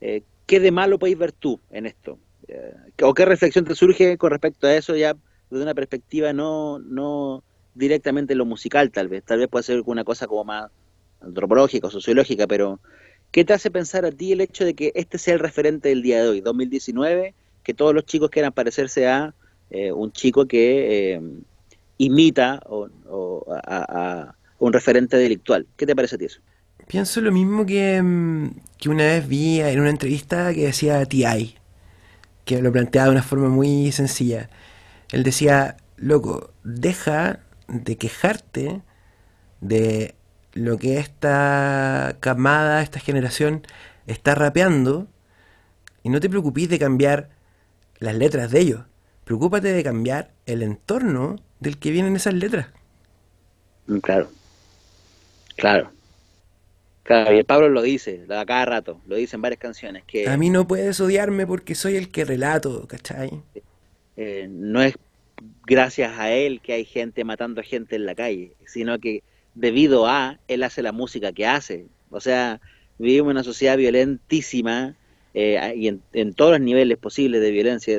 eh, 0.00 0.22
¿Qué 0.46 0.60
de 0.60 0.70
malo 0.70 0.98
podéis 0.98 1.18
ver 1.18 1.32
tú 1.32 1.60
en 1.68 1.84
esto? 1.84 2.18
Eh, 2.46 2.72
¿O 3.02 3.12
qué 3.12 3.24
reflexión 3.24 3.64
te 3.64 3.74
surge 3.74 4.16
con 4.16 4.30
respecto 4.30 4.68
a 4.68 4.74
eso 4.74 4.94
ya 4.94 5.14
desde 5.50 5.64
una 5.64 5.74
perspectiva 5.74 6.32
no, 6.32 6.78
no 6.78 7.42
directamente 7.74 8.36
lo 8.36 8.46
musical 8.46 8.92
tal 8.92 9.08
vez? 9.08 9.24
Tal 9.24 9.40
vez 9.40 9.48
puede 9.48 9.64
ser 9.64 9.82
una 9.84 10.04
cosa 10.04 10.28
como 10.28 10.44
más 10.44 10.70
antropológica 11.20 11.86
o 11.88 11.90
sociológica, 11.90 12.46
pero 12.46 12.80
¿qué 13.30 13.44
te 13.44 13.52
hace 13.52 13.70
pensar 13.70 14.04
a 14.04 14.12
ti 14.12 14.32
el 14.32 14.40
hecho 14.40 14.64
de 14.64 14.74
que 14.74 14.92
este 14.94 15.18
sea 15.18 15.34
el 15.34 15.40
referente 15.40 15.88
del 15.88 16.02
día 16.02 16.22
de 16.22 16.28
hoy, 16.28 16.40
2019, 16.40 17.34
que 17.62 17.74
todos 17.74 17.94
los 17.94 18.04
chicos 18.04 18.30
quieran 18.30 18.52
parecerse 18.52 19.06
a 19.08 19.34
eh, 19.70 19.92
un 19.92 20.12
chico 20.12 20.46
que, 20.46 21.14
eh, 21.14 21.20
imita 21.98 22.60
o, 22.66 22.88
a, 23.50 24.34
un 24.58 24.72
referente 24.72 25.16
delictual. 25.16 25.66
¿Qué 25.76 25.86
te 25.86 25.94
parece 25.94 26.16
a 26.16 26.18
ti 26.18 26.24
eso? 26.24 26.40
Pienso 26.86 27.20
lo 27.20 27.30
mismo 27.30 27.66
que, 27.66 28.00
mm, 28.00 28.50
que 28.78 28.88
una 28.88 29.04
vez 29.04 29.28
vi 29.28 29.60
en 29.60 29.78
una 29.80 29.90
entrevista 29.90 30.54
que 30.54 30.66
decía 30.66 31.04
T.I., 31.04 31.56
que 32.44 32.62
lo 32.62 32.72
planteaba 32.72 33.08
de 33.08 33.12
una 33.12 33.22
forma 33.22 33.48
muy 33.48 33.92
sencilla. 33.92 34.48
Él 35.12 35.22
decía, 35.22 35.76
loco, 35.96 36.50
deja 36.64 37.40
de 37.68 37.96
quejarte 37.96 38.80
de 39.60 40.14
lo 40.58 40.76
que 40.76 40.98
esta 40.98 42.16
camada, 42.20 42.82
esta 42.82 42.98
generación 42.98 43.62
está 44.06 44.34
rapeando 44.34 45.06
y 46.02 46.10
no 46.10 46.20
te 46.20 46.28
preocupes 46.28 46.68
de 46.68 46.78
cambiar 46.78 47.30
las 48.00 48.14
letras 48.16 48.50
de 48.50 48.60
ellos. 48.60 48.80
Preocúpate 49.24 49.72
de 49.72 49.84
cambiar 49.84 50.30
el 50.46 50.62
entorno 50.62 51.36
del 51.60 51.78
que 51.78 51.90
vienen 51.90 52.16
esas 52.16 52.34
letras. 52.34 52.68
Mm, 53.86 53.98
claro. 53.98 54.28
Claro. 55.56 55.92
Claro, 57.04 57.32
y 57.32 57.38
el 57.38 57.44
Pablo 57.44 57.70
lo 57.70 57.80
dice, 57.80 58.26
a 58.28 58.44
cada 58.44 58.64
rato, 58.66 59.00
lo 59.06 59.16
dice 59.16 59.36
en 59.36 59.42
varias 59.42 59.60
canciones. 59.60 60.04
que 60.06 60.28
A 60.28 60.36
mí 60.36 60.50
no 60.50 60.68
puedes 60.68 61.00
odiarme 61.00 61.46
porque 61.46 61.74
soy 61.74 61.96
el 61.96 62.10
que 62.10 62.24
relato, 62.24 62.86
¿cachai? 62.86 63.30
Eh, 64.16 64.46
no 64.50 64.82
es 64.82 64.94
gracias 65.66 66.18
a 66.18 66.32
él 66.32 66.60
que 66.60 66.74
hay 66.74 66.84
gente 66.84 67.24
matando 67.24 67.60
a 67.60 67.64
gente 67.64 67.96
en 67.96 68.04
la 68.04 68.14
calle, 68.14 68.52
sino 68.66 68.98
que 68.98 69.22
debido 69.54 70.06
a 70.06 70.38
él 70.48 70.62
hace 70.62 70.82
la 70.82 70.92
música 70.92 71.32
que 71.32 71.46
hace. 71.46 71.86
O 72.10 72.20
sea, 72.20 72.60
vivimos 72.98 73.30
en 73.30 73.36
una 73.36 73.44
sociedad 73.44 73.76
violentísima 73.76 74.96
eh, 75.34 75.74
y 75.76 75.88
en, 75.88 76.34
todos 76.34 76.52
los 76.52 76.60
niveles 76.60 76.98
posibles 76.98 77.40
de 77.40 77.50
violencia. 77.50 77.98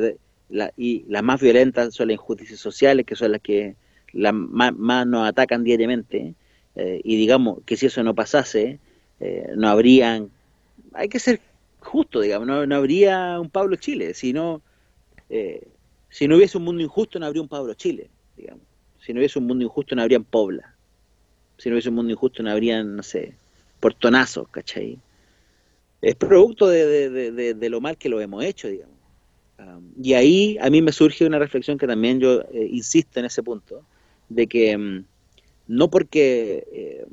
y 0.77 1.05
las 1.07 1.23
más 1.23 1.41
violentas 1.41 1.93
son 1.93 2.07
las 2.07 2.15
injusticias 2.15 2.59
sociales, 2.59 3.05
que 3.05 3.15
son 3.15 3.31
las 3.31 3.41
que 3.41 3.75
las 4.13 4.33
más, 4.33 4.73
nos 5.05 5.27
atacan 5.27 5.63
diariamente. 5.63 6.33
Eh, 6.75 7.01
y 7.03 7.17
digamos 7.17 7.59
que 7.65 7.75
si 7.75 7.87
eso 7.87 8.03
no 8.03 8.15
pasase, 8.15 8.79
eh, 9.19 9.51
no 9.55 9.69
habrían. 9.69 10.29
Hay 10.93 11.09
que 11.09 11.19
ser 11.19 11.39
justo, 11.79 12.21
digamos, 12.21 12.47
no, 12.67 12.75
habría 12.75 13.39
un 13.39 13.49
Pablo 13.49 13.75
Chile. 13.75 14.13
Si 14.13 14.33
no, 14.33 14.61
si 16.09 16.27
no 16.27 16.37
hubiese 16.37 16.57
un 16.57 16.63
mundo 16.63 16.81
injusto, 16.81 17.19
no 17.19 17.25
habría 17.25 17.41
un 17.41 17.47
Pablo 17.47 17.73
Chile, 17.73 18.09
digamos. 18.35 18.63
Si 18.99 19.13
no 19.13 19.19
hubiese 19.19 19.39
un 19.39 19.47
mundo 19.47 19.63
injusto, 19.63 19.95
no 19.95 20.01
habrían 20.01 20.23
Pobla 20.23 20.75
si 21.59 21.69
no 21.69 21.73
hubiese 21.73 21.89
un 21.89 21.95
mundo 21.95 22.11
injusto 22.11 22.41
no 22.41 22.49
habrían, 22.49 22.95
no 22.95 23.03
sé, 23.03 23.33
portonazos, 23.79 24.47
¿cachai? 24.47 24.97
Es 26.01 26.15
producto 26.15 26.67
de, 26.67 27.69
lo 27.69 27.81
mal 27.81 27.97
que 27.97 28.09
lo 28.09 28.21
hemos 28.21 28.43
hecho, 28.43 28.69
digamos. 28.69 28.95
y 30.01 30.13
ahí 30.13 30.57
a 30.61 30.69
mí 30.69 30.81
me 30.81 30.93
surge 30.93 31.25
una 31.25 31.37
reflexión 31.37 31.77
que 31.77 31.85
también 31.85 32.19
yo 32.21 32.41
eh, 32.53 32.69
insisto 32.71 33.19
en 33.19 33.25
ese 33.25 33.43
punto, 33.43 33.83
de 34.29 34.47
que 34.47 34.77
mm, 34.77 35.03
no 35.67 35.89
porque 35.89 36.65
eh, 36.71 37.05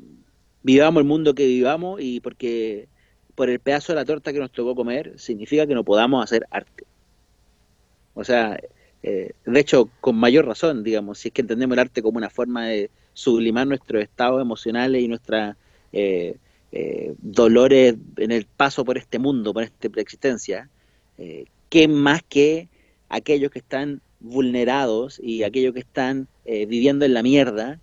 vivamos 0.63 1.01
el 1.01 1.07
mundo 1.07 1.35
que 1.35 1.45
vivamos 1.45 1.99
y 2.01 2.21
porque 2.21 2.87
por 3.35 3.49
el 3.49 3.59
pedazo 3.59 3.91
de 3.91 3.97
la 3.97 4.05
torta 4.05 4.31
que 4.31 4.39
nos 4.39 4.51
tocó 4.51 4.75
comer, 4.75 5.19
significa 5.19 5.67
que 5.67 5.75
no 5.75 5.83
podamos 5.83 6.23
hacer 6.23 6.47
arte. 6.49 6.85
O 8.13 8.23
sea, 8.23 8.59
eh, 9.03 9.33
de 9.45 9.59
hecho, 9.59 9.89
con 10.01 10.15
mayor 10.15 10.45
razón, 10.45 10.83
digamos, 10.83 11.19
si 11.19 11.27
es 11.27 11.33
que 11.33 11.41
entendemos 11.41 11.75
el 11.75 11.79
arte 11.79 12.01
como 12.01 12.17
una 12.17 12.29
forma 12.29 12.67
de 12.67 12.89
sublimar 13.17 13.65
nuestros 13.65 14.03
estados 14.03 14.39
emocionales 14.39 15.01
y 15.01 15.07
nuestros 15.07 15.55
eh, 15.91 16.35
eh, 16.71 17.15
dolores 17.17 17.95
en 18.17 18.31
el 18.31 18.45
paso 18.45 18.85
por 18.85 18.99
este 18.99 19.17
mundo, 19.17 19.55
por 19.55 19.63
esta 19.63 19.89
preexistencia, 19.89 20.69
eh, 21.17 21.45
que 21.67 21.87
más 21.87 22.21
que 22.21 22.69
aquellos 23.09 23.49
que 23.49 23.57
están 23.57 24.01
vulnerados 24.19 25.19
y 25.19 25.41
aquellos 25.41 25.73
que 25.73 25.79
están 25.79 26.27
viviendo 26.45 27.05
en 27.05 27.13
la 27.13 27.23
mierda, 27.23 27.79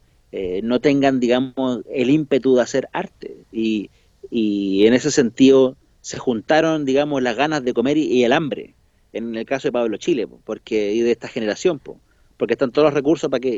no 0.63 0.81
tengan, 0.81 1.21
digamos, 1.21 1.81
el 1.91 2.11
ímpetu 2.11 2.55
de 2.55 2.63
hacer 2.63 2.89
arte. 2.93 3.37
Y, 3.53 3.91
y, 4.31 4.87
en 4.87 4.95
ese 4.95 5.11
sentido 5.11 5.77
se 6.01 6.19
juntaron, 6.19 6.85
digamos, 6.85 7.23
las 7.23 7.37
ganas 7.37 7.65
de 7.65 7.75
comer 7.75 7.97
y, 7.99 8.25
el 8.25 8.33
hambre, 8.33 8.75
en 9.13 9.35
el 9.35 9.45
caso 9.47 9.69
de 9.69 9.73
Pablo 9.73 9.97
Chile, 9.97 10.27
porque 10.45 10.93
y 10.93 11.01
de 11.01 11.11
esta 11.11 11.29
generación. 11.29 11.79
Po 11.79 11.99
porque 12.37 12.55
están 12.55 12.73
todos 12.73 12.87
los 12.87 12.95
recursos 12.95 13.31
para 13.31 13.41
que 13.41 13.51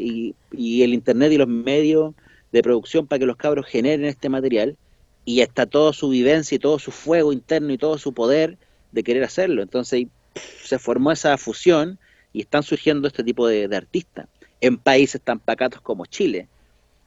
y, 0.53 0.83
el 0.83 0.95
internet 0.95 1.33
y 1.33 1.39
los 1.39 1.49
medios 1.49 2.15
de 2.53 2.63
producción 2.63 3.07
para 3.07 3.19
que 3.19 3.27
los 3.27 3.37
cabros 3.37 3.67
generen 3.67 4.05
este 4.05 4.29
material 4.29 4.77
y 5.25 5.41
está 5.41 5.67
toda 5.67 5.93
su 5.93 6.09
vivencia 6.09 6.55
y 6.55 6.59
todo 6.59 6.79
su 6.79 6.91
fuego 6.91 7.33
interno 7.33 7.73
y 7.73 7.79
todo 7.79 7.99
su 7.99 8.13
poder 8.13 8.59
de 8.93 9.03
querer 9.03 9.25
hacerlo. 9.25 9.63
Entonces 9.63 10.07
se 10.63 10.79
formó 10.79 11.11
esa 11.13 11.37
fusión 11.39 11.99
y 12.33 12.43
están 12.43 12.63
surgiendo 12.63 13.09
este 13.09 13.25
tipo 13.25 13.49
de, 13.49 13.65
artistas 13.75 14.29
en 14.61 14.77
países 14.77 15.21
tan 15.21 15.39
pacatos 15.39 15.81
como 15.81 16.07
Chile, 16.07 16.49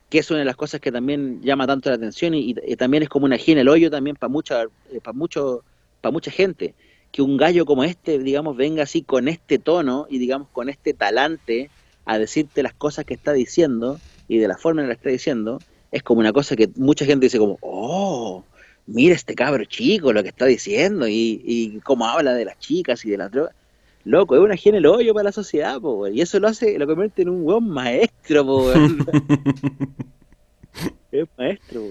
que 0.09 0.19
es 0.19 0.29
una 0.31 0.39
de 0.39 0.45
las 0.45 0.55
cosas 0.55 0.81
que 0.81 0.91
también 0.91 1.41
llama 1.41 1.67
tanto 1.67 1.89
la 1.89 1.95
atención 1.95 2.33
y, 2.33 2.53
también 2.75 3.03
es 3.03 3.09
como 3.09 3.25
una 3.25 3.37
gira 3.37 3.61
en 3.61 3.67
el 3.67 3.69
hoyo 3.69 3.89
también 3.89 4.15
para 4.15 4.29
mucha, 4.29 4.63
eh, 4.63 4.99
para 5.03 5.13
mucho, 5.13 5.63
para 6.01 6.11
mucha 6.11 6.31
gente 6.31 6.73
que 7.11 7.21
un 7.21 7.37
gallo 7.37 7.65
como 7.65 7.83
este, 7.83 8.19
digamos, 8.19 8.55
venga 8.55 8.83
así 8.83 9.01
con 9.01 9.27
este 9.27 9.59
tono 9.59 10.07
y 10.09 10.19
digamos 10.19 10.47
con 10.51 10.69
este 10.69 10.93
talante 10.93 11.69
a 12.05 12.17
decirte 12.17 12.63
las 12.63 12.73
cosas 12.73 13.05
que 13.05 13.13
está 13.13 13.33
diciendo 13.33 13.99
y 14.27 14.37
de 14.37 14.47
la 14.47 14.57
forma 14.57 14.81
en 14.81 14.89
la 14.89 14.95
que 14.95 14.99
está 14.99 15.09
diciendo, 15.09 15.59
es 15.91 16.03
como 16.03 16.19
una 16.19 16.33
cosa 16.33 16.55
que 16.55 16.69
mucha 16.75 17.05
gente 17.05 17.25
dice 17.25 17.39
como, 17.39 17.57
oh, 17.61 18.43
mira 18.85 19.15
este 19.15 19.35
cabro 19.35 19.65
chico 19.65 20.13
lo 20.13 20.23
que 20.23 20.29
está 20.29 20.45
diciendo 20.45 21.07
y, 21.07 21.41
y 21.43 21.79
cómo 21.79 22.07
habla 22.07 22.33
de 22.33 22.45
las 22.45 22.59
chicas 22.59 23.05
y 23.05 23.09
de 23.09 23.17
las 23.17 23.31
drogas. 23.31 23.55
Loco, 24.05 24.35
es 24.35 24.41
una 24.41 24.55
higiene 24.55 24.77
el 24.77 24.85
hoyo 24.85 25.13
para 25.13 25.25
la 25.25 25.31
sociedad, 25.31 25.79
po, 25.79 26.07
y 26.07 26.21
eso 26.21 26.39
lo 26.39 26.47
hace, 26.47 26.79
lo 26.79 26.87
convierte 26.87 27.23
en 27.23 27.29
un 27.29 27.43
buen 27.43 27.67
maestro, 27.67 28.45
po, 28.45 28.71
es 31.11 31.27
maestro, 31.37 31.81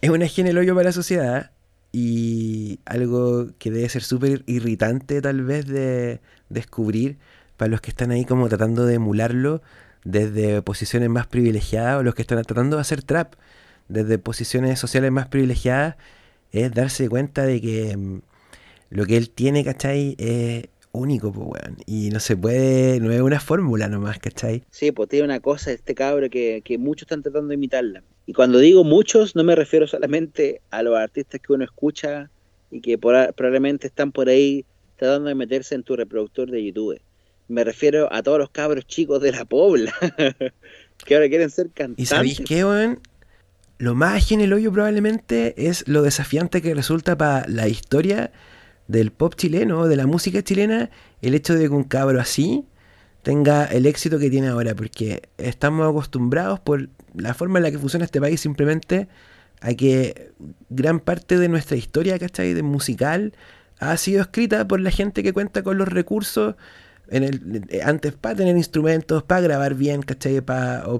Es 0.00 0.08
una 0.08 0.26
higiene 0.26 0.50
el 0.50 0.58
hoyo 0.58 0.74
para 0.74 0.90
la 0.90 0.92
sociedad, 0.92 1.50
y 1.92 2.80
algo 2.86 3.48
que 3.58 3.70
debe 3.70 3.88
ser 3.88 4.02
súper 4.02 4.42
irritante 4.46 5.20
tal 5.20 5.42
vez 5.42 5.66
de 5.66 6.20
descubrir 6.48 7.18
para 7.56 7.70
los 7.70 7.80
que 7.80 7.90
están 7.90 8.10
ahí 8.10 8.24
como 8.24 8.48
tratando 8.48 8.86
de 8.86 8.94
emularlo 8.94 9.62
desde 10.04 10.62
posiciones 10.62 11.10
más 11.10 11.26
privilegiadas 11.26 12.00
o 12.00 12.02
los 12.02 12.14
que 12.14 12.22
están 12.22 12.42
tratando 12.42 12.76
de 12.76 12.80
hacer 12.80 13.02
trap 13.02 13.34
desde 13.88 14.18
posiciones 14.18 14.78
sociales 14.78 15.12
más 15.12 15.28
privilegiadas 15.28 15.96
es 16.50 16.72
darse 16.72 17.08
cuenta 17.08 17.44
de 17.44 17.60
que 17.60 17.96
mm, 17.96 18.20
lo 18.90 19.06
que 19.06 19.16
él 19.16 19.30
tiene, 19.30 19.64
¿cachai? 19.64 20.16
Es 20.18 20.68
único, 20.92 21.32
pues, 21.32 21.46
weón. 21.48 21.76
Y 21.86 22.10
no 22.10 22.20
se 22.20 22.36
puede, 22.36 23.00
no 23.00 23.10
es 23.10 23.20
una 23.20 23.40
fórmula 23.40 23.88
nomás, 23.88 24.18
¿cachai? 24.18 24.64
Sí, 24.70 24.92
pues 24.92 25.08
tiene 25.08 25.24
una 25.24 25.40
cosa 25.40 25.72
este 25.72 25.94
cabro 25.94 26.28
que, 26.30 26.62
que 26.64 26.78
muchos 26.78 27.02
están 27.02 27.22
tratando 27.22 27.48
de 27.48 27.54
imitarla. 27.54 28.02
Y 28.26 28.32
cuando 28.32 28.58
digo 28.58 28.84
muchos, 28.84 29.34
no 29.34 29.44
me 29.44 29.56
refiero 29.56 29.86
solamente 29.86 30.60
a 30.70 30.82
los 30.82 30.96
artistas 30.96 31.40
que 31.40 31.52
uno 31.52 31.64
escucha 31.64 32.30
y 32.70 32.80
que 32.80 32.98
probablemente 32.98 33.86
están 33.86 34.12
por 34.12 34.28
ahí 34.28 34.64
tratando 34.96 35.28
de 35.28 35.34
meterse 35.34 35.74
en 35.74 35.82
tu 35.82 35.96
reproductor 35.96 36.50
de 36.50 36.64
YouTube. 36.64 37.00
Me 37.48 37.64
refiero 37.64 38.12
a 38.12 38.22
todos 38.22 38.38
los 38.38 38.50
cabros 38.50 38.86
chicos 38.86 39.20
de 39.20 39.32
la 39.32 39.44
Pobla 39.44 39.92
que 41.04 41.14
ahora 41.14 41.28
quieren 41.28 41.50
ser 41.50 41.70
cantantes. 41.70 42.04
¿Y 42.04 42.06
sabéis 42.06 42.40
qué, 42.46 42.64
weón? 42.64 43.00
Lo 43.78 43.96
más 43.96 44.30
en 44.30 44.40
el 44.40 44.52
hoyo 44.52 44.72
probablemente 44.72 45.54
es 45.68 45.88
lo 45.88 46.02
desafiante 46.02 46.62
que 46.62 46.72
resulta 46.72 47.18
para 47.18 47.46
la 47.48 47.66
historia 47.66 48.30
del 48.86 49.10
pop 49.10 49.34
chileno, 49.34 49.88
de 49.88 49.96
la 49.96 50.06
música 50.06 50.42
chilena, 50.42 50.90
el 51.20 51.34
hecho 51.34 51.54
de 51.54 51.62
que 51.62 51.74
un 51.74 51.84
cabro 51.84 52.20
así 52.20 52.64
tenga 53.22 53.64
el 53.64 53.86
éxito 53.86 54.20
que 54.20 54.30
tiene 54.30 54.48
ahora, 54.48 54.74
porque 54.74 55.22
estamos 55.38 55.88
acostumbrados 55.88 56.60
por 56.60 56.88
la 57.14 57.34
forma 57.34 57.58
en 57.58 57.64
la 57.64 57.70
que 57.70 57.78
funciona 57.78 58.04
este 58.04 58.20
país 58.20 58.40
simplemente 58.40 59.08
a 59.60 59.74
que 59.74 60.32
gran 60.70 61.00
parte 61.00 61.38
de 61.38 61.48
nuestra 61.48 61.76
historia, 61.76 62.18
¿cachai? 62.18 62.54
De 62.54 62.62
musical 62.62 63.32
ha 63.78 63.96
sido 63.96 64.22
escrita 64.22 64.66
por 64.66 64.80
la 64.80 64.90
gente 64.90 65.22
que 65.22 65.32
cuenta 65.32 65.62
con 65.62 65.78
los 65.78 65.88
recursos 65.88 66.54
en 67.08 67.24
el, 67.24 67.64
eh, 67.68 67.80
antes 67.82 68.12
para 68.12 68.36
tener 68.36 68.56
instrumentos, 68.56 69.22
para 69.22 69.40
grabar 69.40 69.74
bien, 69.74 70.02
¿cachai? 70.02 70.38
o 70.38 70.42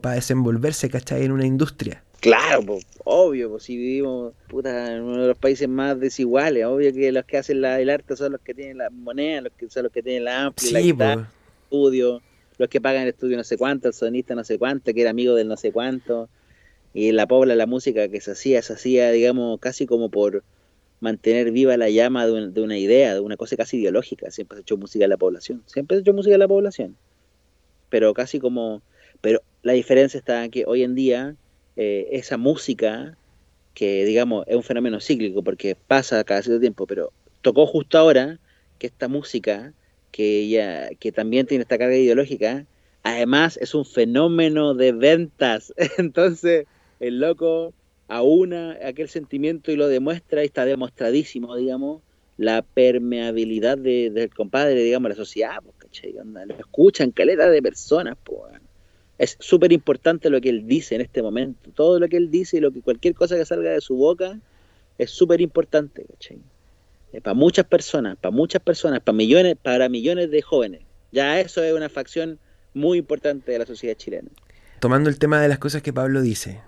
para 0.00 0.14
desenvolverse, 0.14 0.90
¿cachai? 0.90 1.24
En 1.24 1.32
una 1.32 1.46
industria. 1.46 2.02
Claro, 2.20 2.62
pues, 2.62 2.86
obvio, 3.02 3.50
pues 3.50 3.64
si 3.64 3.76
vivimos 3.76 4.32
puta, 4.48 4.94
en 4.94 5.02
uno 5.02 5.22
de 5.22 5.28
los 5.28 5.38
países 5.38 5.68
más 5.68 5.98
desiguales, 5.98 6.64
obvio 6.66 6.92
que 6.92 7.10
los 7.10 7.24
que 7.24 7.38
hacen 7.38 7.60
la, 7.60 7.80
el 7.80 7.90
arte 7.90 8.14
son 8.14 8.32
los 8.32 8.40
que 8.40 8.54
tienen 8.54 8.78
la 8.78 8.90
moneda, 8.90 9.40
los 9.40 9.52
que 9.54 9.68
son 9.68 9.84
los 9.84 9.92
que 9.92 10.04
tienen 10.04 10.24
la 10.24 10.44
amplia, 10.44 10.80
sí, 10.80 10.92
la 10.92 11.28
estudio, 11.64 12.22
los 12.58 12.68
que 12.68 12.80
pagan 12.80 13.02
el 13.02 13.08
estudio 13.08 13.36
no 13.36 13.44
sé 13.44 13.56
cuánto, 13.56 13.88
el 13.88 13.94
sonista 13.94 14.34
no 14.34 14.44
sé 14.44 14.58
cuánto, 14.58 14.92
que 14.92 15.00
era 15.00 15.10
amigo 15.10 15.34
del 15.34 15.48
no 15.48 15.56
sé 15.56 15.72
cuánto, 15.72 16.28
y 16.94 17.12
la 17.12 17.26
pobla 17.26 17.54
la 17.54 17.66
música 17.66 18.08
que 18.08 18.20
se 18.20 18.32
hacía, 18.32 18.62
se 18.62 18.74
hacía, 18.74 19.10
digamos, 19.10 19.58
casi 19.60 19.86
como 19.86 20.10
por 20.10 20.44
mantener 21.00 21.50
viva 21.50 21.76
la 21.76 21.90
llama 21.90 22.26
de, 22.26 22.50
de 22.50 22.60
una 22.60 22.78
idea, 22.78 23.14
de 23.14 23.20
una 23.20 23.36
cosa 23.36 23.56
casi 23.56 23.78
ideológica, 23.78 24.30
siempre 24.30 24.56
se 24.56 24.60
ha 24.60 24.62
hecho 24.62 24.76
música 24.76 25.04
en 25.04 25.10
la 25.10 25.16
población, 25.16 25.62
siempre 25.66 25.96
se 25.96 26.00
ha 26.00 26.02
hecho 26.02 26.14
música 26.14 26.34
en 26.34 26.40
la 26.40 26.48
población, 26.48 26.96
pero 27.88 28.14
casi 28.14 28.38
como, 28.38 28.82
pero 29.20 29.40
la 29.62 29.72
diferencia 29.72 30.18
está 30.18 30.48
que 30.48 30.64
hoy 30.66 30.82
en 30.82 30.94
día 30.94 31.36
eh, 31.76 32.08
esa 32.12 32.36
música, 32.36 33.16
que 33.74 34.04
digamos 34.04 34.44
es 34.46 34.56
un 34.56 34.62
fenómeno 34.62 35.00
cíclico 35.00 35.42
porque 35.42 35.74
pasa 35.74 36.22
cada 36.24 36.42
cierto 36.42 36.60
tiempo, 36.60 36.86
pero 36.86 37.12
tocó 37.40 37.66
justo 37.66 37.98
ahora 37.98 38.38
que 38.78 38.86
esta 38.86 39.08
música, 39.08 39.72
que, 40.12 40.48
ya, 40.48 40.90
que 41.00 41.10
también 41.10 41.46
tiene 41.46 41.62
esta 41.62 41.78
carga 41.78 41.96
ideológica, 41.96 42.66
Además, 43.02 43.58
es 43.60 43.74
un 43.74 43.84
fenómeno 43.84 44.74
de 44.74 44.92
ventas. 44.92 45.74
Entonces, 45.98 46.66
el 47.00 47.18
loco 47.18 47.72
aúna 48.08 48.78
aquel 48.84 49.08
sentimiento 49.08 49.72
y 49.72 49.76
lo 49.76 49.88
demuestra 49.88 50.42
y 50.42 50.46
está 50.46 50.64
demostradísimo, 50.64 51.56
digamos, 51.56 52.02
la 52.36 52.62
permeabilidad 52.62 53.78
del 53.78 54.30
compadre, 54.34 54.82
digamos, 54.82 55.10
la 55.10 55.16
sociedad, 55.16 55.56
pues, 55.62 55.74
¿cachai? 55.78 56.12
lo 56.12 56.54
escuchan 56.58 57.10
caleta 57.10 57.48
de 57.50 57.62
personas, 57.62 58.16
pues. 58.22 58.52
Es 59.18 59.36
súper 59.38 59.72
importante 59.72 60.30
lo 60.30 60.40
que 60.40 60.48
él 60.48 60.66
dice 60.66 60.94
en 60.94 61.00
este 61.00 61.22
momento. 61.22 61.70
Todo 61.74 62.00
lo 62.00 62.08
que 62.08 62.16
él 62.16 62.30
dice 62.30 62.56
y 62.56 62.60
lo 62.60 62.72
que 62.72 62.82
cualquier 62.82 63.14
cosa 63.14 63.36
que 63.36 63.44
salga 63.44 63.70
de 63.70 63.80
su 63.80 63.94
boca 63.94 64.40
es 64.98 65.10
súper 65.10 65.40
importante, 65.40 66.04
¿cachai? 66.04 66.38
Eh, 67.12 67.20
para 67.20 67.34
muchas 67.34 67.66
personas, 67.66 68.16
para 68.16 68.34
muchas 68.34 68.62
personas, 68.62 69.00
para 69.00 69.16
millones, 69.16 69.56
para 69.62 69.88
millones 69.88 70.30
de 70.30 70.42
jóvenes. 70.42 70.82
Ya 71.12 71.40
eso 71.40 71.62
es 71.62 71.74
una 71.74 71.88
facción 71.88 72.38
muy 72.74 72.98
importante 72.98 73.52
de 73.52 73.58
la 73.58 73.66
sociedad 73.66 73.94
chilena. 73.96 74.28
Tomando 74.80 75.10
el 75.10 75.18
tema 75.18 75.40
de 75.40 75.48
las 75.48 75.58
cosas 75.58 75.82
que 75.82 75.92
Pablo 75.92 76.22
dice, 76.22 76.62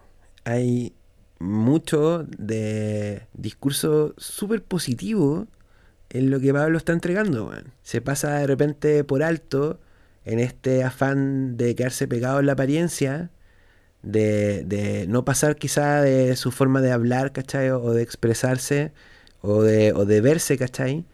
hay 0.44 0.92
mucho 1.38 2.24
de 2.24 3.22
discurso 3.32 4.14
súper 4.18 4.62
positivo 4.62 5.46
en 6.10 6.30
lo 6.30 6.38
que 6.40 6.52
Pablo 6.52 6.78
está 6.78 6.92
entregando. 6.92 7.52
Se 7.82 8.00
pasa 8.00 8.38
de 8.38 8.46
repente 8.46 9.02
por 9.02 9.22
alto 9.22 9.80
en 10.24 10.38
este 10.38 10.84
afán 10.84 11.56
de 11.56 11.74
quedarse 11.74 12.06
pegado 12.06 12.40
en 12.40 12.46
la 12.46 12.52
apariencia, 12.52 13.30
de, 14.02 14.64
de 14.64 15.06
no 15.08 15.24
pasar 15.24 15.56
quizá 15.56 16.02
de 16.02 16.36
su 16.36 16.50
forma 16.52 16.82
de 16.82 16.92
hablar, 16.92 17.32
¿cachai? 17.32 17.70
O 17.70 17.92
de 17.92 18.02
expresarse, 18.02 18.92
o 19.44 19.62
de, 19.62 19.92
o 19.92 20.04
de 20.06 20.20
verse, 20.20 20.56
¿cachai? 20.58 21.04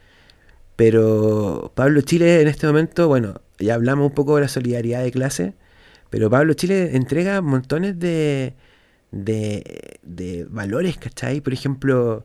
Pero 0.76 1.72
Pablo 1.74 2.00
Chile 2.02 2.40
en 2.42 2.48
este 2.48 2.66
momento, 2.66 3.08
bueno, 3.08 3.40
ya 3.58 3.74
hablamos 3.74 4.08
un 4.08 4.14
poco 4.14 4.36
de 4.36 4.42
la 4.42 4.48
solidaridad 4.48 5.02
de 5.02 5.10
clase, 5.12 5.54
pero 6.10 6.30
Pablo 6.30 6.54
Chile 6.54 6.96
entrega 6.96 7.40
montones 7.42 7.98
de, 7.98 8.54
de, 9.10 9.98
de 10.02 10.46
valores, 10.50 10.96
¿cachai? 10.98 11.40
Por 11.40 11.52
ejemplo, 11.52 12.24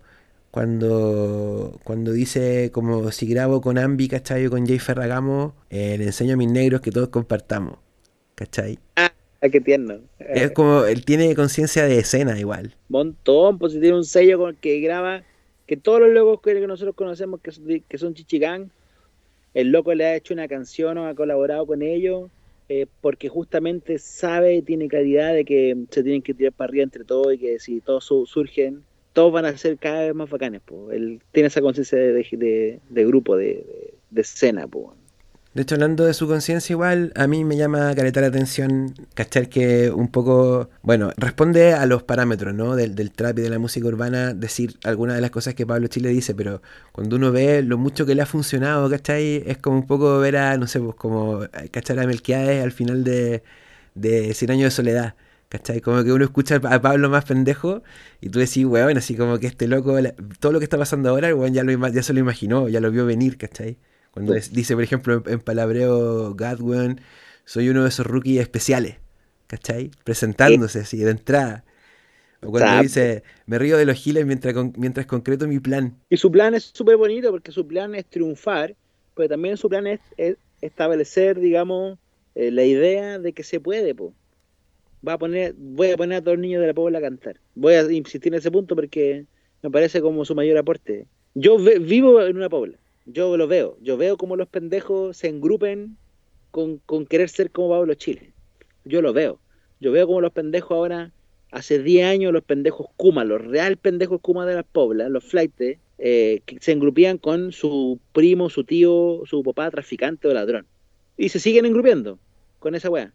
cuando, 0.51 1.79
cuando 1.83 2.13
dice 2.13 2.69
como 2.71 3.11
si 3.11 3.27
grabo 3.27 3.61
con 3.61 3.77
Ambi, 3.77 4.07
¿cachai? 4.07 4.47
O 4.47 4.51
con 4.51 4.65
Jay 4.65 4.79
Ferragamo, 4.79 5.55
eh, 5.69 5.97
le 5.97 6.05
enseño 6.05 6.35
a 6.35 6.37
mis 6.37 6.49
negros 6.49 6.81
que 6.81 6.91
todos 6.91 7.09
compartamos, 7.09 7.79
¿cachai? 8.35 8.79
Ah, 8.95 9.11
qué 9.51 9.59
tierno. 9.59 9.99
Es 10.19 10.51
como, 10.51 10.85
él 10.85 11.03
tiene 11.03 11.35
conciencia 11.35 11.83
de 11.85 11.99
escena 11.99 12.39
igual. 12.39 12.73
Montón, 12.87 13.57
pues 13.59 13.73
tiene 13.73 13.95
un 13.95 14.05
sello 14.05 14.37
con 14.39 14.55
que 14.55 14.79
graba, 14.79 15.23
que 15.65 15.77
todos 15.77 15.99
los 15.99 16.09
locos 16.09 16.41
que 16.41 16.67
nosotros 16.67 16.95
conocemos 16.95 17.41
que, 17.41 17.51
son, 17.51 17.65
que 17.65 18.13
chichigán, 18.13 18.71
el 19.53 19.71
loco 19.71 19.93
le 19.93 20.05
ha 20.05 20.15
hecho 20.15 20.33
una 20.33 20.47
canción 20.47 20.97
o 20.97 21.07
ha 21.07 21.15
colaborado 21.15 21.65
con 21.65 21.81
ellos, 21.81 22.29
eh, 22.67 22.87
porque 23.01 23.29
justamente 23.29 23.99
sabe, 23.99 24.61
tiene 24.61 24.87
claridad 24.87 25.33
de 25.33 25.45
que 25.45 25.75
se 25.89 26.03
tienen 26.03 26.21
que 26.21 26.33
tirar 26.33 26.53
para 26.53 26.69
arriba 26.69 26.83
entre 26.83 27.03
todos 27.03 27.33
y 27.33 27.37
que 27.37 27.59
si 27.59 27.79
todos 27.81 28.05
surgen 28.05 28.83
todos 29.15 29.31
van 29.31 29.45
a 29.45 29.57
ser 29.57 29.77
cada 29.77 30.01
vez 30.01 30.13
más 30.13 30.29
bacanes. 30.29 30.61
Po. 30.61 30.91
Él 30.91 31.21
tiene 31.31 31.47
esa 31.47 31.61
conciencia 31.61 31.97
de, 31.97 32.79
grupo, 33.05 33.37
de, 33.37 33.93
escena. 34.13 34.67
Po. 34.67 34.93
De 35.55 35.61
hecho, 35.61 35.75
hablando 35.75 36.03
de 36.03 36.13
su 36.13 36.27
conciencia 36.27 36.73
igual, 36.73 37.13
a 37.15 37.27
mí 37.27 37.45
me 37.45 37.55
llama 37.55 37.95
caretar 37.95 38.23
la 38.23 38.27
atención, 38.27 38.93
cachar 39.13 39.47
que 39.47 39.89
un 39.89 40.09
poco, 40.09 40.69
bueno, 40.81 41.11
responde 41.15 41.73
a 41.73 41.85
los 41.85 42.03
parámetros, 42.03 42.53
¿no? 42.53 42.75
Del, 42.75 43.11
trap 43.11 43.39
y 43.39 43.41
de 43.41 43.49
la 43.49 43.57
música 43.57 43.87
urbana, 43.87 44.33
decir 44.33 44.77
algunas 44.83 45.15
de 45.15 45.21
las 45.21 45.31
cosas 45.31 45.53
que 45.53 45.65
Pablo 45.65 45.87
Chile 45.87 46.09
dice, 46.09 46.35
pero 46.35 46.61
cuando 46.91 47.15
uno 47.15 47.31
ve 47.31 47.63
lo 47.63 47.77
mucho 47.77 48.05
que 48.05 48.15
le 48.15 48.21
ha 48.21 48.25
funcionado, 48.25 48.89
¿cachai? 48.89 49.43
Es 49.47 49.57
como 49.57 49.77
un 49.77 49.87
poco 49.87 50.19
ver 50.19 50.35
a, 50.35 50.57
no 50.57 50.67
sé, 50.67 50.81
pues 50.81 50.95
como 50.95 51.39
cachar 51.71 51.99
a 51.99 52.05
Melquiades 52.05 52.61
al 52.61 52.73
final 52.73 53.05
de, 53.05 53.41
de 53.95 54.33
Cien 54.33 54.51
años 54.51 54.65
de 54.65 54.71
soledad 54.71 55.15
¿Cachai? 55.47 55.79
Como 55.79 56.03
que 56.03 56.11
uno 56.11 56.25
escucha 56.25 56.55
a 56.55 56.81
Pablo 56.81 57.09
más 57.09 57.23
pendejo 57.25 57.83
y 58.19 58.29
tú 58.29 58.39
decís, 58.39 58.65
weón, 58.65 58.97
así 58.97 59.15
como 59.15 59.39
que 59.39 59.47
este 59.47 59.67
loco, 59.67 59.95
todo 60.39 60.51
lo 60.51 60.59
que 60.59 60.65
está 60.65 60.77
pasando 60.77 61.09
ahora, 61.09 61.33
weón, 61.33 61.53
ya, 61.53 61.63
lo, 61.63 61.87
ya 61.89 62.03
se 62.03 62.13
lo 62.13 62.19
imaginó, 62.19 62.67
ya 62.67 62.81
lo 62.81 62.91
vio 62.91 63.05
venir, 63.05 63.37
¿cachai? 63.37 63.77
Cuando 64.15 64.33
dice, 64.33 64.75
por 64.75 64.83
ejemplo, 64.83 65.21
en, 65.27 65.41
palabreo, 65.41 66.33
God, 66.35 66.61
weón, 66.61 67.01
soy 67.43 67.67
uno 67.67 67.83
de 67.83 67.89
esos 67.89 68.05
rookies 68.05 68.39
especiales, 68.39 68.95
¿cachai? 69.47 69.91
Presentándose 70.05 70.79
así, 70.79 70.99
de 70.99 71.11
entrada. 71.11 71.65
O 72.41 72.49
cuando 72.49 72.81
dice, 72.81 73.23
me 73.45 73.59
río 73.59 73.75
de 73.75 73.83
los 73.83 73.97
giles 73.97 74.25
mientras, 74.25 74.55
mientras 74.77 75.05
concreto 75.05 75.49
mi 75.49 75.59
plan. 75.59 75.97
Y 76.09 76.15
su 76.15 76.31
plan 76.31 76.55
es 76.55 76.71
súper 76.73 76.95
bonito 76.95 77.29
porque 77.29 77.51
su 77.51 77.67
plan 77.67 77.93
es 77.93 78.05
triunfar, 78.05 78.73
pero 79.15 79.27
también 79.27 79.57
su 79.57 79.67
plan 79.67 79.85
es, 79.85 79.99
establecer, 80.61 81.37
digamos, 81.37 81.99
eh, 82.35 82.51
la 82.51 82.63
idea 82.63 83.19
de 83.19 83.33
que 83.33 83.43
se 83.43 83.59
puede, 83.59 83.93
va 85.05 85.13
a 85.13 85.17
poner, 85.17 85.55
voy 85.57 85.91
a 85.91 85.97
poner 85.97 86.19
a 86.19 86.21
todos 86.21 86.37
los 86.37 86.41
niños 86.41 86.61
de 86.61 86.67
la 86.67 86.73
Pobla 86.73 86.99
a 86.99 87.01
cantar. 87.01 87.41
Voy 87.53 87.73
a 87.73 87.91
insistir 87.91 88.33
en 88.33 88.39
ese 88.39 88.49
punto 88.49 88.77
porque 88.77 89.25
me 89.61 89.69
parece 89.69 89.99
como 89.99 90.23
su 90.23 90.35
mayor 90.35 90.57
aporte. 90.57 91.05
Yo 91.33 91.57
vivo 91.57 92.21
en 92.21 92.37
una 92.37 92.47
Pobla, 92.47 92.77
yo 93.05 93.37
lo 93.37 93.47
veo, 93.47 93.77
yo 93.81 93.97
veo 93.97 94.17
como 94.17 94.35
los 94.35 94.47
pendejos 94.47 95.17
se 95.17 95.27
engrupen 95.27 95.97
con, 96.51 96.79
querer 97.07 97.29
ser 97.29 97.51
como 97.51 97.69
Pablo 97.69 97.93
Chile. 97.95 98.33
Yo 98.83 99.01
lo 99.01 99.13
veo. 99.13 99.39
Yo 99.79 99.91
veo 99.91 100.07
como 100.07 100.21
los 100.21 100.31
pendejos 100.31 100.71
ahora, 100.71 101.11
hace 101.51 101.79
10 101.79 102.05
años 102.05 102.33
los 102.33 102.43
pendejos 102.43 102.87
Kuma, 102.95 103.25
los 103.25 103.41
real 103.41 103.77
pendejos 103.77 104.21
Kuma 104.21 104.45
de 104.45 104.55
las 104.55 104.65
Poblas, 104.65 105.09
los 105.09 105.23
flightes, 105.23 105.79
eh, 105.97 106.41
se 106.61 106.71
engrupían 106.71 107.17
con 107.17 107.51
su 107.51 107.99
primo, 108.13 108.49
su 108.49 108.63
tío, 108.63 109.21
su 109.25 109.43
papá 109.43 109.69
traficante 109.69 110.27
o 110.27 110.33
ladrón. 110.33 110.65
Y 111.17 111.29
se 111.29 111.39
siguen 111.39 111.65
engrupiendo 111.65 112.19
con 112.59 112.75
esa 112.75 112.89
weá 112.89 113.13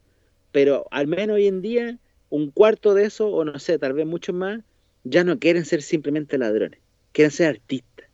pero 0.52 0.86
al 0.90 1.06
menos 1.06 1.36
hoy 1.36 1.46
en 1.46 1.62
día 1.62 1.98
un 2.28 2.50
cuarto 2.50 2.94
de 2.94 3.04
eso, 3.04 3.28
o 3.28 3.44
no 3.44 3.58
sé, 3.58 3.78
tal 3.78 3.92
vez 3.92 4.06
muchos 4.06 4.34
más, 4.34 4.62
ya 5.04 5.24
no 5.24 5.38
quieren 5.38 5.64
ser 5.64 5.82
simplemente 5.82 6.38
ladrones, 6.38 6.80
quieren 7.12 7.30
ser 7.30 7.48
artistas. 7.48 8.09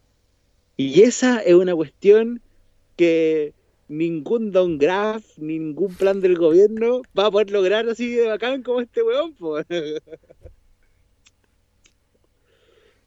Y 0.76 1.02
esa 1.02 1.40
es 1.40 1.54
una 1.54 1.74
cuestión 1.74 2.40
que 2.96 3.54
ningún 3.88 4.52
Don 4.52 4.78
Graf, 4.78 5.38
ningún 5.38 5.94
plan 5.94 6.20
del 6.20 6.36
gobierno 6.36 7.02
va 7.18 7.26
a 7.26 7.30
poder 7.30 7.50
lograr 7.50 7.88
así 7.88 8.14
de 8.14 8.28
bacán 8.28 8.62
como 8.62 8.80
este 8.80 9.02
weón. 9.02 9.34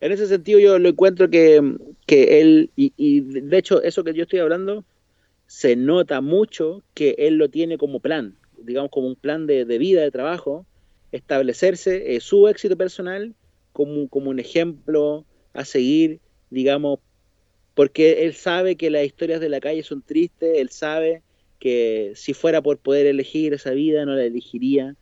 en 0.01 0.12
ese 0.12 0.27
sentido 0.27 0.60
yo 0.60 0.79
lo 0.79 0.89
encuentro 0.89 1.29
que, 1.29 1.62
que 2.05 2.41
él, 2.41 2.71
y, 2.75 2.93
y, 2.97 3.21
de 3.21 3.58
hecho 3.58 3.82
eso 3.84 4.03
que 4.03 4.13
yo 4.13 4.23
estoy 4.23 4.39
hablando, 4.39 4.84
se 5.47 5.75
nota 5.75 6.21
mucho 6.21 6.82
que 6.93 7.15
él 7.17 7.36
lo 7.36 7.49
tiene 7.49 7.77
como 7.77 7.99
plan 7.99 8.36
digamos, 8.63 8.91
como 8.91 9.08
un 9.08 9.15
plan 9.15 9.47
de, 9.47 9.65
vida, 9.77 10.01
de 10.01 10.12
trabajo, 10.12 10.65
establecerse 11.12 12.15
eh, 12.15 12.19
su 12.19 12.47
éxito 12.47 12.77
personal 12.77 13.34
como, 13.73 14.08
como 14.10 14.29
un 14.29 14.39
ejemplo 14.39 15.25
a 15.53 15.65
seguir, 15.65 16.19
digamos, 16.49 16.99
porque 17.80 18.26
él 18.26 18.34
sabe 18.34 18.76
que 18.76 18.89
las 18.89 19.06
historias 19.06 19.39
de 19.39 19.48
la 19.48 19.62
calle 19.62 19.84
son 19.84 20.02
tristes, 20.02 20.58
él 20.58 20.68
sabe 20.68 21.22
que 21.60 22.12
si 22.13 22.34
fuera 22.34 22.62
por 22.62 22.78
poder 22.78 23.06
elegir 23.06 23.54
esa 23.54 23.72
vida 23.72 24.04
no 24.04 24.15
la 24.15 24.26
elegiría, 24.26 24.98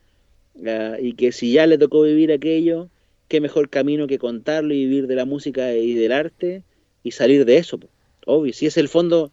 ah, 0.63 0.95
y 1.01 1.13
que 1.13 1.31
si 1.31 1.53
ya 1.53 1.65
le 1.65 1.79
tocó 1.79 2.03
vivir 2.03 2.31
aquello, 2.31 2.87
qué 3.29 3.41
mejor 3.41 3.71
camino 3.71 4.05
que 4.05 4.19
contarlo 4.19 4.75
y 4.75 4.85
vivir 4.85 5.07
de 5.07 5.15
la 5.15 5.25
música 5.25 5.73
y 5.73 5.95
del 5.95 6.11
arte 6.11 6.61
y 7.01 7.13
salir 7.13 7.45
de 7.45 7.57
eso. 7.57 7.79
Obvio, 8.27 8.53
si 8.53 8.67
es 8.67 8.77
el 8.77 8.89
fondo, 8.89 9.31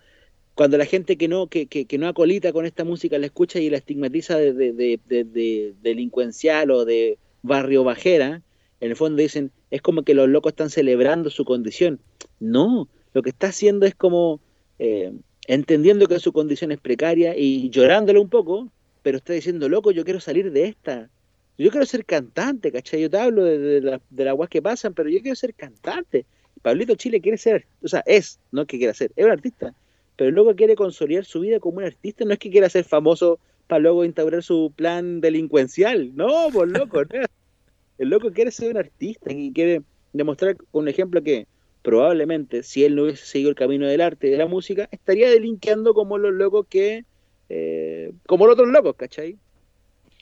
cuando 0.55 0.79
la 0.79 0.87
gente 0.87 1.19
que 1.19 1.29
no, 1.29 1.49
que, 1.49 1.67
que, 1.67 1.99
no 1.99 2.09
acolita 2.09 2.51
con 2.51 2.65
esta 2.65 2.85
música 2.85 3.19
la 3.19 3.27
escucha 3.27 3.59
y 3.59 3.69
la 3.69 3.77
estigmatiza 3.77 4.39
de, 4.39 4.55
de, 4.55 5.75
delincuencial 5.83 6.71
o 6.71 6.87
de 6.87 7.19
barrio 7.43 7.85
bajera, 7.85 8.41
en 8.81 8.89
el 8.89 8.97
fondo 8.97 9.21
dicen, 9.21 9.51
es 9.71 9.83
como 9.83 10.03
que 10.03 10.15
los 10.15 10.31
locos 10.31 10.53
están 10.53 10.71
celebrando 10.71 11.29
su 11.29 11.45
condición. 11.45 12.01
No, 12.41 12.89
lo 13.15 13.23
que 13.23 13.31
está 13.31 13.49
haciendo 13.49 13.87
es 13.87 13.95
como 13.95 14.41
eh, 14.79 15.13
entendiendo 15.47 16.07
que 16.07 16.21
su 16.21 16.33
condición 16.33 16.73
es 16.73 16.79
precaria 16.79 17.37
y 17.37 17.71
llorándolo 17.71 18.21
un 18.21 18.29
poco, 18.29 18.69
pero 19.03 19.17
está 19.17 19.33
diciendo, 19.33 19.69
loco, 19.69 19.91
yo 19.91 20.05
quiero 20.05 20.21
salir 20.21 20.53
de 20.53 20.67
esta. 20.67 21.09
Yo 21.57 21.71
quiero 21.71 21.87
ser 21.87 22.05
cantante, 22.05 22.73
¿cachai? 22.73 23.01
Yo 23.01 23.11
te 23.11 23.19
hablo 23.19 23.45
de, 23.45 23.81
la, 23.81 24.01
de 24.11 24.25
las 24.25 24.49
que 24.49 24.61
pasan, 24.61 24.93
pero 24.93 25.09
yo 25.09 25.21
quiero 25.23 25.37
ser 25.37 25.55
cantante. 25.55 26.27
Pablito 26.61 26.95
Chile 26.97 27.21
quiere 27.21 27.39
ser, 27.39 27.67
o 27.83 27.89
sea, 27.89 28.03
es, 28.07 28.41
no 28.51 28.67
que 28.67 28.79
quiera 28.79 28.93
ser, 28.93 29.13
es 29.17 29.25
un 29.25 29.31
artista 29.31 29.75
pero 30.17 30.31
luego 30.31 30.55
quiere 30.55 30.77
consolidar 30.77 31.25
su 31.25 31.41
vida 31.41 31.61
como 31.61 31.79
un 31.79 31.85
artista, 31.85 32.25
no 32.25 32.33
es 32.33 32.39
que 32.39 32.51
quiera 32.51 32.69
ser 32.69 32.85
famoso 32.85 33.39
para 33.67 33.81
luego 33.81 34.05
instaurar 34.05 34.43
su 34.43 34.73
plan 34.75 35.21
delincuencial, 35.21 36.15
no, 36.15 36.49
pues 36.53 36.71
loco, 36.71 37.03
el 37.99 38.09
loco 38.09 38.31
quiere 38.33 38.51
ser 38.51 38.71
un 38.71 38.77
artista 38.77 39.33
y 39.33 39.53
quiere 39.53 39.83
demostrar 40.13 40.57
un 40.73 40.89
ejemplo 40.89 41.23
que 41.23 41.47
probablemente 41.85 42.63
si 42.63 42.83
él 42.83 42.97
no 42.97 43.03
hubiese 43.03 43.27
seguido 43.27 43.51
el 43.51 43.57
camino 43.57 43.87
del 43.87 44.01
arte 44.01 44.27
y 44.27 44.31
de 44.31 44.39
la 44.39 44.47
música, 44.47 44.89
estaría 44.91 45.29
delinqueando 45.29 45.93
como 45.93 46.17
los 46.17 46.33
locos 46.33 46.67
que, 46.67 47.05
eh, 47.51 48.11
como 48.27 48.47
los 48.47 48.55
otros 48.55 48.71
locos, 48.71 48.97
¿cachai? 48.97 49.37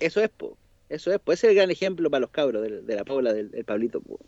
Eso 0.00 0.20
es, 0.20 0.28
po. 0.28 0.58
eso 0.88 1.12
es, 1.12 1.20
pues 1.20 1.38
ese 1.38 1.46
es 1.46 1.50
el 1.50 1.56
gran 1.56 1.70
ejemplo 1.70 2.10
para 2.10 2.22
los 2.22 2.30
cabros 2.30 2.62
de, 2.62 2.96
la 2.96 3.04
Paula, 3.04 3.32
del, 3.32 3.64
Pablito. 3.64 4.00
Po. 4.00 4.18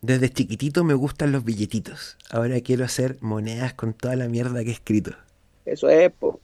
Desde 0.00 0.30
chiquitito 0.30 0.84
me 0.84 0.94
gustan 0.94 1.32
los 1.32 1.44
billetitos. 1.44 2.16
Ahora 2.30 2.60
quiero 2.60 2.84
hacer 2.84 3.16
monedas 3.20 3.74
con 3.74 3.92
toda 3.92 4.14
la 4.14 4.28
mierda 4.28 4.62
que 4.62 4.70
he 4.70 4.74
escrito. 4.74 5.10
Eso 5.66 5.88
es, 5.88 6.12
po. 6.12 6.38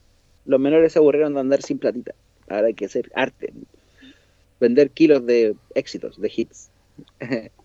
Los 0.45 0.59
menores 0.59 0.93
se 0.93 0.99
aburrieron 0.99 1.35
de 1.35 1.41
andar 1.41 1.63
sin 1.63 1.79
platita. 1.79 2.15
ahora 2.49 2.67
hay 2.67 2.75
que 2.75 2.87
hacer 2.87 3.13
arte. 3.15 3.53
Vender 4.59 4.91
kilos 4.91 5.25
de 5.25 5.55
éxitos, 5.77 6.21
de 6.21 6.33
hits. 6.35 6.69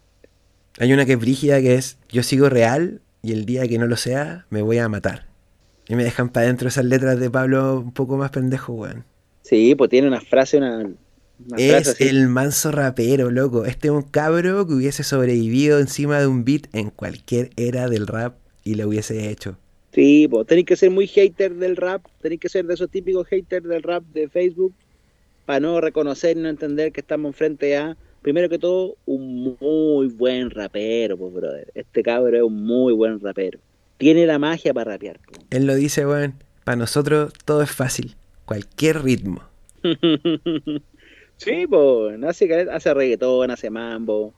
Hay 0.78 0.92
una 0.94 1.06
que 1.06 1.14
es 1.14 1.20
brígida 1.20 1.62
que 1.62 1.76
es 1.76 1.98
yo 2.10 2.24
sigo 2.24 2.50
real 2.50 3.02
y 3.22 3.32
el 3.34 3.46
día 3.46 3.68
que 3.68 3.78
no 3.78 3.88
lo 3.88 3.98
sea 3.98 4.46
me 4.50 4.62
voy 4.62 4.78
a 4.78 4.90
matar. 4.90 5.28
Y 5.88 5.96
me 5.96 6.04
dejan 6.04 6.30
para 6.30 6.46
adentro 6.46 6.68
esas 6.68 6.86
letras 6.86 7.20
de 7.20 7.30
Pablo 7.32 7.80
un 7.80 7.94
poco 7.94 8.18
más 8.18 8.32
pendejo, 8.32 8.74
weón. 8.74 9.06
Sí, 9.42 9.76
pues 9.76 9.90
tiene 9.90 10.08
una 10.08 10.22
frase, 10.22 10.58
una, 10.58 10.78
una 11.40 11.60
frase 11.62 11.92
Es 11.92 11.92
así. 11.92 12.08
el 12.08 12.28
manso 12.28 12.72
rapero, 12.72 13.32
loco. 13.32 13.66
Este 13.66 13.88
es 13.88 13.94
un 13.94 14.04
cabro 14.04 14.68
que 14.68 14.74
hubiese 14.74 15.04
sobrevivido 15.04 15.80
encima 15.80 16.20
de 16.20 16.28
un 16.28 16.44
beat 16.46 16.68
en 16.74 16.90
cualquier 16.92 17.52
era 17.58 17.88
del 17.90 18.08
rap 18.08 18.38
y 18.64 18.76
lo 18.76 18.88
hubiese 18.88 19.30
hecho. 19.30 19.58
Sí, 19.94 20.28
pues 20.30 20.46
tenéis 20.48 20.66
que 20.68 20.76
ser 20.76 20.92
muy 20.92 21.08
hater 21.08 21.56
del 21.56 21.78
rap, 21.78 22.06
tenéis 22.22 22.42
que 22.42 22.50
ser 22.50 22.66
de 22.66 22.74
esos 22.74 22.90
típicos 22.92 23.28
haters 23.28 23.66
del 23.66 23.82
rap 23.84 24.04
de 24.14 24.28
Facebook 24.30 24.76
para 25.46 25.60
no 25.62 25.80
reconocer 25.82 26.38
y 26.38 26.42
no 26.42 26.50
entender 26.50 26.92
que 26.92 27.02
estamos 27.02 27.36
frente 27.36 27.78
a, 27.78 27.98
primero 28.26 28.50
que 28.50 28.58
todo, 28.58 28.98
un 29.06 29.56
muy 29.62 30.08
buen 30.08 30.50
rapero, 30.50 31.16
pues, 31.16 31.32
brother. 31.32 31.72
Este 31.76 32.02
cabro 32.02 32.36
es 32.36 32.42
un 32.42 32.66
muy 32.66 32.92
buen 32.92 33.20
rapero. 33.20 33.60
Tiene 34.00 34.26
la 34.26 34.40
magia 34.40 34.74
para 34.74 34.94
rapear. 34.94 35.20
po. 35.20 35.34
Él 35.52 35.68
lo 35.68 35.76
dice, 35.76 36.08
weón. 36.08 36.34
Para 36.64 36.76
nosotros 36.76 37.34
todo 37.46 37.62
es 37.62 37.70
fácil. 37.70 38.16
Cualquier 38.46 39.04
ritmo. 39.04 39.44
sí, 41.38 41.68
pues, 41.70 42.24
hace, 42.24 42.68
hace 42.72 42.94
reggaetón, 42.96 43.52
hace 43.52 43.70
mambo, 43.70 44.34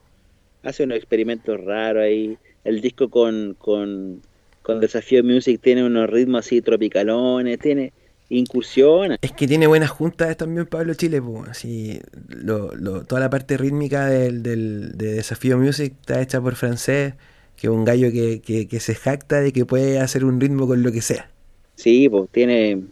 hace 0.64 0.84
unos 0.84 0.98
experimentos 0.98 1.58
raros 1.64 2.04
ahí. 2.04 2.38
El 2.66 2.82
disco 2.82 3.10
con, 3.10 3.56
con, 3.58 4.22
con 4.64 4.82
Desafío 4.82 5.24
Music 5.24 5.62
tiene 5.64 5.86
unos 5.86 6.10
ritmos 6.10 6.46
así 6.46 6.62
tropicalones, 6.62 7.58
tiene 7.60 7.94
incursiona. 8.30 9.18
Es 9.22 9.32
que 9.32 9.48
tiene 9.48 9.68
buenas 9.68 9.90
juntas 9.90 10.36
también 10.38 10.66
Pablo 10.68 10.94
Chile, 10.94 11.22
pues. 11.22 11.50
Así, 11.50 12.00
lo, 12.28 12.76
lo- 12.76 13.04
toda 13.06 13.22
la 13.22 13.30
parte 13.30 13.58
rítmica 13.58 14.08
del, 14.08 14.44
del- 14.44 14.98
de 14.98 15.14
Desafío 15.14 15.58
Music 15.58 15.94
está 16.00 16.22
hecha 16.22 16.42
por 16.42 16.56
francés, 16.56 17.14
que 17.56 17.68
es 17.68 17.72
un 17.74 17.86
gallo 17.86 18.12
que, 18.12 18.42
que, 18.42 18.68
que 18.68 18.80
se 18.80 18.96
jacta 18.96 19.40
de 19.42 19.52
que 19.54 19.66
puede 19.66 20.00
hacer 20.00 20.26
un 20.26 20.40
ritmo 20.42 20.68
con 20.68 20.84
lo 20.84 20.92
que 20.92 21.02
sea. 21.02 21.30
Sí, 21.76 22.10
pues 22.10 22.30
tiene. 22.32 22.84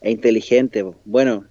Es 0.00 0.12
inteligente. 0.12 0.84
po. 0.84 0.94
Bueno, 1.04 1.44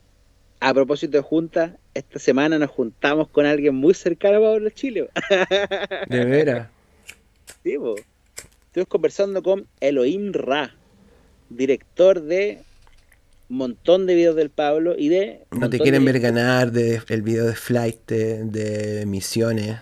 a 0.59 0.73
propósito 0.73 1.17
de 1.17 1.23
juntas, 1.23 1.71
esta 1.93 2.19
semana 2.19 2.57
nos 2.59 2.69
juntamos 2.69 3.27
con 3.29 3.45
alguien 3.45 3.75
muy 3.75 3.93
cercano 3.93 4.37
a 4.37 4.41
Pablo 4.41 4.69
Chile. 4.69 5.05
po. 5.05 5.21
De 6.07 6.25
veras. 6.25 6.67
Sí, 7.63 7.77
po. 7.77 7.95
Estuvimos 8.67 8.87
conversando 8.89 9.41
con 9.41 9.65
Elohim 9.79 10.31
Ra, 10.33 10.75
director 11.49 12.21
de 12.21 12.59
montón 13.49 14.05
de 14.05 14.15
videos 14.15 14.35
del 14.35 14.49
Pablo 14.49 14.95
y 14.97 15.09
de. 15.09 15.41
No 15.51 15.69
te 15.69 15.79
quieren 15.79 16.03
de- 16.05 16.11
ver 16.11 16.21
ganar 16.21 16.71
de 16.71 17.01
el 17.09 17.21
video 17.21 17.45
de 17.45 17.55
Flight, 17.55 17.99
de, 18.07 18.43
de 18.43 19.05
Misiones. 19.05 19.77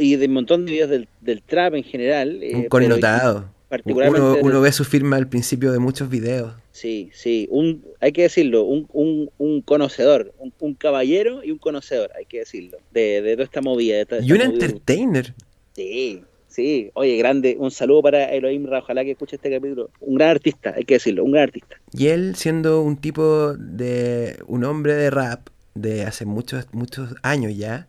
Y 0.00 0.16
de 0.16 0.26
un 0.26 0.32
montón 0.32 0.66
de 0.66 0.72
videos 0.72 0.90
del, 0.90 1.08
del 1.20 1.42
trap 1.42 1.74
en 1.74 1.84
general. 1.84 2.42
eh, 2.42 2.50
Un 2.54 2.60
pero 2.62 2.68
connotado. 2.70 3.50
particularmente 3.68 4.40
Uno, 4.42 4.60
ve 4.60 4.72
su 4.72 4.84
firma 4.84 5.16
al 5.16 5.28
principio 5.28 5.70
de 5.70 5.78
muchos 5.78 6.10
videos. 6.10 6.52
Sí, 6.72 7.10
sí, 7.12 7.46
un, 7.50 7.84
hay 8.00 8.10
que 8.12 8.22
decirlo, 8.22 8.64
un, 8.64 8.88
un, 8.92 9.30
un 9.38 9.60
conocedor, 9.60 10.32
un, 10.38 10.52
un 10.58 10.74
caballero 10.74 11.44
y 11.44 11.50
un 11.52 11.58
conocedor, 11.58 12.10
hay 12.18 12.24
que 12.24 12.38
decirlo, 12.40 12.78
de, 12.92 13.22
de 13.22 13.32
toda 13.34 13.44
esta 13.44 13.60
movida. 13.60 13.94
de 13.96 14.00
esta- 14.02 14.18
Y 14.20 14.32
un 14.32 14.38
movida. 14.38 14.44
entertainer. 14.52 15.34
Sí, 15.76 16.22
sí, 16.60 16.90
oye, 16.94 17.16
grande, 17.16 17.56
un 17.58 17.70
saludo 17.70 18.02
para 18.02 18.24
Elohim 18.26 18.66
Ra, 18.66 18.78
ojalá 18.78 19.04
que 19.04 19.12
escuche 19.12 19.36
este 19.36 19.50
capítulo. 19.50 19.90
Un 20.00 20.16
gran 20.16 20.30
artista, 20.30 20.74
hay 20.76 20.84
que 20.84 20.94
decirlo, 20.94 21.24
un 21.24 21.32
gran 21.32 21.44
artista. 21.44 21.76
Y 21.92 22.08
él 22.08 22.34
siendo 22.36 22.82
un 22.82 22.96
tipo 22.96 23.54
de 23.54 24.36
un 24.46 24.64
hombre 24.64 24.94
de 24.94 25.10
rap 25.10 25.48
de 25.74 26.04
hace 26.04 26.26
muchos 26.26 26.66
muchos 26.72 27.14
años 27.22 27.56
ya, 27.56 27.88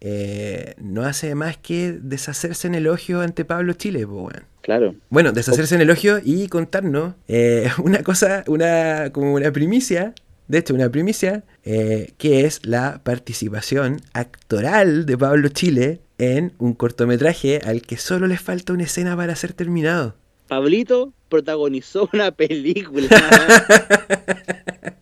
eh, 0.00 0.74
no 0.78 1.02
hace 1.02 1.34
más 1.34 1.56
que 1.56 1.92
deshacerse 1.92 2.68
en 2.68 2.76
elogio 2.76 3.20
ante 3.20 3.44
Pablo 3.44 3.72
Chile, 3.72 4.06
po, 4.06 4.22
weón. 4.22 4.44
Claro. 4.62 4.94
Bueno, 5.10 5.32
deshacerse 5.32 5.74
en 5.74 5.80
elogio 5.80 6.20
y 6.22 6.48
contarnos 6.48 7.14
eh, 7.26 7.70
una 7.82 8.02
cosa, 8.02 8.44
una 8.46 9.10
como 9.12 9.34
una 9.34 9.52
primicia, 9.52 10.14
de 10.46 10.58
hecho 10.58 10.74
una 10.74 10.88
primicia, 10.88 11.42
eh, 11.64 12.12
que 12.16 12.44
es 12.44 12.64
la 12.64 13.00
participación 13.02 14.00
actoral 14.12 15.04
de 15.06 15.18
Pablo 15.18 15.48
Chile 15.48 16.00
en 16.18 16.52
un 16.58 16.74
cortometraje 16.74 17.60
al 17.64 17.82
que 17.82 17.96
solo 17.96 18.26
le 18.26 18.36
falta 18.36 18.72
una 18.72 18.84
escena 18.84 19.16
para 19.16 19.34
ser 19.36 19.52
terminado. 19.52 20.16
Pablito 20.48 21.12
protagonizó 21.28 22.08
una 22.12 22.32
película. 22.32 23.08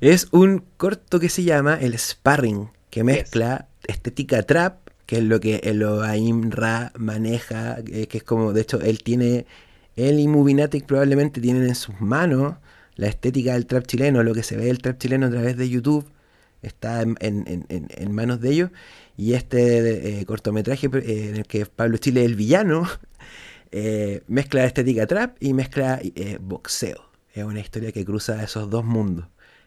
Es 0.00 0.28
un 0.32 0.62
corto 0.76 1.18
que 1.18 1.30
se 1.30 1.44
llama 1.44 1.78
El 1.80 1.98
Sparring, 1.98 2.68
que 2.90 3.04
mezcla 3.04 3.68
estética 3.86 4.42
trap, 4.42 4.86
que 5.06 5.16
es 5.16 5.24
lo 5.24 5.40
que 5.40 5.62
Elohim 5.64 6.50
Ra 6.50 6.92
maneja, 6.98 7.78
eh, 7.90 8.06
que 8.06 8.18
es 8.18 8.22
como, 8.22 8.52
de 8.52 8.60
hecho, 8.60 8.82
él 8.82 9.02
tiene, 9.02 9.46
él 9.96 10.20
y 10.20 10.28
Movinatic 10.28 10.84
probablemente 10.84 11.40
tienen 11.40 11.62
en 11.62 11.74
sus 11.74 11.98
manos 12.02 12.56
la 12.96 13.06
estética 13.06 13.54
del 13.54 13.64
trap 13.64 13.86
chileno, 13.86 14.22
lo 14.22 14.34
que 14.34 14.42
se 14.42 14.58
ve 14.58 14.66
del 14.66 14.80
trap 14.80 14.98
chileno 14.98 15.26
a 15.26 15.30
través 15.30 15.56
de 15.56 15.70
YouTube, 15.70 16.04
está 16.64 17.02
en, 17.02 17.16
en- 17.20 17.66
en- 17.68 17.86
en- 17.90 18.12
manos 18.12 18.40
de 18.40 18.50
ellos, 18.50 18.70
y 19.16 19.34
este 19.34 20.20
eh, 20.20 20.24
cortometraje 20.26 20.88
eh, 20.92 21.28
en 21.30 21.36
el 21.36 21.46
que 21.46 21.66
Pablo 21.66 21.96
Chile 21.98 22.20
es 22.20 22.26
el 22.26 22.34
villano, 22.36 22.88
eh, 23.72 24.22
mezcla 24.28 24.64
estética 24.64 25.06
trap 25.06 25.36
y 25.40 25.52
mezcla 25.52 26.00
eh, 26.02 26.38
boxeo. 26.40 27.10
Es 27.34 27.44
una 27.44 27.60
historia 27.60 27.92
que 27.92 28.04
cruza 28.04 28.42
esos 28.42 28.70
dos 28.70 28.84
mundos. 28.84 29.26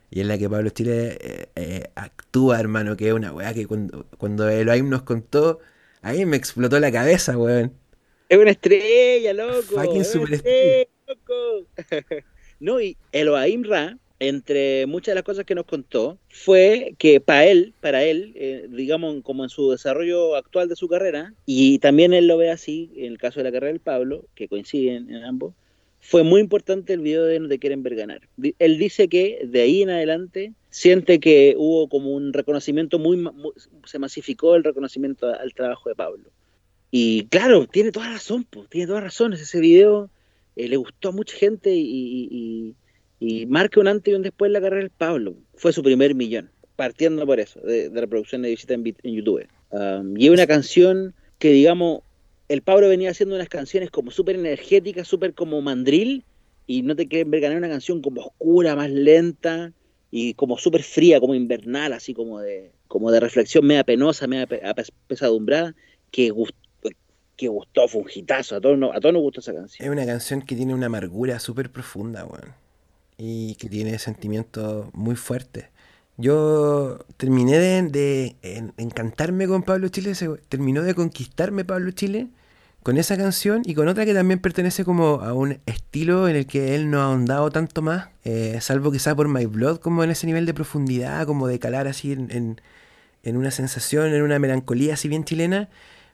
Y 0.09 0.21
en 0.21 0.29
la 0.29 0.37
que 0.37 0.49
Pablo 0.49 0.69
Chile 0.69 1.49
actúa, 1.95 2.59
hermano, 2.61 2.95
que 2.95 3.09
es 3.09 3.13
una 3.13 3.33
weá 3.33 3.53
que 3.53 3.65
cuando, 3.67 4.05
cuando 4.17 4.47
Elohim 4.47 4.89
nos 4.89 5.01
contó, 5.03 5.59
ahí 6.01 6.25
me 6.25 6.37
explotó 6.37 6.79
la 6.79 6.91
cabeza, 6.93 7.37
weón. 7.37 7.73
es 8.29 8.37
una 8.37 8.51
estrella, 8.51 9.33
loco. 9.33 9.61
Fucking 9.75 10.01
es 10.01 10.15
una 10.15 10.21
superestrella. 10.25 10.85
loco. 11.07 11.67
no, 12.61 12.79
y 12.79 12.95
Elohim 13.11 13.63
Ra, 13.63 13.97
entre 14.19 14.85
muchas 14.87 15.11
de 15.11 15.15
las 15.15 15.23
cosas 15.23 15.45
que 15.45 15.55
nos 15.55 15.65
contó, 15.65 16.17
fue 16.29 16.95
que 16.97 17.19
para 17.21 17.45
él, 17.45 17.73
para 17.81 18.03
él, 18.03 18.33
eh, 18.35 18.67
digamos, 18.69 19.21
como 19.23 19.43
en 19.43 19.49
su 19.49 19.71
desarrollo 19.71 20.35
actual 20.35 20.69
de 20.69 20.75
su 20.75 20.87
carrera, 20.87 21.33
y 21.45 21.79
también 21.79 22.13
él 22.13 22.27
lo 22.27 22.37
ve 22.37 22.49
así, 22.49 22.91
en 22.95 23.11
el 23.11 23.17
caso 23.17 23.39
de 23.39 23.45
la 23.45 23.51
carrera 23.51 23.73
del 23.73 23.81
Pablo, 23.81 24.25
que 24.35 24.47
coinciden 24.47 25.09
en 25.13 25.23
ambos, 25.23 25.53
fue 25.99 26.23
muy 26.23 26.41
importante 26.41 26.93
el 26.93 27.01
video 27.01 27.25
de 27.25 27.39
No 27.39 27.49
te 27.49 27.59
quieren 27.59 27.83
ver 27.83 27.95
ganar. 27.95 28.21
Él 28.59 28.77
dice 28.77 29.07
que 29.07 29.41
de 29.45 29.61
ahí 29.61 29.81
en 29.81 29.89
adelante 29.89 30.53
siente 30.69 31.19
que 31.19 31.55
hubo 31.57 31.89
como 31.89 32.13
un 32.13 32.33
reconocimiento 32.33 32.97
muy, 32.97 33.23
se 33.85 33.99
masificó 33.99 34.55
el 34.55 34.63
reconocimiento 34.63 35.27
al 35.27 35.53
trabajo 35.53 35.89
de 35.89 35.95
Pablo. 35.95 36.29
Y 36.91 37.25
claro, 37.25 37.67
tiene 37.67 37.91
toda 37.91 38.09
razón, 38.09 38.45
po, 38.45 38.65
tiene 38.69 38.87
toda 38.87 39.01
razón. 39.01 39.33
Ese 39.33 39.59
video 39.59 40.09
eh, 40.55 40.69
le 40.69 40.77
gustó 40.77 41.09
a 41.09 41.11
mucha 41.11 41.35
gente 41.35 41.71
y- 41.73 42.75
y 43.19 43.45
marca 43.45 43.79
un 43.79 43.87
antes 43.87 44.11
y 44.11 44.15
un 44.15 44.21
después 44.21 44.49
en 44.49 44.53
la 44.53 44.61
carrera 44.61 44.81
del 44.81 44.91
Pablo. 44.91 45.35
Fue 45.55 45.73
su 45.73 45.83
primer 45.83 46.15
millón, 46.15 46.51
partiendo 46.75 47.25
por 47.25 47.39
eso, 47.39 47.59
de, 47.61 47.89
de 47.89 48.01
reproducción 48.01 48.41
de 48.41 48.49
visita 48.49 48.73
en, 48.73 48.83
YouTube. 49.03 49.47
Um, 49.71 50.15
y 50.17 50.27
es 50.27 50.31
una 50.31 50.47
canción 50.47 51.13
que, 51.39 51.51
digamos, 51.51 52.01
el 52.47 52.61
Pablo 52.61 52.87
venía 52.87 53.11
haciendo 53.11 53.35
unas 53.35 53.49
canciones 53.49 53.89
como 53.89 54.11
súper 54.11 54.35
energéticas, 54.35 55.07
súper 55.07 55.33
como 55.33 55.61
mandril, 55.61 56.23
y 56.65 56.81
no 56.81 56.95
te 56.95 57.07
quieren 57.07 57.31
ver 57.31 57.41
ganar 57.41 57.57
una 57.57 57.69
canción 57.69 58.01
como 58.01 58.21
oscura, 58.21 58.75
más 58.75 58.89
lenta, 58.89 59.73
y 60.11 60.33
como 60.35 60.57
súper 60.57 60.83
fría, 60.83 61.19
como 61.19 61.35
invernal, 61.35 61.93
así 61.93 62.13
como 62.13 62.39
de, 62.39 62.71
como 62.87 63.11
de 63.11 63.19
reflexión 63.19 63.65
media 63.65 63.83
penosa, 63.83 64.27
media 64.27 64.47
pesadumbrada, 65.07 65.75
que 66.11 66.29
gustó, 66.29 66.55
que 67.35 67.47
gustó, 67.49 67.87
fue 67.87 68.01
un 68.01 68.09
hitazo, 68.13 68.55
a 68.55 68.61
todos, 68.61 68.77
a 68.93 68.99
todos 68.99 69.13
nos 69.13 69.21
gustó 69.21 69.41
esa 69.41 69.53
canción. 69.53 69.85
Es 69.85 69.91
una 69.91 70.05
canción 70.05 70.41
que 70.41 70.55
tiene 70.55 70.73
una 70.73 70.85
amargura 70.87 71.39
súper 71.39 71.69
profunda, 71.71 72.25
weón. 72.25 72.66
Y 73.17 73.55
que 73.55 73.69
tiene 73.69 73.97
sentimientos 73.99 74.87
muy 74.93 75.15
fuertes. 75.15 75.65
Yo 76.17 76.99
terminé 77.17 77.57
de, 77.59 77.81
de 77.83 78.35
en- 78.41 78.73
encantarme 78.77 79.47
con 79.47 79.63
Pablo 79.63 79.87
Chile, 79.89 80.13
terminó 80.49 80.83
de 80.83 80.95
conquistarme 80.95 81.65
Pablo 81.65 81.91
Chile 81.91 82.29
con 82.83 82.97
esa 82.97 83.17
canción 83.17 83.63
y 83.65 83.75
con 83.75 83.87
otra 83.87 84.05
que 84.05 84.13
también 84.13 84.39
pertenece 84.39 84.85
como 84.85 85.21
a 85.21 85.33
un 85.33 85.59
estilo 85.65 86.29
en 86.29 86.37
el 86.37 86.47
que 86.47 86.73
él 86.73 86.89
no 86.89 87.01
ha 87.01 87.05
ahondado 87.05 87.49
tanto 87.49 87.81
más, 87.81 88.09
eh, 88.23 88.59
salvo 88.61 88.91
quizá 88.91 89.13
por 89.15 89.27
My 89.27 89.45
Blood, 89.45 89.79
como 89.79 90.03
en 90.03 90.09
ese 90.09 90.25
nivel 90.25 90.45
de 90.45 90.53
profundidad, 90.53 91.25
como 91.27 91.47
de 91.47 91.59
calar 91.59 91.87
así 91.87 92.13
en, 92.13 92.61
una 93.23 93.51
sensación, 93.51 94.13
en 94.13 94.21
una 94.21 94.39
melancolía 94.39 94.93
así 94.93 95.09
bien 95.09 95.25
chilena, 95.25 95.69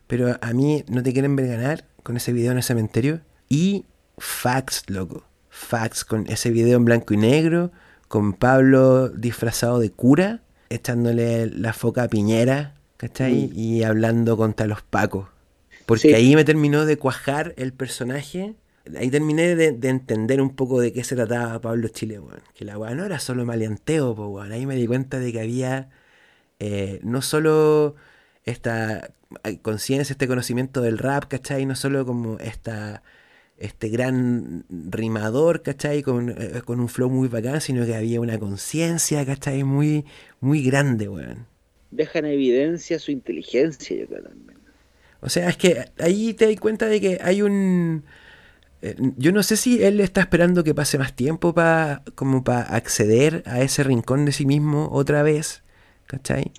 pero 0.08 0.38
a 0.42 0.54
mí 0.54 0.84
no 0.88 1.04
te 1.04 1.14
quieren 1.14 1.36
ver 1.36 1.48
ganar 1.48 1.86
con 2.02 2.18
ese 2.18 2.34
video 2.34 2.52
en 2.52 2.58
el 2.58 2.64
cementerio. 2.64 3.22
Y 3.50 3.86
Fax, 4.18 4.90
loco, 4.90 5.26
Fax 5.56 6.04
con 6.04 6.26
ese 6.28 6.50
video 6.50 6.78
en 6.78 6.86
blanco 6.86 7.14
y 7.14 7.18
negro, 7.18 7.72
con 8.08 8.34
Pablo 8.34 9.10
disfrazado 9.10 9.78
de 9.80 9.92
cura, 9.92 10.42
echándole 10.70 11.46
la 11.48 11.74
foca 11.74 12.04
a 12.04 12.08
Piñera, 12.08 12.74
¿cachai? 12.98 13.52
Y 13.56 13.84
hablando 13.84 14.36
contra 14.36 14.66
los 14.66 14.82
pacos. 14.82 15.28
Porque 15.86 16.10
Sí. 16.10 16.14
ahí 16.16 16.36
me 16.36 16.44
terminó 16.44 16.86
de 16.86 16.98
cuajar 16.98 17.54
el 17.58 17.72
personaje 17.74 18.56
ahí 18.98 19.10
terminé 19.10 19.56
de, 19.56 19.72
de 19.72 19.90
entender 19.90 20.42
un 20.42 20.56
poco 20.56 20.82
de 20.82 20.92
qué 20.92 21.04
se 21.06 21.16
trataba 21.16 21.62
Pablo 21.62 21.88
Chile, 21.88 22.20
weón. 22.20 22.42
Que 22.54 22.66
la 22.66 22.78
weá 22.78 22.94
no 22.96 23.06
era 23.06 23.18
solo 23.20 23.46
maleanteo, 23.46 24.14
po, 24.16 24.28
weón. 24.28 24.52
Ahí 24.52 24.66
me 24.66 24.76
di 24.76 24.88
cuenta 24.88 25.20
de 25.20 25.32
que 25.32 25.40
había 25.40 25.90
eh, 26.60 27.00
no 27.04 27.22
solo 27.22 27.96
esta 28.44 29.12
conciencia, 29.62 30.12
este 30.12 30.28
conocimiento 30.28 30.82
del 30.82 30.98
rap, 30.98 31.26
¿cachai? 31.30 31.66
No 31.66 31.76
solo 31.76 32.06
como 32.06 32.40
esta 32.40 33.04
este 33.64 33.90
gran 33.90 34.66
rimador, 34.70 35.62
¿cachai? 35.64 36.04
Con, 36.04 36.30
eh, 36.32 36.62
con 36.66 36.80
un 36.80 36.90
flow 36.90 37.10
muy 37.10 37.28
bacán, 37.30 37.62
sino 37.62 37.86
que 37.86 37.96
había 37.96 38.22
una 38.22 38.40
conciencia, 38.40 39.26
¿cachai? 39.26 39.64
Muy, 39.64 40.06
muy 40.42 40.64
grande, 40.64 41.08
weón. 41.10 41.48
Deja 41.92 42.20
en 42.20 42.26
evidencia 42.26 43.00
su 43.00 43.12
inteligencia, 43.12 43.96
yo 43.96 44.06
creo 44.08 44.24
también. 44.24 44.60
O 45.22 45.30
sea, 45.30 45.50
es 45.50 45.58
que 45.58 45.86
ahí 46.00 46.34
te 46.34 46.48
das 46.48 46.60
cuenta 46.60 46.88
de 46.88 47.00
que 47.02 47.20
hay 47.22 47.42
un... 47.42 48.04
eh, 48.82 48.96
Yo 49.18 49.32
no 49.34 49.44
sé 49.44 49.58
si 49.58 49.84
él 49.84 50.00
está 50.02 50.22
esperando 50.22 50.64
que 50.64 50.76
pase 50.76 50.98
más 51.00 51.16
tiempo 51.16 51.54
para 51.54 52.04
como 52.16 52.44
para 52.44 52.64
acceder 52.64 53.44
a 53.48 53.62
ese 53.62 53.84
rincón 53.84 54.26
de 54.26 54.34
sí 54.34 54.46
mismo 54.46 54.90
otra 54.92 55.24
vez, 55.24 55.64
¿cachai? 56.08 56.54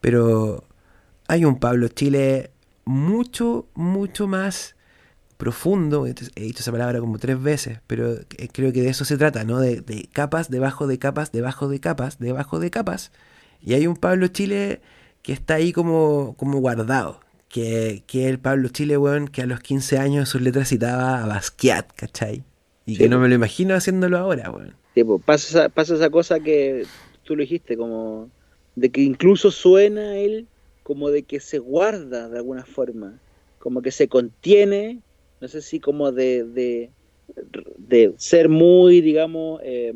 Pero 0.00 0.64
hay 1.28 1.44
un 1.44 1.58
Pablo 1.60 1.88
Chile 1.88 2.52
mucho, 2.84 3.68
mucho 3.74 4.28
más 4.28 4.73
profundo, 5.36 6.06
he 6.06 6.12
dicho 6.12 6.60
esa 6.60 6.72
palabra 6.72 7.00
como 7.00 7.18
tres 7.18 7.42
veces, 7.42 7.80
pero 7.86 8.12
eh, 8.14 8.48
creo 8.52 8.72
que 8.72 8.82
de 8.82 8.88
eso 8.88 9.04
se 9.04 9.16
trata, 9.16 9.44
¿no? 9.44 9.60
De, 9.60 9.80
de 9.80 10.08
capas, 10.12 10.50
debajo 10.50 10.86
de 10.86 10.98
capas, 10.98 11.32
debajo 11.32 11.68
de 11.68 11.80
capas, 11.80 12.18
debajo 12.18 12.58
de 12.60 12.70
capas. 12.70 13.12
Y 13.60 13.74
hay 13.74 13.86
un 13.86 13.96
Pablo 13.96 14.28
Chile 14.28 14.80
que 15.22 15.32
está 15.32 15.54
ahí 15.54 15.72
como, 15.72 16.34
como 16.36 16.58
guardado, 16.58 17.20
que, 17.48 18.02
que 18.06 18.28
el 18.28 18.38
Pablo 18.38 18.68
Chile, 18.68 18.96
weón, 18.98 19.28
que 19.28 19.42
a 19.42 19.46
los 19.46 19.60
15 19.60 19.98
años 19.98 20.28
sus 20.28 20.40
letras 20.40 20.68
citaba 20.68 21.22
a 21.22 21.26
Basquiat, 21.26 21.92
¿cachai? 21.94 22.44
Y 22.86 22.96
Sí, 22.96 22.98
que 22.98 23.08
no 23.08 23.18
me 23.18 23.28
lo 23.28 23.34
imagino 23.34 23.74
haciéndolo 23.74 24.18
ahora, 24.18 24.50
weón. 24.50 24.74
Sí, 24.94 25.02
pues, 25.02 25.22
pasa, 25.24 25.48
esa, 25.48 25.68
pasa 25.68 25.94
esa 25.94 26.10
cosa 26.10 26.40
que 26.40 26.86
tú 27.24 27.36
lo 27.36 27.40
dijiste, 27.40 27.76
como 27.76 28.30
de 28.76 28.90
que 28.90 29.02
incluso 29.02 29.50
suena 29.50 30.16
él 30.16 30.46
como 30.82 31.10
de 31.10 31.22
que 31.22 31.40
se 31.40 31.58
guarda 31.58 32.28
de 32.28 32.38
alguna 32.38 32.64
forma, 32.64 33.18
como 33.58 33.82
que 33.82 33.90
se 33.90 34.06
contiene, 34.08 35.00
no 35.40 35.48
sé 35.48 35.62
si 35.62 35.80
como 35.80 36.12
de, 36.12 36.44
de, 37.76 38.14
ser 38.16 38.48
muy, 38.48 39.00
digamos, 39.00 39.60
eh, 39.64 39.92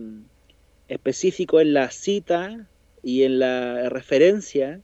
específico 0.89 1.61
en 1.61 1.75
la 1.75 1.91
cita 1.91 2.67
y 3.03 3.23
en 3.23 3.39
la 3.39 3.89
referencia, 3.89 4.81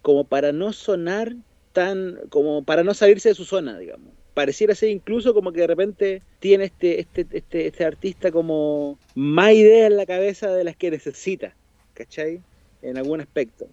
como 0.00 0.24
para 0.24 0.52
no 0.52 0.72
sonar 0.72 1.34
tan, 1.72 2.18
como 2.28 2.64
para 2.64 2.84
no 2.84 2.94
salirse 2.94 3.30
de 3.30 3.34
su 3.34 3.44
zona, 3.44 3.78
digamos. 3.78 4.12
Pareciera 4.34 4.74
ser 4.74 4.88
incluso 4.88 5.34
como 5.34 5.52
que 5.52 5.60
de 5.60 5.66
repente 5.66 6.22
tiene 6.40 6.64
este, 6.64 7.00
este, 7.00 7.26
este, 7.30 7.66
este 7.66 7.84
artista 7.84 8.32
como 8.32 8.98
más 9.14 9.52
ideas 9.52 9.90
en 9.90 9.96
la 9.98 10.06
cabeza 10.06 10.50
de 10.52 10.64
las 10.64 10.76
que 10.76 10.90
necesita, 10.90 11.54
¿cachai? 11.92 12.40
En 12.80 12.96
algún 12.96 13.20
aspecto. 13.20 13.66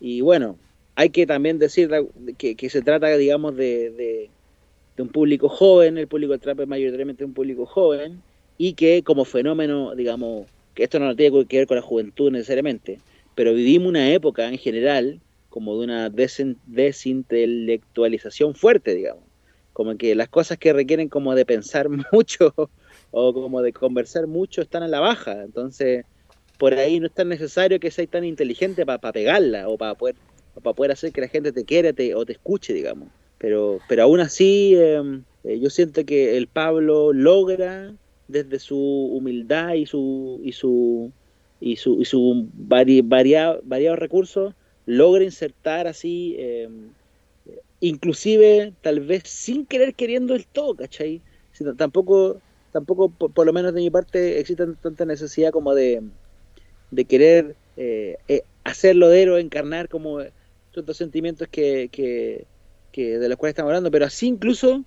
Y 0.00 0.20
bueno, 0.20 0.58
hay 0.94 1.10
que 1.10 1.26
también 1.26 1.58
decir 1.58 1.90
que, 2.36 2.70
se 2.70 2.82
trata, 2.82 3.16
digamos, 3.16 3.56
de, 3.56 4.30
de 4.96 5.02
un 5.02 5.08
público 5.10 5.48
joven, 5.48 5.98
el 5.98 6.08
público 6.08 6.32
del 6.32 6.40
trap 6.40 6.60
es 6.60 6.68
mayoritariamente 6.68 7.24
un 7.24 7.34
público 7.34 7.66
joven, 7.66 8.24
y 8.56 8.74
que 8.74 9.02
como 9.02 9.24
fenómeno, 9.24 9.94
digamos, 9.94 10.48
que 10.74 10.84
esto 10.84 10.98
no 10.98 11.14
tiene 11.16 11.46
que 11.46 11.58
ver 11.58 11.66
con 11.66 11.76
la 11.76 11.82
juventud 11.82 12.30
necesariamente, 12.30 13.02
pero 13.34 13.52
vivimos 13.54 13.88
una 13.88 14.10
época 14.12 14.48
en 14.48 14.58
general 14.58 15.22
como 15.48 15.76
de 15.78 15.84
una 15.84 16.10
desintelectualización 16.10 18.54
fuerte, 18.54 18.94
digamos. 18.94 19.28
Como 19.72 19.96
que 19.96 20.14
las 20.14 20.28
cosas 20.28 20.58
que 20.58 20.72
requieren 20.72 21.08
como 21.08 21.34
de 21.34 21.44
pensar 21.46 21.88
mucho 22.12 22.54
o 23.10 23.32
como 23.34 23.62
de 23.62 23.72
conversar 23.72 24.26
mucho 24.26 24.62
están 24.62 24.82
a 24.82 24.88
la 24.88 25.00
baja. 25.00 25.42
Entonces, 25.42 26.04
por 26.56 26.74
ahí 26.74 27.00
no 27.00 27.06
es 27.06 27.14
tan 27.14 27.28
necesario 27.28 27.80
que 27.80 27.90
seas 27.90 28.08
tan 28.10 28.24
inteligente 28.24 28.86
para 28.86 29.12
pegarla 29.12 29.68
o 29.68 29.76
para 29.78 29.94
poder, 29.96 30.16
para 30.62 30.74
poder 30.74 30.92
hacer 30.92 31.12
que 31.12 31.20
la 31.20 31.28
gente 31.28 31.52
te 31.52 31.64
quiera 31.64 31.92
te- 31.92 32.14
o 32.14 32.24
te 32.24 32.32
escuche, 32.34 32.72
digamos. 32.72 33.10
Pero, 33.44 33.78
pero 33.90 34.04
aún 34.04 34.20
así, 34.20 34.74
eh, 34.74 35.02
eh, 35.42 35.60
yo 35.60 35.68
siento 35.68 36.02
que 36.06 36.38
el 36.38 36.48
Pablo 36.48 37.12
logra 37.12 37.94
desde 38.26 38.58
su 38.58 38.78
humildad 38.78 39.74
y 39.74 39.84
su 39.84 40.40
y 40.42 40.52
su 40.52 41.12
y 41.60 41.76
su, 41.76 42.00
y 42.00 42.06
su 42.06 42.48
vari, 42.54 43.02
varia- 43.02 43.60
variados 43.62 43.98
recursos 43.98 44.54
logra 44.86 45.24
insertar 45.24 45.86
así 45.86 46.36
eh, 46.38 46.68
inclusive 47.80 48.74
tal 48.80 49.00
vez 49.00 49.24
sin 49.26 49.66
querer 49.66 49.94
queriendo 49.94 50.34
el 50.34 50.46
todo, 50.48 50.76
¿cachai? 50.76 51.22
Si 51.52 51.64
no- 51.64 51.76
tampoco, 51.76 52.42
tampoco 52.70 53.12
por, 53.14 53.46
lo 53.46 53.52
menos 53.52 53.74
de 53.74 53.80
mi 53.82 53.90
parte 53.90 54.38
existe 54.40 54.64
tanta 54.80 55.04
necesidad 55.04 55.50
como 55.52 55.74
de, 55.74 56.02
de 56.90 57.06
querer 57.06 57.58
eh, 57.76 58.16
eh, 58.28 58.44
hacerlo 58.64 59.08
de 59.08 59.40
encarnar 59.40 59.88
como 59.88 60.20
estos 60.20 60.96
sentimientos 60.96 61.48
que, 61.48 61.88
que, 61.90 62.48
que 62.94 63.18
de 63.18 63.28
los 63.28 63.36
cuales 63.38 63.52
estamos 63.52 63.70
hablando, 63.70 63.90
pero 63.90 64.06
así 64.06 64.26
incluso 64.28 64.86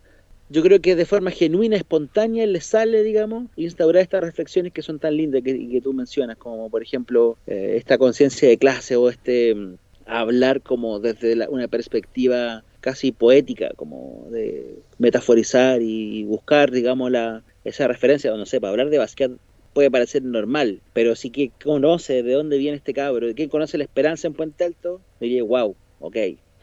yo 0.50 0.64
creo 0.64 0.80
que 0.82 0.96
de 0.96 1.06
forma 1.06 1.32
genuina, 1.32 1.76
espontánea, 1.78 2.46
le 2.48 2.62
sale, 2.62 3.04
digamos, 3.04 3.50
instaurar 3.56 4.02
estas 4.04 4.22
reflexiones 4.24 4.72
que 4.74 4.82
son 4.82 5.00
tan 5.00 5.18
lindas 5.18 5.42
que, 5.44 5.70
que 5.70 5.82
tú 5.82 5.94
mencionas, 5.94 6.38
como 6.38 6.70
por 6.70 6.82
ejemplo 6.84 7.40
eh, 7.46 7.74
esta 7.78 7.98
conciencia 7.98 8.48
de 8.50 8.58
clase 8.58 8.96
o 8.96 9.10
este 9.10 9.56
mm, 9.56 9.76
hablar 10.06 10.62
como 10.64 11.00
desde 11.00 11.36
la- 11.36 11.50
una 11.50 11.68
perspectiva 11.68 12.66
casi 12.80 13.12
poética, 13.12 13.72
como 13.76 14.30
de 14.32 14.84
metaforizar 14.98 15.82
y 15.82 16.24
buscar, 16.24 16.72
digamos, 16.72 17.12
la, 17.12 17.44
esa 17.64 17.88
referencia, 17.88 18.34
o 18.34 18.38
no 18.38 18.46
sé, 18.46 18.60
hablar 18.64 18.90
de 18.90 18.98
Basquiat 19.00 19.32
puede 19.74 19.92
parecer 19.92 20.24
normal, 20.24 20.82
pero 20.94 21.16
si 21.16 21.32
que 21.32 21.54
conoce 21.64 22.24
de 22.24 22.34
dónde 22.34 22.58
viene 22.58 22.78
este 22.78 22.94
cabro, 22.94 23.28
de 23.28 23.36
quién 23.36 23.50
conoce 23.50 23.78
la 23.78 23.84
esperanza 23.84 24.28
en 24.28 24.34
Puente 24.34 24.64
Alto, 24.64 25.04
diría, 25.20 25.44
wow, 25.44 25.78
ok, 26.00 26.18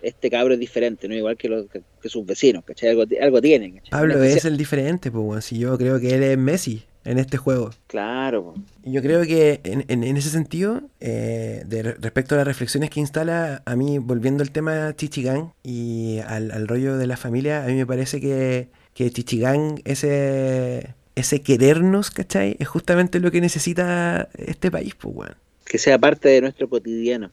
este 0.05 0.31
cabro 0.31 0.55
es 0.55 0.61
diferente, 0.61 1.09
no 1.09 1.15
igual 1.15 1.37
que, 1.37 1.49
los, 1.49 1.67
que, 1.71 1.83
que 2.01 2.09
sus 2.09 2.25
vecinos, 2.27 2.65
¿cachai? 2.65 2.91
Algo, 2.91 3.05
algo 3.21 3.41
tienen, 3.41 3.75
¿cachai? 3.77 3.91
Pablo 3.91 4.15
Una 4.17 4.25
es 4.27 4.31
especial- 4.37 4.53
el 4.53 4.59
diferente, 4.59 5.11
pues, 5.11 5.25
weón. 5.25 5.43
Si 5.43 5.59
yo 5.59 5.77
creo 5.79 5.99
que 6.01 6.15
él 6.15 6.23
es 6.23 6.39
Messi 6.39 6.85
en 7.05 7.19
este 7.19 7.37
juego. 7.37 7.71
Claro, 7.87 8.55
Yo 8.83 9.03
creo 9.03 9.23
que 9.25 9.61
en, 9.65 9.85
en- 9.89 10.05
en 10.05 10.17
ese 10.17 10.31
sentido, 10.31 10.83
eh, 11.01 11.63
de 11.67 11.83
respecto 11.83 12.35
a 12.35 12.39
las 12.39 12.47
reflexiones 12.47 12.89
que 12.91 13.01
instala, 13.01 13.63
a 13.67 13.77
mí, 13.77 13.99
volviendo 13.99 14.43
al 14.43 14.51
tema 14.53 14.95
Chichigán 14.97 15.53
y 15.63 16.19
al, 16.27 16.51
al 16.51 16.67
rollo 16.69 16.97
de 16.97 17.07
la 17.07 17.17
familia, 17.19 17.65
a 17.65 17.67
mí 17.67 17.75
me 17.75 17.87
parece 17.87 18.21
que, 18.23 18.69
que 18.95 19.11
Chichigán, 19.11 19.83
ese, 19.85 20.95
ese 21.15 21.41
querernos, 21.43 22.11
¿cachai? 22.11 22.57
Es 22.59 22.69
justamente 22.69 23.21
lo 23.21 23.31
que 23.31 23.41
necesita 23.41 24.29
este 24.39 24.71
país, 24.71 24.95
pues, 24.95 25.15
weón. 25.15 25.35
que 25.67 25.79
sea 25.79 25.99
parte 25.99 26.29
de 26.31 26.41
nuestro 26.41 26.69
cotidiano, 26.71 27.31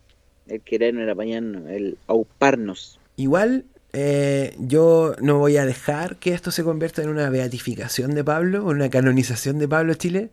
el 0.52 0.62
querernos, 0.62 1.04
el 1.04 1.10
apañarnos, 1.10 1.70
el 1.70 1.98
auparnos. 2.08 3.00
Igual, 3.16 3.66
eh, 3.94 4.56
yo 4.60 5.16
no 5.22 5.38
voy 5.40 5.58
a 5.58 5.66
dejar 5.66 6.18
que 6.18 6.34
esto 6.34 6.52
se 6.52 6.64
convierta 6.64 7.02
en 7.02 7.10
una 7.10 7.30
beatificación 7.30 8.14
de 8.16 8.24
Pablo, 8.24 8.66
una 8.66 8.90
canonización 8.90 9.60
de 9.60 9.68
Pablo 9.68 9.94
Chile, 9.96 10.30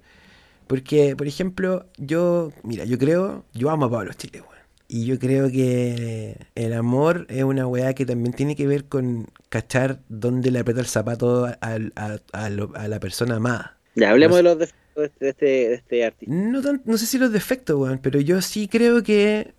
porque, 0.67 1.17
por 1.17 1.27
ejemplo, 1.27 1.87
yo, 1.97 2.53
mira, 2.63 2.85
yo 2.85 2.99
creo, 2.99 3.45
yo 3.55 3.71
amo 3.71 3.87
a 3.87 3.91
Pablo 3.91 4.13
Chile, 4.15 4.41
weón. 4.43 4.59
Y 4.91 5.05
yo 5.05 5.19
creo 5.19 5.51
que 5.51 6.37
el 6.55 6.73
amor 6.73 7.27
es 7.29 7.45
una 7.45 7.67
weá 7.67 7.93
que 7.95 8.07
también 8.07 8.33
tiene 8.33 8.57
que 8.57 8.67
ver 8.67 8.85
con 8.87 9.27
cachar 9.51 10.01
dónde 10.09 10.51
le 10.51 10.61
aprieta 10.61 10.81
el 10.81 10.87
zapato 10.87 11.45
a, 11.47 11.59
a- 11.61 12.19
a 12.33 12.49
lo- 12.51 12.73
a 12.75 12.89
la 12.89 12.99
persona 13.01 13.37
amada. 13.37 13.77
Ya, 13.95 14.11
hablemos 14.11 14.33
No 14.33 14.37
de 14.39 14.43
los 14.45 14.59
defectos 14.59 14.79
de 15.01 15.07
este, 15.07 15.25
de 15.25 15.31
este, 15.31 15.47
de 15.47 15.75
este 15.75 16.05
artista. 16.05 16.35
No, 16.35 16.61
tan- 16.63 16.83
no 16.85 16.99
sé 16.99 17.07
si 17.07 17.19
los 17.19 17.33
defectos, 17.33 17.77
weón, 17.77 17.99
pero 17.99 18.21
yo 18.21 18.41
sí 18.43 18.69
creo 18.69 19.03
que 19.03 19.53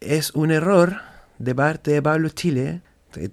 es 0.00 0.30
un 0.32 0.50
error 0.50 0.96
de 1.38 1.54
parte 1.54 1.90
de 1.92 2.02
Pablo 2.02 2.28
Chile, 2.28 2.80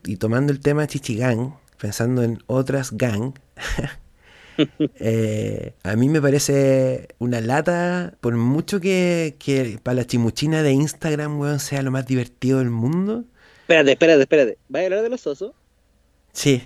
y 0.06 0.18
tomando 0.18 0.52
el 0.52 0.60
tema 0.60 0.88
Chichigán, 0.88 1.56
pensando 1.80 2.24
en 2.24 2.40
otras 2.48 2.92
gang, 2.98 3.34
eh, 4.96 5.74
a 5.84 5.96
mí 5.96 6.10
me 6.10 6.22
parece 6.22 7.10
una 7.20 7.42
lata, 7.42 8.14
por 8.22 8.36
mucho 8.36 8.80
que, 8.80 9.36
que 9.40 9.80
para 9.82 9.96
la 9.96 10.06
chimuchina 10.06 10.62
de 10.64 10.72
Instagram, 10.72 11.40
weón, 11.40 11.60
sea 11.60 11.82
lo 11.82 11.92
más 11.92 12.06
divertido 12.06 12.60
del 12.60 12.70
mundo. 12.70 13.26
Espérate, 13.62 13.92
espérate, 13.94 14.22
espérate. 14.24 14.58
¿Vas 14.70 14.82
a 14.82 14.86
hablar 14.86 15.02
de 15.04 15.10
los 15.10 15.26
osos? 15.28 15.54
Sí, 16.34 16.64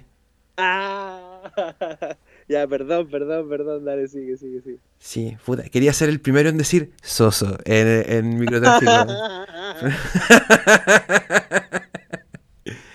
¡Ah! 0.57 1.41
ya, 2.47 2.67
perdón, 2.67 3.07
perdón, 3.09 3.49
perdón. 3.49 3.85
Dale, 3.85 4.07
sigue, 4.07 4.37
sigue, 4.37 4.61
sigue. 4.61 4.79
sí, 4.99 5.37
puta, 5.45 5.63
quería 5.69 5.93
ser 5.93 6.09
el 6.09 6.19
primero 6.19 6.49
en 6.49 6.57
decir 6.57 6.91
soso 7.01 7.57
en, 7.65 8.11
en 8.11 8.39
microtráfico. 8.39 8.91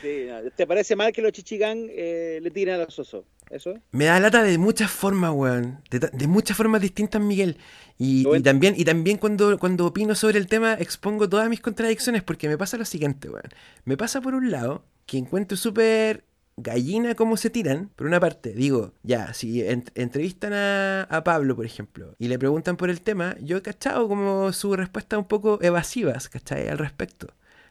Sí, 0.02 0.26
no, 0.26 0.50
¿Te 0.50 0.66
parece 0.66 0.96
mal 0.96 1.12
que 1.12 1.22
los 1.22 1.32
chichigán 1.32 1.86
eh, 1.90 2.40
le 2.42 2.50
tiren 2.50 2.76
a 2.76 2.84
los 2.84 2.98
osos? 2.98 3.24
¿Eso? 3.50 3.74
Me 3.92 4.06
da 4.06 4.18
lata 4.18 4.42
de 4.42 4.56
muchas 4.58 4.90
formas, 4.90 5.32
weón. 5.32 5.80
De, 5.90 6.26
muchas 6.26 6.56
formas 6.56 6.80
distintas, 6.80 7.20
Miguel. 7.20 7.56
Y, 7.98 8.26
y 8.28 8.40
también, 8.40 8.74
y 8.76 8.84
también 8.84 9.18
cuando, 9.18 9.58
cuando 9.58 9.86
opino 9.86 10.14
sobre 10.14 10.38
el 10.38 10.46
tema, 10.46 10.74
expongo 10.74 11.28
todas 11.28 11.48
mis 11.48 11.60
contradicciones 11.60 12.22
porque 12.22 12.48
me 12.48 12.56
pasa 12.56 12.78
lo 12.78 12.84
siguiente, 12.84 13.28
weón. 13.28 13.48
Me 13.84 13.96
pasa 13.96 14.20
por 14.20 14.34
un 14.34 14.50
lado 14.50 14.84
que 15.06 15.18
encuentro 15.18 15.56
súper 15.56 16.24
gallina 16.62 17.14
cómo 17.14 17.36
se 17.36 17.50
tiran. 17.50 17.90
Por 17.96 18.06
una 18.06 18.20
parte, 18.20 18.52
digo, 18.52 18.92
ya, 19.02 19.34
si 19.34 19.62
entrevistan 19.94 20.52
a, 20.54 21.22
Pablo, 21.24 21.56
por 21.56 21.66
ejemplo, 21.66 22.14
y 22.18 22.28
le 22.28 22.38
preguntan 22.38 22.76
por 22.76 22.90
el 22.90 23.00
tema, 23.00 23.36
yo 23.40 23.58
he 23.58 23.62
cachado 23.62 24.08
como 24.08 24.52
su 24.52 24.74
respuesta 24.76 25.18
un 25.18 25.26
poco 25.26 25.58
evasivas, 25.62 26.28
¿cachai? 26.28 26.68
Al 26.68 26.78
respecto. 26.78 27.28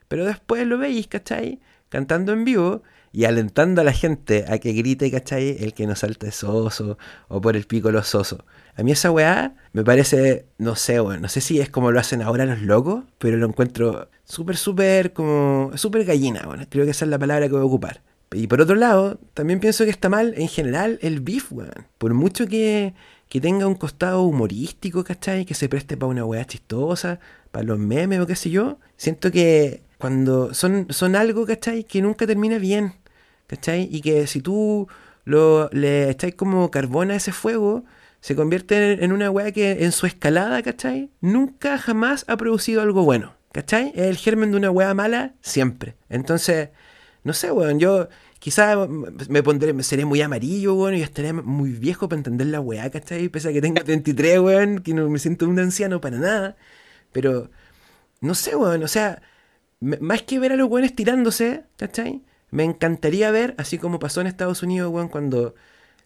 Pero 0.07 0.25
después 0.25 0.65
lo 0.67 0.77
veis, 0.77 1.07
¿cachai? 1.07 1.59
Cantando 1.89 2.33
en 2.33 2.45
vivo 2.45 2.83
y 3.11 3.25
alentando 3.25 3.81
a 3.81 3.83
la 3.83 3.93
gente 3.93 4.45
a 4.47 4.59
que 4.59 4.73
grite, 4.73 5.09
¿cachai? 5.11 5.57
El 5.63 5.73
que 5.73 5.87
no 5.87 5.95
salte 5.95 6.31
soso 6.31 6.97
o 7.27 7.41
por 7.41 7.55
el 7.55 7.65
pico 7.65 7.91
los 7.91 8.07
soso. 8.07 8.45
A 8.75 8.83
mí 8.83 8.91
esa 8.91 9.11
weá 9.11 9.55
me 9.73 9.83
parece, 9.83 10.45
no 10.57 10.75
sé, 10.75 10.99
bueno, 10.99 11.21
no 11.21 11.27
sé 11.29 11.41
si 11.41 11.59
es 11.59 11.69
como 11.69 11.91
lo 11.91 11.99
hacen 11.99 12.21
ahora 12.21 12.45
los 12.45 12.61
locos, 12.61 13.03
pero 13.17 13.37
lo 13.37 13.47
encuentro 13.47 14.09
súper, 14.23 14.57
súper, 14.57 15.13
como, 15.13 15.71
súper 15.75 16.05
gallina, 16.05 16.43
bueno, 16.45 16.65
creo 16.69 16.85
que 16.85 16.91
esa 16.91 17.05
es 17.05 17.11
la 17.11 17.19
palabra 17.19 17.47
que 17.47 17.53
voy 17.53 17.61
a 17.61 17.65
ocupar. 17.65 18.01
Y 18.31 18.47
por 18.47 18.61
otro 18.61 18.75
lado, 18.75 19.19
también 19.33 19.59
pienso 19.59 19.85
que 19.85 19.89
está 19.89 20.07
mal 20.09 20.33
en 20.37 20.47
general 20.47 20.99
el 21.01 21.19
beef, 21.19 21.51
weón. 21.51 21.87
Por 21.97 22.13
mucho 22.13 22.47
que, 22.47 22.93
que 23.27 23.41
tenga 23.41 23.65
un 23.65 23.75
costado 23.75 24.23
humorístico, 24.23 25.03
¿cachai? 25.03 25.45
Que 25.45 25.55
se 25.55 25.67
preste 25.67 25.97
para 25.97 26.11
una 26.11 26.25
weá 26.25 26.45
chistosa, 26.45 27.19
para 27.51 27.65
los 27.65 27.79
memes 27.79 28.19
o 28.19 28.27
qué 28.27 28.35
sé 28.35 28.49
yo. 28.51 28.79
Siento 28.97 29.31
que 29.31 29.81
cuando 29.97 30.53
son, 30.53 30.87
son 30.89 31.15
algo, 31.15 31.45
¿cachai? 31.45 31.83
Que 31.83 32.01
nunca 32.01 32.27
termina 32.27 32.59
bien, 32.59 32.93
¿cachai? 33.47 33.89
Y 33.91 34.01
que 34.01 34.27
si 34.27 34.41
tú 34.41 34.87
lo, 35.25 35.69
le 35.71 36.09
echáis 36.09 36.35
como 36.35 36.69
carbón 36.69 37.09
a 37.11 37.15
ese 37.15 37.31
fuego, 37.31 37.83
se 38.21 38.35
convierte 38.35 39.03
en 39.03 39.11
una 39.11 39.31
weá 39.31 39.51
que 39.51 39.83
en 39.83 39.91
su 39.91 40.05
escalada, 40.05 40.61
¿cachai? 40.61 41.09
Nunca 41.21 41.77
jamás 41.77 42.25
ha 42.27 42.37
producido 42.37 42.81
algo 42.81 43.03
bueno, 43.03 43.33
¿cachai? 43.51 43.91
Es 43.95 44.07
el 44.07 44.17
germen 44.17 44.51
de 44.51 44.57
una 44.57 44.71
weá 44.71 44.93
mala 44.93 45.33
siempre. 45.41 45.95
Entonces, 46.09 46.69
no 47.29 47.33
sé, 47.33 47.51
weón, 47.51 47.79
yo 47.79 48.09
quizás 48.39 48.75
me 49.29 49.43
pondré, 49.43 49.83
seré 49.83 50.03
muy 50.03 50.19
amarillo, 50.21 50.73
weón, 50.73 50.95
y 50.95 51.03
estaré 51.03 51.31
muy 51.31 51.69
viejo 51.73 52.09
para 52.09 52.17
entender 52.17 52.47
la 52.47 52.59
weá, 52.59 52.89
¿cachai? 52.89 53.29
Pese 53.29 53.49
a 53.49 53.53
que 53.53 53.61
tengo 53.61 53.83
33, 53.83 54.39
weón, 54.39 54.79
que 54.79 54.95
no 54.95 55.07
me 55.11 55.19
siento 55.19 55.47
un 55.47 55.59
anciano 55.59 56.01
para 56.01 56.17
nada. 56.17 56.57
Pero, 57.11 57.51
no 58.21 58.33
sé, 58.33 58.55
weón, 58.55 58.83
o 58.83 58.87
sea, 58.87 59.21
más 59.79 60.23
que 60.23 60.39
ver 60.39 60.53
a 60.53 60.55
los 60.55 60.69
weones 60.69 60.95
tirándose, 60.95 61.65
¿cachai? 61.77 62.23
Me 62.49 62.63
encantaría 62.63 63.29
ver, 63.29 63.53
así 63.59 63.77
como 63.77 63.99
pasó 63.99 64.21
en 64.21 64.27
Estados 64.27 64.63
Unidos, 64.63 64.91
weón, 64.91 65.09
cuando 65.09 65.53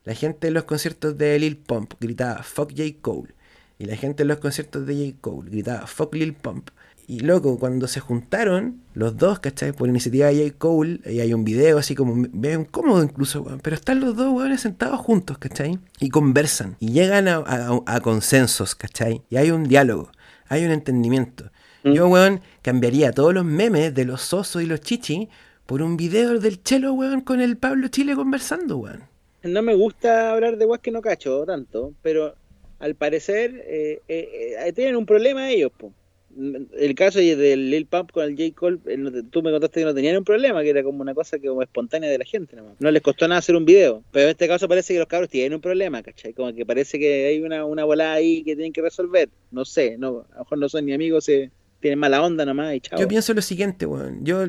la 0.03 0.13
gente 0.15 0.49
en 0.49 0.55
los 0.55 0.65
conciertos 0.65 1.17
de 1.17 1.39
Lil 1.39 1.55
Pump 1.57 1.93
gritaba 2.01 2.43
Fuck 2.43 2.71
J. 2.71 2.83
Cole. 3.01 3.33
Y 3.79 3.85
la 3.85 3.95
gente 3.95 4.23
en 4.23 4.27
los 4.29 4.39
conciertos 4.39 4.85
de 4.85 4.95
J. 4.95 5.17
Cole 5.21 5.49
gritaba 5.51 5.87
Fuck 5.87 6.15
Lil 6.15 6.33
Pump. 6.33 6.69
Y 7.05 7.19
loco, 7.19 7.59
cuando 7.59 7.87
se 7.87 7.99
juntaron 7.99 8.81
los 8.93 9.17
dos, 9.17 9.39
¿cachai? 9.39 9.73
Por 9.73 9.89
iniciativa 9.89 10.27
de 10.27 10.45
J. 10.45 10.57
Cole, 10.57 10.99
y 11.05 11.19
hay 11.19 11.33
un 11.33 11.43
video 11.43 11.77
así 11.77 11.95
como 11.95 12.15
medio 12.15 12.61
incómodo 12.61 13.03
incluso, 13.03 13.41
weón. 13.41 13.59
Pero 13.59 13.75
están 13.75 13.99
los 13.99 14.15
dos 14.15 14.31
weones 14.31 14.61
sentados 14.61 14.99
juntos, 14.99 15.37
¿cachai? 15.37 15.79
Y 15.99 16.09
conversan. 16.09 16.77
Y 16.79 16.91
llegan 16.91 17.27
a, 17.27 17.99
consensos, 18.01 18.75
¿cachai? 18.75 19.21
Y 19.29 19.35
hay 19.37 19.51
un 19.51 19.63
diálogo, 19.63 20.11
hay 20.47 20.65
un 20.65 20.71
entendimiento. 20.71 21.51
Mm. 21.83 21.91
Yo, 21.91 22.07
weón, 22.07 22.41
cambiaría 22.61 23.11
todos 23.11 23.33
los 23.33 23.43
memes 23.43 23.93
de 23.93 24.05
los 24.05 24.21
sosos 24.21 24.63
y 24.63 24.65
los 24.65 24.79
chichi 24.79 25.29
por 25.65 25.81
un 25.81 25.97
video 25.97 26.39
del 26.39 26.63
chelo, 26.63 26.93
weón, 26.93 27.21
con 27.21 27.41
el 27.41 27.57
Pablo 27.57 27.89
Chile 27.89 28.15
conversando, 28.15 28.77
weón. 28.77 29.03
No 29.43 29.61
me 29.61 29.75
gusta 29.75 30.31
hablar 30.31 30.57
de 30.57 30.65
weas 30.65 30.81
que 30.81 30.91
no 30.91 31.01
cacho 31.01 31.43
tanto, 31.45 31.93
pero 32.01 32.35
al 32.79 32.95
parecer 32.95 33.61
eh, 33.67 34.01
eh, 34.07 34.55
eh 34.65 34.73
tienen 34.73 34.95
un 34.95 35.05
problema 35.05 35.49
ellos, 35.49 35.71
po 35.77 35.91
el 36.35 36.95
caso 36.95 37.19
del 37.19 37.69
Lil 37.69 37.85
Pump 37.85 38.11
con 38.11 38.23
el 38.25 38.31
J. 38.31 38.55
Cole, 38.55 38.79
eh, 38.87 39.23
tú 39.29 39.41
me 39.41 39.51
contaste 39.51 39.81
que 39.81 39.85
no 39.85 39.93
tenían 39.93 40.17
un 40.17 40.23
problema, 40.23 40.61
que 40.63 40.69
era 40.69 40.83
como 40.83 41.01
una 41.01 41.13
cosa 41.13 41.39
que 41.39 41.47
como 41.47 41.61
espontánea 41.61 42.09
de 42.09 42.17
la 42.17 42.25
gente, 42.25 42.57
no 42.79 42.91
les 42.91 43.01
costó 43.01 43.27
nada 43.27 43.39
hacer 43.39 43.55
un 43.55 43.65
video, 43.65 44.03
pero 44.11 44.25
en 44.25 44.31
este 44.31 44.47
caso 44.47 44.67
parece 44.67 44.93
que 44.93 44.99
los 44.99 45.07
cabros 45.07 45.29
tienen 45.29 45.53
un 45.53 45.61
problema, 45.61 46.01
¿cachai? 46.01 46.33
Como 46.33 46.53
que 46.53 46.65
parece 46.65 46.99
que 46.99 47.27
hay 47.27 47.41
una, 47.41 47.65
una 47.65 47.83
volada 47.83 48.13
ahí 48.13 48.43
que 48.43 48.55
tienen 48.55 48.73
que 48.73 48.81
resolver, 48.81 49.29
no 49.51 49.65
sé, 49.65 49.97
no, 49.97 50.25
a 50.31 50.33
lo 50.33 50.39
mejor 50.39 50.57
no 50.57 50.69
son 50.69 50.85
ni 50.85 50.93
amigos, 50.93 51.25
se 51.25 51.51
tienen 51.83 51.99
mala 51.99 52.23
onda 52.23 52.45
nomás 52.45 52.73
y 52.75 52.79
chao. 52.79 52.97
Yo 52.97 53.09
pienso 53.09 53.33
lo 53.33 53.41
siguiente, 53.41 53.85
weón. 53.85 54.23
Yo 54.23 54.45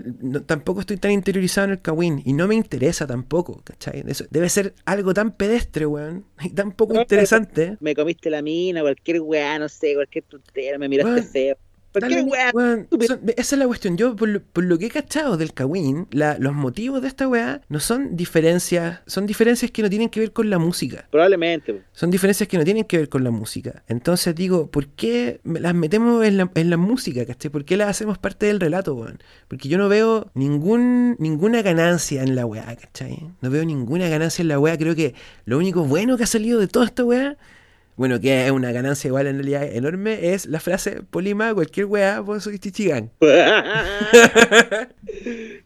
tampoco 0.47 0.80
estoy 0.80 0.99
tan 0.99 1.11
interiorizado 1.11 1.64
en 1.64 1.72
el 1.72 1.80
Kawin 1.82 2.22
y 2.24 2.32
no 2.32 2.47
me 2.47 2.55
interesa 2.55 3.09
tampoco, 3.09 3.61
¿cachai? 3.64 4.05
Eso 4.07 4.24
debe 4.30 4.49
ser 4.49 4.72
algo 4.85 5.12
tan 5.12 5.37
pedestre, 5.37 5.85
weón. 5.85 6.24
Y 6.45 6.51
tan 6.51 6.70
poco 6.72 6.95
interesante. 6.95 7.76
Me 7.80 7.95
comiste 7.95 8.30
la 8.30 8.41
mina, 8.41 8.82
cualquier 8.82 9.20
weá, 9.20 9.59
no 9.59 9.68
sé, 9.68 9.95
cualquier 9.95 10.24
tontera, 10.24 10.78
me 10.78 10.89
miraste 10.89 11.22
feo 11.24 11.57
esa 11.95 13.55
es 13.55 13.59
la 13.59 13.66
cuestión. 13.66 13.97
Yo, 13.97 14.16
por 14.16 14.64
lo, 14.64 14.78
que 14.78 14.86
he 14.86 14.90
cachado 14.90 15.36
del 15.36 15.53
Kawin, 15.53 16.07
los 16.11 16.55
motivos 16.55 17.03
de 17.03 17.09
esta 17.09 17.28
weá 17.28 17.61
no 17.68 17.80
son 17.80 18.16
diferencias, 18.16 19.01
son 19.07 19.26
diferencias 19.26 19.70
que 19.70 19.82
no 19.82 19.88
tienen 19.88 20.09
que 20.09 20.20
ver 20.20 20.32
con 20.32 20.51
la 20.51 20.59
música. 20.59 21.07
Probablemente. 21.11 21.82
Son 21.92 22.11
diferencias 22.11 22.49
que 22.49 22.59
no 22.59 22.64
tienen 22.64 22.84
que 22.84 22.99
ver 22.99 23.09
con 23.09 23.22
la 23.24 23.30
música. 23.30 23.82
Entonces 23.88 24.34
digo, 24.34 24.70
¿por 24.70 24.88
qué 24.88 25.40
las 25.45 25.74
metemos 25.74 26.24
en 26.24 26.36
la, 26.36 26.51
en 26.55 26.70
la 26.70 26.76
música, 26.76 27.24
¿cachai? 27.24 27.51
¿Por 27.51 27.64
qué 27.64 27.76
las 27.76 27.88
hacemos 27.88 28.18
parte 28.18 28.47
del 28.47 28.61
relato, 28.61 28.95
weón? 28.95 29.20
Porque 29.49 29.68
yo 29.68 29.78
no 29.78 29.88
veo 29.88 30.30
ningún, 30.34 31.16
ninguna 31.18 31.62
ganancia 31.62 32.22
en 32.22 32.34
la 32.34 32.47
weá, 32.47 32.76
¿cachai? 32.76 33.30
No 33.40 33.51
veo 33.51 33.64
ninguna 33.64 34.09
ganancia 34.09 34.42
en 34.42 34.49
la 34.49 34.59
weá. 34.59 34.76
Creo 34.76 34.95
que 34.95 35.14
lo 35.45 35.59
único 35.59 35.84
bueno 35.84 36.16
que 36.16 36.24
ha 36.24 36.26
salido 36.26 36.59
de 36.59 36.68
toda 36.68 36.86
esta 36.86 37.05
weá 37.05 37.36
bueno, 37.97 38.20
que 38.20 38.47
es 38.47 38.51
una 38.51 38.72
ganancia 38.72 39.07
igual 39.09 39.28
en 39.28 39.36
realidad 39.36 39.64
enorme, 39.64 40.32
es 40.32 40.47
la 40.47 40.59
frase 40.59 41.03
Polima, 41.03 41.55
cualquier 41.55 41.86
weá, 41.86 42.18
vos 42.20 42.42
soy 42.42 42.59
chichigán. 42.59 43.12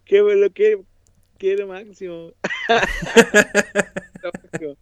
qué 0.04 0.20
bueno, 0.20 0.48
qué, 0.54 0.78
qué 1.38 1.56
lo 1.56 1.68
máximo. 1.68 2.34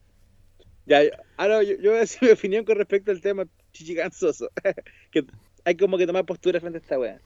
ya, 0.86 1.02
ahora 1.36 1.62
yo, 1.62 1.76
yo, 1.76 1.90
voy 1.90 1.98
a 1.98 2.00
decir 2.00 2.18
mi 2.22 2.30
opinión 2.30 2.64
con 2.64 2.78
respecto 2.78 3.12
al 3.12 3.20
tema 3.20 3.46
chichigán 3.72 4.10
soso. 4.10 4.50
que 5.12 5.24
hay 5.64 5.76
como 5.76 5.98
que 5.98 6.06
tomar 6.06 6.26
postura 6.26 6.58
frente 6.58 6.78
a 6.78 6.80
esta 6.80 6.98
weá. 6.98 7.20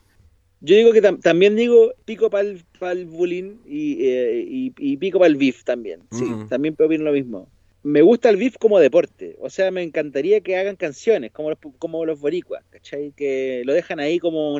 Yo 0.60 0.76
digo 0.76 0.92
que 0.92 1.00
también 1.00 1.56
digo 1.56 1.94
pico 2.04 2.28
para 2.28 2.46
el, 2.46 3.06
bullying 3.06 3.56
y, 3.64 4.06
eh, 4.06 4.44
y, 4.46 4.96
pico 4.98 5.18
para 5.18 5.30
el 5.30 5.36
beef 5.36 5.64
también. 5.64 6.02
Sí, 6.10 6.24
mm. 6.24 6.50
también 6.50 6.76
puedo 6.76 6.88
opinar 6.88 7.06
lo 7.06 7.12
mismo 7.12 7.48
me 7.82 8.02
gusta 8.02 8.28
el 8.28 8.36
beef 8.36 8.56
como 8.58 8.78
deporte. 8.78 9.36
O 9.40 9.50
sea, 9.50 9.70
me 9.70 9.82
encantaría 9.82 10.40
que 10.40 10.56
hagan 10.56 10.76
canciones 10.76 11.32
como 11.32 11.50
los, 11.50 11.58
como 11.78 12.04
los 12.04 12.20
boricuas, 12.20 12.64
¿cachai? 12.70 13.12
Que 13.16 13.62
lo 13.64 13.72
dejan 13.72 14.00
ahí 14.00 14.18
como 14.18 14.58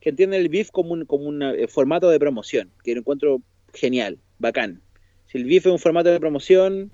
que 0.00 0.10
entienden 0.10 0.40
el 0.40 0.48
beef 0.48 0.70
como 0.70 0.92
un, 0.92 1.04
como 1.06 1.24
un 1.24 1.42
eh, 1.42 1.66
formato 1.66 2.08
de 2.08 2.20
promoción, 2.20 2.70
que 2.84 2.94
lo 2.94 3.00
encuentro 3.00 3.42
genial, 3.74 4.18
bacán. 4.38 4.80
Si 5.26 5.38
el 5.38 5.44
beef 5.44 5.66
es 5.66 5.72
un 5.72 5.78
formato 5.78 6.10
de 6.10 6.20
promoción 6.20 6.90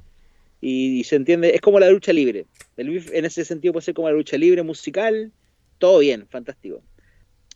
y, 0.60 1.04
se 1.04 1.16
entiende, 1.16 1.54
es 1.54 1.60
como 1.60 1.78
la 1.78 1.90
lucha 1.90 2.12
libre. 2.12 2.46
El 2.76 2.90
beef 2.90 3.12
en 3.12 3.24
ese 3.24 3.44
sentido 3.44 3.72
puede 3.72 3.84
ser 3.84 3.94
como 3.94 4.08
la 4.08 4.14
lucha 4.14 4.38
libre 4.38 4.62
musical, 4.62 5.32
todo 5.78 5.98
bien, 5.98 6.26
fantástico. 6.28 6.82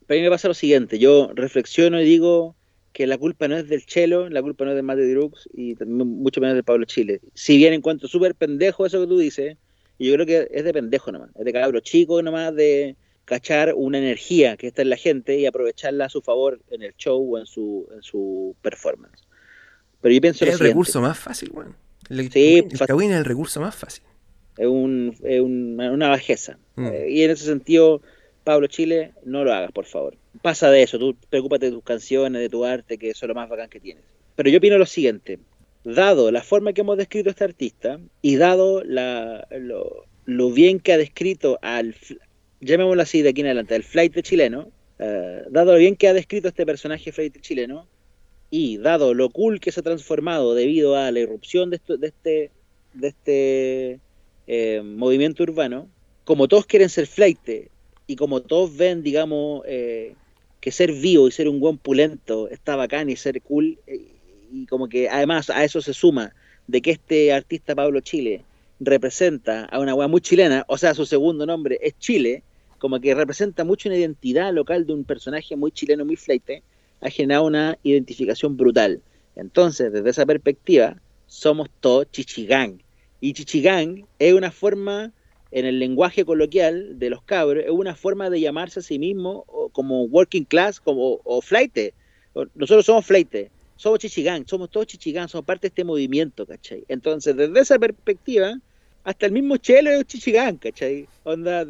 Pero 0.06 0.18
a 0.18 0.20
mí 0.20 0.24
me 0.24 0.30
pasa 0.30 0.48
lo 0.48 0.54
siguiente, 0.54 0.98
yo 0.98 1.30
reflexiono 1.34 2.00
y 2.00 2.04
digo, 2.04 2.54
que 2.92 3.06
la 3.06 3.18
culpa 3.18 3.48
no 3.48 3.56
es 3.56 3.68
del 3.68 3.84
Chelo, 3.86 4.28
la 4.28 4.42
culpa 4.42 4.64
no 4.64 4.70
es 4.70 4.76
de 4.76 4.82
Mate 4.82 5.10
Drux 5.12 5.48
y 5.52 5.74
también 5.74 6.08
mucho 6.08 6.40
menos 6.40 6.56
de 6.56 6.62
Pablo 6.62 6.84
Chile. 6.84 7.20
Si 7.34 7.56
bien 7.56 7.72
encuentro 7.72 8.08
súper 8.08 8.34
pendejo 8.34 8.86
eso 8.86 9.00
que 9.00 9.06
tú 9.06 9.18
dices, 9.18 9.56
y 9.98 10.08
yo 10.08 10.14
creo 10.14 10.26
que 10.26 10.48
es 10.50 10.64
de 10.64 10.72
pendejo 10.72 11.12
nomás, 11.12 11.30
es 11.36 11.44
de 11.44 11.52
cabro 11.52 11.80
chico 11.80 12.22
nomás 12.22 12.54
de 12.54 12.96
cachar 13.24 13.74
una 13.76 13.98
energía 13.98 14.56
que 14.56 14.68
está 14.68 14.82
en 14.82 14.90
la 14.90 14.96
gente 14.96 15.38
y 15.38 15.46
aprovecharla 15.46 16.06
a 16.06 16.08
su 16.08 16.22
favor 16.22 16.60
en 16.70 16.82
el 16.82 16.94
show 16.96 17.34
o 17.34 17.38
en 17.38 17.46
su, 17.46 17.86
en 17.94 18.02
su 18.02 18.56
performance. 18.62 19.26
Pero 20.00 20.14
yo 20.14 20.20
pienso 20.20 20.44
es 20.44 20.54
el 20.54 20.58
recurso 20.60 21.00
más 21.00 21.18
fácil, 21.18 21.50
weón. 21.52 21.76
El, 22.08 22.30
sí, 22.32 22.58
el 22.58 22.68
es 22.72 22.80
el 22.80 23.24
recurso 23.24 23.60
más 23.60 23.74
fácil. 23.74 24.04
Es, 24.56 24.66
un, 24.66 25.14
es 25.24 25.40
una 25.40 26.08
bajeza. 26.08 26.58
Mm. 26.76 26.86
Eh, 26.86 27.10
y 27.10 27.22
en 27.22 27.30
ese 27.32 27.44
sentido, 27.44 28.00
Pablo 28.44 28.66
Chile, 28.68 29.12
no 29.24 29.44
lo 29.44 29.52
hagas, 29.52 29.72
por 29.72 29.84
favor 29.84 30.16
pasa 30.38 30.70
de 30.70 30.82
eso, 30.82 30.98
tú 30.98 31.16
preocúpate 31.30 31.66
de 31.66 31.72
tus 31.72 31.84
canciones, 31.84 32.40
de 32.40 32.48
tu 32.48 32.64
arte, 32.64 32.98
que 32.98 33.10
eso 33.10 33.26
es 33.26 33.28
lo 33.28 33.34
más 33.34 33.48
bacán 33.48 33.68
que 33.68 33.80
tienes. 33.80 34.04
Pero 34.36 34.50
yo 34.50 34.58
opino 34.58 34.78
lo 34.78 34.86
siguiente, 34.86 35.38
dado 35.84 36.30
la 36.30 36.42
forma 36.42 36.72
que 36.72 36.82
hemos 36.82 36.96
descrito 36.96 37.28
a 37.28 37.32
este 37.32 37.44
artista 37.44 38.00
y 38.22 38.36
dado 38.36 38.82
la, 38.84 39.46
lo, 40.26 40.50
bien 40.50 40.80
que 40.80 40.92
ha 40.92 40.98
descrito 40.98 41.58
al, 41.62 41.94
llamémoslo 42.60 43.02
así 43.02 43.22
de 43.22 43.30
aquí 43.30 43.40
en 43.40 43.48
adelante, 43.48 43.74
al 43.74 43.82
flight 43.84 44.20
chileno, 44.22 44.70
uh, 44.98 45.50
dado 45.50 45.72
lo 45.72 45.78
bien 45.78 45.96
que 45.96 46.08
ha 46.08 46.14
descrito 46.14 46.48
este 46.48 46.66
personaje 46.66 47.12
flight 47.12 47.40
chileno 47.40 47.86
y 48.50 48.78
dado 48.78 49.14
lo 49.14 49.30
cool 49.30 49.60
que 49.60 49.72
se 49.72 49.80
ha 49.80 49.82
transformado 49.82 50.54
debido 50.54 50.96
a 50.96 51.10
la 51.10 51.20
irrupción 51.20 51.70
de, 51.70 51.76
esto, 51.76 51.96
de 51.96 52.06
este, 52.08 52.50
de 52.94 53.08
este 53.08 54.00
eh, 54.46 54.82
movimiento 54.82 55.42
urbano, 55.42 55.88
como 56.24 56.48
todos 56.48 56.66
quieren 56.66 56.88
ser 56.88 57.06
flight 57.06 57.70
y 58.06 58.16
como 58.16 58.40
todos 58.40 58.76
ven, 58.76 59.02
digamos, 59.02 59.62
eh, 59.66 60.14
que 60.60 60.72
ser 60.72 60.92
vivo 60.92 61.28
y 61.28 61.32
ser 61.32 61.48
un 61.48 61.60
buen 61.60 61.78
pulento 61.78 62.48
está 62.48 62.76
bacán 62.76 63.10
y 63.10 63.16
ser 63.16 63.40
cool, 63.42 63.78
eh, 63.86 64.12
y 64.50 64.66
como 64.66 64.88
que 64.88 65.08
además 65.08 65.50
a 65.50 65.64
eso 65.64 65.80
se 65.80 65.94
suma 65.94 66.34
de 66.66 66.82
que 66.82 66.92
este 66.92 67.32
artista 67.32 67.74
Pablo 67.74 68.00
Chile 68.00 68.44
representa 68.80 69.64
a 69.64 69.80
una 69.80 69.94
weá 69.94 70.08
muy 70.08 70.20
chilena, 70.20 70.64
o 70.68 70.78
sea, 70.78 70.94
su 70.94 71.06
segundo 71.06 71.46
nombre 71.46 71.78
es 71.82 71.98
Chile, 71.98 72.42
como 72.78 73.00
que 73.00 73.14
representa 73.14 73.64
mucho 73.64 73.88
una 73.88 73.98
identidad 73.98 74.52
local 74.52 74.86
de 74.86 74.94
un 74.94 75.04
personaje 75.04 75.56
muy 75.56 75.72
chileno, 75.72 76.04
muy 76.04 76.16
fleite, 76.16 76.62
ha 77.00 77.10
generado 77.10 77.46
una 77.46 77.78
identificación 77.82 78.56
brutal. 78.56 79.00
Entonces, 79.36 79.92
desde 79.92 80.10
esa 80.10 80.26
perspectiva, 80.26 81.00
somos 81.26 81.68
todos 81.80 82.10
chichigán. 82.10 82.82
Y 83.20 83.32
chichigán 83.32 84.06
es 84.18 84.32
una 84.32 84.50
forma, 84.50 85.12
en 85.50 85.64
el 85.64 85.78
lenguaje 85.78 86.24
coloquial 86.24 86.98
de 86.98 87.10
los 87.10 87.22
cabros, 87.22 87.64
es 87.64 87.70
una 87.70 87.94
forma 87.94 88.30
de 88.30 88.40
llamarse 88.40 88.80
a 88.80 88.82
sí 88.82 88.98
mismo 88.98 89.44
como 89.72 90.04
working 90.04 90.44
class 90.44 90.80
como, 90.80 91.20
o 91.24 91.40
flight. 91.40 91.94
Nosotros 92.54 92.84
somos 92.84 93.06
flight, 93.06 93.50
somos 93.76 93.98
chichigán, 93.98 94.46
somos 94.46 94.70
todos 94.70 94.86
chichigán, 94.86 95.28
somos 95.28 95.46
parte 95.46 95.62
de 95.62 95.68
este 95.68 95.84
movimiento, 95.84 96.46
¿cachai? 96.46 96.84
Entonces, 96.88 97.34
desde 97.36 97.60
esa 97.60 97.78
perspectiva, 97.78 98.58
hasta 99.04 99.26
el 99.26 99.32
mismo 99.32 99.56
Chelo 99.56 99.90
es 99.90 99.98
un 99.98 100.04
chichigán, 100.04 100.56
¿cachai? 100.56 101.08
Onda, 101.24 101.66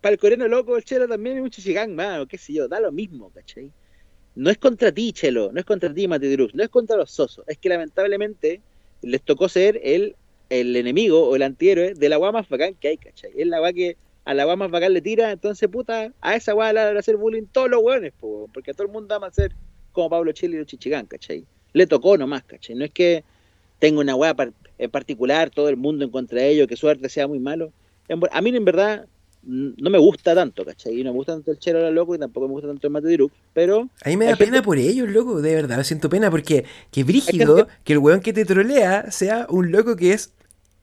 para 0.00 0.14
el 0.14 0.18
coreano 0.18 0.48
loco, 0.48 0.76
el 0.76 0.84
Chelo 0.84 1.06
también 1.06 1.36
es 1.36 1.42
un 1.42 1.50
chichigán, 1.50 1.94
mano, 1.94 2.26
qué 2.26 2.38
sé 2.38 2.54
yo, 2.54 2.66
da 2.66 2.80
lo 2.80 2.90
mismo, 2.90 3.30
¿cachai? 3.30 3.70
No 4.34 4.50
es 4.50 4.58
contra 4.58 4.90
ti, 4.90 5.12
Chelo, 5.12 5.52
no 5.52 5.60
es 5.60 5.66
contra 5.66 5.92
ti, 5.92 6.08
Mati 6.08 6.36
no 6.36 6.62
es 6.62 6.68
contra 6.68 6.96
los 6.96 7.10
sosos, 7.10 7.44
es 7.46 7.58
que 7.58 7.68
lamentablemente 7.68 8.60
les 9.02 9.22
tocó 9.22 9.48
ser 9.48 9.80
el, 9.82 10.16
el 10.50 10.76
enemigo 10.76 11.28
o 11.28 11.36
el 11.36 11.42
antihéroe 11.42 11.94
de 11.94 12.08
la 12.08 12.16
agua 12.16 12.32
más 12.32 12.48
bacán 12.48 12.74
que 12.74 12.88
hay, 12.88 12.98
¿cachai? 12.98 13.30
Es 13.36 13.46
la 13.46 13.56
agua 13.56 13.72
que 13.72 13.96
a 14.24 14.34
la 14.34 14.42
agua 14.42 14.56
más 14.56 14.70
bacán 14.70 14.92
le 14.92 15.00
tira, 15.00 15.30
entonces 15.30 15.68
puta, 15.68 16.12
a 16.20 16.36
esa 16.36 16.50
agua 16.50 16.72
le 16.72 16.84
van 16.84 16.96
a 16.96 17.00
hacer 17.00 17.16
bullying 17.16 17.46
todos 17.50 17.70
los 17.70 17.82
hueones, 17.82 18.12
porque 18.52 18.72
a 18.72 18.74
todo 18.74 18.86
el 18.86 18.92
mundo 18.92 19.14
ama 19.14 19.30
ser 19.30 19.52
como 19.92 20.10
Pablo 20.10 20.32
Chile 20.32 20.56
y 20.56 20.58
los 20.58 20.66
chichigán, 20.66 21.06
¿cachai? 21.06 21.44
Le 21.72 21.86
tocó 21.86 22.18
nomás, 22.18 22.42
¿cachai? 22.44 22.76
No 22.76 22.84
es 22.84 22.90
que 22.90 23.24
tenga 23.78 24.00
una 24.00 24.14
weá 24.14 24.36
en 24.78 24.90
particular, 24.90 25.50
todo 25.50 25.68
el 25.68 25.76
mundo 25.76 26.04
en 26.04 26.10
contra 26.10 26.40
de 26.40 26.50
ellos, 26.50 26.66
que 26.66 26.76
suerte 26.76 27.08
sea 27.08 27.26
muy 27.26 27.38
malo. 27.38 27.72
A 28.30 28.40
mí 28.40 28.50
en 28.50 28.64
verdad 28.64 29.06
no 29.42 29.88
me 29.88 29.98
gusta 29.98 30.34
tanto, 30.34 30.64
¿cachai? 30.64 31.00
Y 31.00 31.04
no 31.04 31.12
me 31.12 31.16
gusta 31.16 31.32
tanto 31.32 31.50
el 31.50 31.58
Chelo 31.58 31.80
la 31.80 31.90
loco 31.90 32.14
y 32.14 32.18
tampoco 32.18 32.46
me 32.46 32.52
gusta 32.52 32.68
tanto 32.68 32.86
el 32.86 32.92
Mate 32.92 33.08
Diruk, 33.08 33.32
pero... 33.54 33.88
A 34.04 34.08
mí 34.10 34.16
me 34.16 34.26
da 34.26 34.36
pena 34.36 34.62
por 34.62 34.76
ellos, 34.76 35.08
loco, 35.08 35.40
de 35.40 35.54
verdad, 35.54 35.78
me 35.78 35.84
siento 35.84 36.10
pena 36.10 36.30
porque 36.30 36.64
que 36.90 37.04
brígido 37.04 37.66
que 37.84 37.94
el 37.94 38.00
weón 38.00 38.20
que 38.20 38.32
te 38.32 38.44
trolea 38.44 39.10
sea 39.10 39.46
un 39.48 39.72
loco 39.72 39.96
que 39.96 40.12
es 40.12 40.34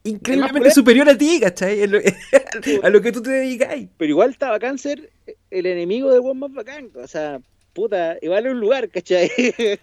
increíblemente 0.07 0.71
superior 0.71 1.09
a 1.09 1.17
ti, 1.17 1.39
¿cachai? 1.41 1.83
a 2.83 2.89
lo 2.89 3.01
que 3.01 3.11
tú 3.11 3.21
te 3.21 3.29
dedicáis. 3.29 3.89
Pero 3.97 4.09
igual 4.09 4.31
estaba 4.31 4.59
cáncer 4.59 5.11
el 5.49 5.65
enemigo 5.65 6.11
del 6.11 6.21
weón 6.21 6.39
más 6.39 6.53
bacán, 6.53 6.89
o 6.95 7.07
sea 7.07 7.39
puta, 7.77 8.17
igual 8.23 8.47
es 8.47 8.51
un 8.53 8.59
lugar, 8.59 8.89
¿cachai? 8.89 9.29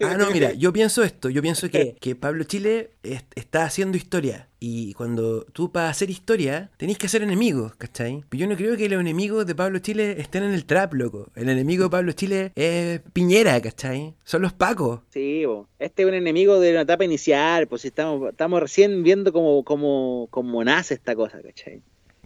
Ah, 0.01 0.17
no, 0.17 0.29
mira, 0.29 0.51
yo 0.51 0.73
pienso 0.73 1.01
esto, 1.01 1.29
yo 1.29 1.41
pienso 1.41 1.69
que, 1.69 1.95
que 2.01 2.13
Pablo 2.13 2.43
Chile 2.43 2.89
está 3.35 3.63
haciendo 3.63 3.95
historia. 3.95 4.49
Y 4.59 4.93
cuando 4.95 5.45
tú 5.45 5.71
para 5.71 5.87
hacer 5.87 6.09
historia, 6.09 6.71
tenés 6.75 6.97
que 6.97 7.05
hacer 7.05 7.23
enemigos, 7.23 7.73
¿cachai? 7.77 8.25
Yo 8.31 8.47
no 8.47 8.57
creo 8.57 8.75
que 8.75 8.89
los 8.89 8.99
enemigos 8.99 9.45
de 9.45 9.55
Pablo 9.55 9.79
Chile 9.79 10.15
estén 10.19 10.43
en 10.43 10.53
el 10.53 10.65
trap, 10.65 10.93
loco. 10.93 11.29
El 11.35 11.47
enemigo 11.47 11.85
de 11.85 11.89
Pablo 11.89 12.11
Chile 12.11 12.51
es 12.55 12.99
Piñera, 13.13 13.61
¿cachai? 13.61 14.15
Son 14.25 14.41
los 14.41 14.51
pacos. 14.51 14.99
Sí, 15.11 15.43
este 15.79 16.01
es 16.01 16.07
un 16.09 16.15
enemigo 16.15 16.59
de 16.59 16.71
una 16.71 16.81
etapa 16.81 17.05
inicial, 17.05 17.67
pues 17.67 17.85
estamos, 17.85 18.29
estamos 18.29 18.59
recién 18.59 19.03
viendo 19.03 19.31
cómo, 19.31 19.63
cómo, 19.63 20.27
cómo 20.31 20.63
nace 20.65 20.95
esta 20.95 21.15
cosa, 21.15 21.41
¿cachai? 21.41 21.81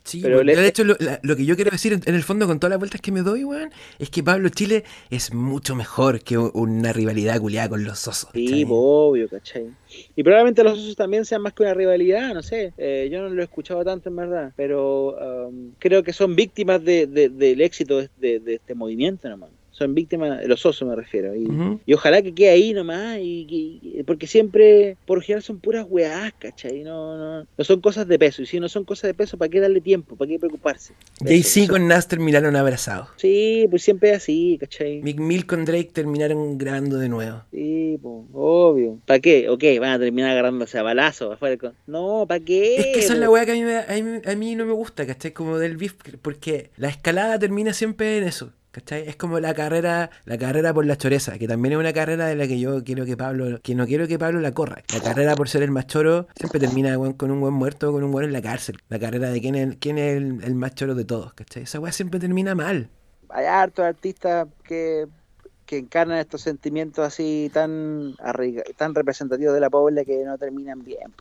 Sí, 0.09 0.21
pero 0.23 0.43
de 0.43 0.67
hecho 0.67 0.83
lo, 0.83 0.95
que 0.97 1.45
yo 1.45 1.55
quiero 1.55 1.69
decir 1.69 1.93
en, 1.93 2.15
el 2.15 2.23
fondo 2.23 2.47
con 2.47 2.59
todas 2.59 2.71
las 2.71 2.79
vueltas 2.79 2.99
que 2.99 3.11
me 3.11 3.21
doy, 3.21 3.43
weón, 3.43 3.71
es 3.99 4.09
que 4.09 4.23
Pablo 4.23 4.49
Chile 4.49 4.83
es 5.11 5.33
mucho 5.33 5.75
mejor 5.75 6.21
que 6.21 6.37
una 6.37 6.93
rivalidad 6.93 7.39
culiada 7.39 7.69
con 7.69 7.83
los 7.83 8.07
osos. 8.07 8.29
Sí, 8.33 8.65
obvio, 8.67 9.29
¿cachai? 9.29 9.67
Y 10.15 10.23
probablemente 10.23 10.63
los 10.63 10.79
osos 10.79 10.95
también 10.95 11.25
sean 11.25 11.43
más 11.43 11.53
que 11.53 11.61
una 11.61 11.75
rivalidad, 11.75 12.33
no 12.33 12.41
sé. 12.41 12.73
Eh, 12.77 13.07
yo 13.11 13.21
no 13.21 13.29
lo 13.29 13.41
he 13.41 13.45
escuchado 13.45 13.83
tanto 13.83 14.09
en 14.09 14.15
verdad, 14.15 14.53
pero 14.55 15.47
um, 15.47 15.73
creo 15.77 16.01
que 16.01 16.13
son 16.13 16.35
víctimas 16.35 16.83
de, 16.83 17.05
del 17.05 17.61
éxito 17.61 18.01
de, 18.17 18.39
de 18.39 18.55
este 18.55 18.73
movimiento 18.73 19.29
nomás 19.29 19.49
son 19.79 19.95
víctimas, 19.95 20.45
los 20.45 20.65
osos 20.65 20.87
me 20.87 20.95
refiero, 20.95 21.35
y, 21.35 21.47
y 21.85 21.93
ojalá 21.93 22.21
que 22.21 22.33
quede 22.33 22.49
ahí 22.49 22.73
nomás, 22.73 23.17
y, 23.19 24.03
porque 24.05 24.27
siempre, 24.27 24.97
por 25.05 25.21
general 25.23 25.41
son 25.41 25.59
puras 25.59 25.85
weás, 25.89 26.33
¿cachai? 26.37 26.83
No, 26.83 27.17
no, 27.17 27.47
no 27.57 27.63
son 27.63 27.81
cosas 27.81 28.07
de 28.07 28.19
peso, 28.19 28.43
y 28.43 28.45
si 28.45 28.59
no 28.59 28.69
son 28.69 28.85
cosas 28.85 29.09
de 29.09 29.13
peso, 29.13 29.37
¿para 29.37 29.49
qué 29.49 29.59
darle 29.59 29.81
tiempo? 29.81 30.15
¿Para 30.15 30.29
qué 30.29 30.39
preocuparse? 30.39 30.93
Jay-Z 31.25 31.71
con 31.71 31.87
Nas 31.87 32.07
terminaron 32.07 32.55
abrazados. 32.55 33.09
Sí, 33.17 33.67
pues 33.69 33.81
siempre 33.81 34.11
es 34.11 34.17
así, 34.17 34.57
¿cachai? 34.59 35.01
Mick 35.01 35.19
Mill 35.19 35.45
con 35.45 35.65
Drake 35.65 35.89
terminaron 35.91 36.57
grabando 36.57 36.97
de 36.97 37.09
nuevo. 37.09 37.43
Sí, 37.51 37.97
pues, 38.01 38.25
obvio. 38.33 38.99
¿Para 39.05 39.19
qué? 39.19 39.49
Ok, 39.49 39.63
van 39.79 39.91
a 39.91 39.99
terminar 39.99 40.31
agarrándose 40.31 40.77
a 40.77 40.83
balazos 40.83 41.33
afuera. 41.33 41.73
No, 41.87 42.25
¿para 42.27 42.43
qué? 42.43 42.77
Es 42.77 42.85
que 42.87 42.99
esa 42.99 43.13
es 43.13 43.19
la 43.19 43.29
weá 43.29 43.45
que 43.45 43.53
a 43.53 44.01
mí, 44.01 44.21
a 44.25 44.35
mí 44.35 44.55
no 44.55 44.65
me 44.65 44.73
gusta, 44.73 45.07
¿cachai? 45.07 45.31
Como 45.31 45.57
del 45.57 45.77
beef, 45.77 45.95
porque 46.21 46.69
la 46.77 46.89
escalada 46.89 47.39
termina 47.39 47.73
siempre 47.73 48.17
en 48.17 48.25
eso. 48.25 48.51
¿Cachai? 48.71 49.07
Es 49.07 49.15
como 49.15 49.39
la 49.39 49.55
carrera, 49.55 50.11
la 50.25 50.37
carrera 50.37 50.73
por 50.73 50.85
la 50.85 50.95
choreza, 50.95 51.39
que 51.39 51.47
también 51.47 51.73
es 51.73 51.79
una 51.79 51.91
carrera 51.91 52.27
de 52.27 52.35
la 52.35 52.47
que 52.47 52.59
yo 52.59 52.83
quiero 52.83 53.03
que 53.03 53.17
Pablo, 53.17 53.59
que 53.63 53.73
no 53.73 53.87
quiero 53.87 54.07
que 54.07 54.19
Pablo 54.19 54.39
la 54.41 54.51
corra. 54.51 54.83
La 54.93 55.01
carrera 55.01 55.35
por 55.35 55.49
ser 55.49 55.63
el 55.63 55.71
más 55.71 55.87
choro 55.87 56.27
siempre 56.35 56.59
termina 56.59 56.95
con 57.17 57.31
un 57.31 57.41
buen 57.41 57.53
muerto 57.53 57.89
o 57.89 57.93
con 57.93 58.03
un 58.03 58.11
buen 58.11 58.25
en 58.25 58.33
la 58.33 58.43
cárcel. 58.43 58.77
La 58.89 58.99
carrera 58.99 59.31
de 59.31 59.41
quién 59.41 59.55
es, 59.55 59.77
quién 59.79 59.97
es 59.97 60.17
el, 60.17 60.55
más 60.55 60.75
choro 60.75 60.93
de 60.93 61.03
todos, 61.03 61.33
¿cachai? 61.33 61.63
Esa 61.63 61.79
weá 61.79 61.91
siempre 61.91 62.19
termina 62.19 62.53
mal. 62.53 62.89
Hay 63.29 63.45
hartos 63.45 63.85
artistas 63.85 64.47
que, 64.63 65.07
que 65.65 65.79
encarnan 65.79 66.19
estos 66.19 66.41
sentimientos 66.41 67.03
así 67.05 67.49
tan, 67.51 68.15
tan 68.77 68.93
representativos 68.93 69.55
de 69.55 69.59
la 69.61 69.71
pobre 69.71 70.05
que 70.05 70.23
no 70.25 70.37
terminan 70.37 70.83
bien, 70.83 71.11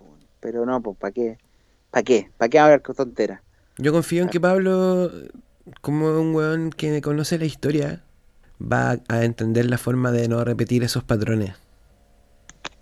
pero 0.40 0.66
no, 0.66 0.82
pues 0.82 0.98
¿para 0.98 1.12
qué? 1.12 1.38
¿Para 1.90 2.02
qué? 2.02 2.30
¿Para 2.36 2.48
qué 2.50 2.58
hablar 2.58 2.82
con 2.82 2.94
tonteras? 2.94 3.40
Yo 3.78 3.92
confío 3.92 4.22
en 4.22 4.28
que 4.28 4.40
Pablo 4.40 5.10
como 5.80 6.20
un 6.20 6.34
weón 6.34 6.70
que 6.70 7.00
conoce 7.00 7.38
la 7.38 7.44
historia 7.44 8.02
va 8.60 8.98
a 9.08 9.24
entender 9.24 9.66
la 9.66 9.78
forma 9.78 10.10
de 10.12 10.28
no 10.28 10.44
repetir 10.44 10.82
esos 10.82 11.04
patrones. 11.04 11.54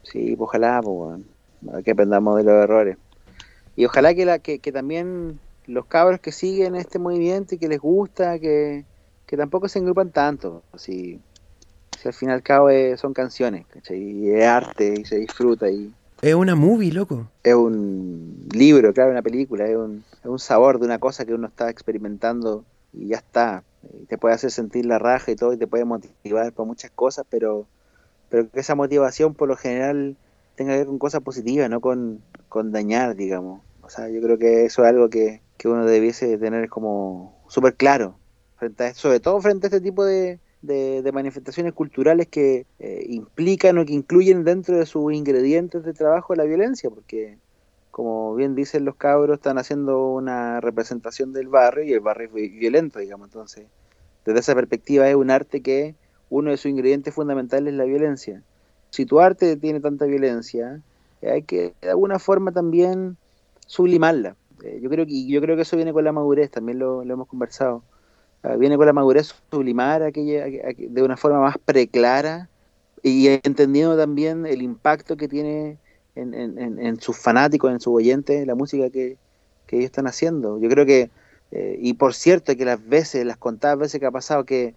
Sí, 0.02 0.34
pues 0.36 0.48
ojalá, 0.48 0.80
pues, 0.82 1.20
que 1.84 1.90
aprendamos 1.90 2.36
de 2.38 2.44
los 2.44 2.54
errores. 2.54 2.96
Y 3.74 3.84
ojalá 3.84 4.14
que, 4.14 4.24
la, 4.24 4.38
que, 4.38 4.58
también 4.72 5.38
los 5.66 5.86
cabros 5.86 6.20
que 6.20 6.32
siguen 6.32 6.76
este 6.76 6.98
movimiento 6.98 7.54
y 7.54 7.58
que 7.58 7.68
les 7.68 7.80
gusta, 7.80 8.38
que, 8.38 8.84
tampoco 9.36 9.68
se 9.68 9.78
engrupan 9.78 10.10
tanto. 10.10 10.62
Si, 10.76 11.20
si 12.00 12.08
al 12.08 12.14
fin 12.14 12.30
y 12.30 12.32
al 12.32 12.42
cabo 12.42 12.68
son 12.96 13.12
canciones, 13.12 13.66
y 13.90 14.30
es 14.30 14.46
arte 14.46 14.94
y 15.00 15.04
se 15.04 15.18
disfruta. 15.18 15.68
y 15.68 15.92
Es 16.22 16.34
una 16.34 16.54
movie, 16.54 16.92
loco. 16.92 17.28
Es 17.42 17.54
un 17.54 18.48
libro, 18.52 18.94
claro, 18.94 19.10
una 19.10 19.22
película, 19.22 19.66
es 19.66 19.76
un, 19.76 20.04
es 20.20 20.26
un 20.26 20.38
sabor 20.38 20.78
de 20.78 20.86
una 20.86 20.98
cosa 20.98 21.26
que 21.26 21.34
uno 21.34 21.48
está 21.48 21.68
experimentando 21.68 22.64
y 22.96 23.08
ya 23.08 23.16
está. 23.16 23.62
Te 24.08 24.18
puede 24.18 24.34
hacer 24.34 24.50
sentir 24.50 24.86
la 24.86 24.98
raja 24.98 25.30
y 25.30 25.36
todo 25.36 25.52
y 25.52 25.56
te 25.56 25.66
puede 25.66 25.84
motivar 25.84 26.52
por 26.52 26.66
muchas 26.66 26.90
cosas, 26.90 27.24
pero, 27.28 27.66
pero 28.28 28.50
que 28.50 28.60
esa 28.60 28.74
motivación 28.74 29.34
por 29.34 29.48
lo 29.48 29.56
general 29.56 30.16
tenga 30.56 30.72
que 30.72 30.78
ver 30.78 30.86
con 30.86 30.98
cosas 30.98 31.20
positivas, 31.22 31.70
no 31.70 31.80
con, 31.80 32.22
con 32.48 32.72
dañar, 32.72 33.14
digamos. 33.14 33.60
O 33.82 33.90
sea, 33.90 34.08
yo 34.08 34.20
creo 34.20 34.38
que 34.38 34.64
eso 34.64 34.82
es 34.82 34.88
algo 34.88 35.08
que, 35.08 35.40
que 35.56 35.68
uno 35.68 35.86
debiese 35.86 36.38
tener 36.38 36.68
como 36.68 37.36
súper 37.48 37.74
claro, 37.74 38.18
frente 38.56 38.84
a, 38.84 38.94
sobre 38.94 39.20
todo 39.20 39.40
frente 39.40 39.66
a 39.66 39.68
este 39.68 39.80
tipo 39.80 40.04
de, 40.04 40.40
de, 40.62 41.12
manifestaciones 41.12 41.72
culturales 41.72 42.26
que 42.26 42.66
eh, 42.78 43.04
implican 43.08 43.78
o 43.78 43.86
que 43.86 43.92
incluyen 43.92 44.44
dentro 44.44 44.76
de 44.76 44.86
sus 44.86 45.12
ingredientes 45.12 45.84
de 45.84 45.92
trabajo 45.92 46.34
la 46.34 46.44
violencia, 46.44 46.90
porque 46.90 47.38
como 47.96 48.34
bien 48.34 48.54
dicen 48.54 48.84
los 48.84 48.96
cabros, 48.96 49.38
están 49.38 49.56
haciendo 49.56 50.08
una 50.10 50.60
representación 50.60 51.32
del 51.32 51.48
barrio 51.48 51.82
y 51.82 51.94
el 51.94 52.00
barrio 52.00 52.28
es 52.34 52.52
violento, 52.52 52.98
digamos. 52.98 53.28
Entonces, 53.28 53.68
desde 54.26 54.40
esa 54.40 54.54
perspectiva 54.54 55.08
es 55.08 55.14
un 55.14 55.30
arte 55.30 55.62
que 55.62 55.94
uno 56.28 56.50
de 56.50 56.58
sus 56.58 56.70
ingredientes 56.70 57.14
fundamentales 57.14 57.72
es 57.72 57.78
la 57.78 57.84
violencia. 57.84 58.42
Si 58.90 59.06
tu 59.06 59.18
arte 59.18 59.56
tiene 59.56 59.80
tanta 59.80 60.04
violencia, 60.04 60.82
hay 61.22 61.44
que 61.44 61.72
de 61.80 61.88
alguna 61.88 62.18
forma 62.18 62.52
también 62.52 63.16
sublimarla. 63.66 64.36
Eh, 64.62 64.78
yo 64.82 64.90
creo 64.90 65.06
que 65.06 65.26
yo 65.26 65.40
creo 65.40 65.56
que 65.56 65.62
eso 65.62 65.76
viene 65.76 65.94
con 65.94 66.04
la 66.04 66.12
madurez, 66.12 66.50
también 66.50 66.78
lo, 66.78 67.00
hemos 67.00 67.26
conversado. 67.26 67.82
Ah, 68.42 68.56
viene 68.56 68.76
con 68.76 68.84
la 68.84 68.92
madurez 68.92 69.34
sublimar 69.50 70.02
aquella, 70.02 70.44
de 70.44 71.02
una 71.02 71.16
forma 71.16 71.40
más 71.40 71.56
preclara 71.64 72.50
y 73.02 73.28
entendiendo 73.28 73.96
también 73.96 74.44
el 74.44 74.60
impacto 74.60 75.16
que 75.16 75.28
tiene 75.28 75.78
en, 76.16 76.34
en, 76.34 76.78
en, 76.78 77.00
sus 77.00 77.16
fanáticos, 77.16 77.70
en 77.70 77.78
sus 77.78 77.94
oyentes, 77.94 78.46
la 78.46 78.54
música 78.54 78.90
que, 78.90 79.18
ellos 79.68 79.84
están 79.84 80.06
haciendo. 80.06 80.58
Yo 80.58 80.68
creo 80.68 80.86
que, 80.86 81.10
eh, 81.50 81.78
y 81.80 81.94
por 81.94 82.14
cierto, 82.14 82.56
que 82.56 82.64
las 82.64 82.86
veces, 82.88 83.26
las 83.26 83.36
contadas 83.36 83.78
veces 83.78 84.00
que 84.00 84.06
ha 84.06 84.10
pasado 84.10 84.44
que 84.44 84.74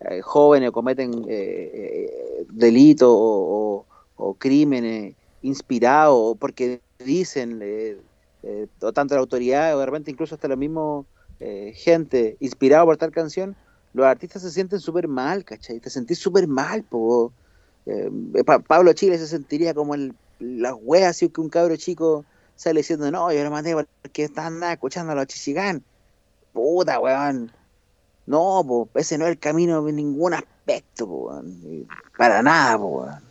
eh, 0.00 0.20
jóvenes 0.22 0.70
cometen 0.70 1.26
eh, 1.28 2.44
delitos 2.50 3.10
o, 3.10 3.84
crímenes 4.38 5.14
inspirados 5.42 6.36
porque 6.38 6.80
dicen, 6.98 7.62
o 8.80 8.92
tanto 8.92 9.14
la 9.14 9.20
autoridad, 9.20 9.76
o 9.76 9.80
de 9.80 9.86
repente 9.86 10.10
incluso 10.10 10.34
hasta 10.34 10.48
la 10.48 10.56
misma 10.56 11.04
gente 11.72 12.36
inspirado 12.40 12.86
por 12.86 12.96
tal 12.96 13.12
canción, 13.12 13.54
los 13.94 14.06
artistas 14.06 14.42
se 14.42 14.50
sienten 14.50 14.80
súper 14.80 15.06
mal, 15.06 15.44
¿cachai? 15.44 15.78
Te 15.78 15.88
sentís 15.88 16.18
súper 16.18 16.48
mal, 16.48 16.82
po. 16.82 17.32
Pablo 18.66 18.92
Chile 18.92 19.18
se 19.18 19.28
sentiría 19.28 19.72
como 19.72 19.94
el 19.94 20.14
las 20.38 20.74
weas, 20.80 21.10
así 21.10 21.28
que 21.28 21.40
un 21.40 21.48
cabro 21.48 21.76
chico 21.76 22.24
sale 22.56 22.80
diciendo, 22.80 23.10
no, 23.10 23.32
yo 23.32 23.44
lo 23.44 23.50
mandé 23.50 23.74
porque 23.74 24.24
están 24.24 24.62
escuchando 24.64 25.12
a 25.12 25.14
los 25.14 25.26
chichigán. 25.26 25.82
Puta, 26.52 26.98
weón. 26.98 27.52
No, 28.26 28.88
ese 28.94 29.16
no 29.16 29.24
es 29.24 29.30
el 29.30 29.38
camino 29.38 29.88
en 29.88 29.96
ningún 29.96 30.34
aspecto, 30.34 31.42
Para 32.16 32.42
nada, 32.42 33.22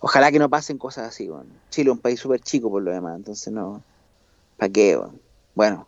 Ojalá 0.00 0.32
que 0.32 0.38
no 0.38 0.50
pasen 0.50 0.76
cosas 0.76 1.08
así, 1.08 1.28
bueno. 1.28 1.50
Chile 1.70 1.90
es 1.90 1.96
un 1.96 2.00
país 2.00 2.20
súper 2.20 2.40
chico 2.40 2.68
por 2.68 2.82
lo 2.82 2.90
demás, 2.90 3.16
entonces 3.16 3.52
no. 3.52 3.82
¿Para 4.56 4.72
qué? 4.72 4.96
Bueno, 4.96 5.14
bueno 5.54 5.86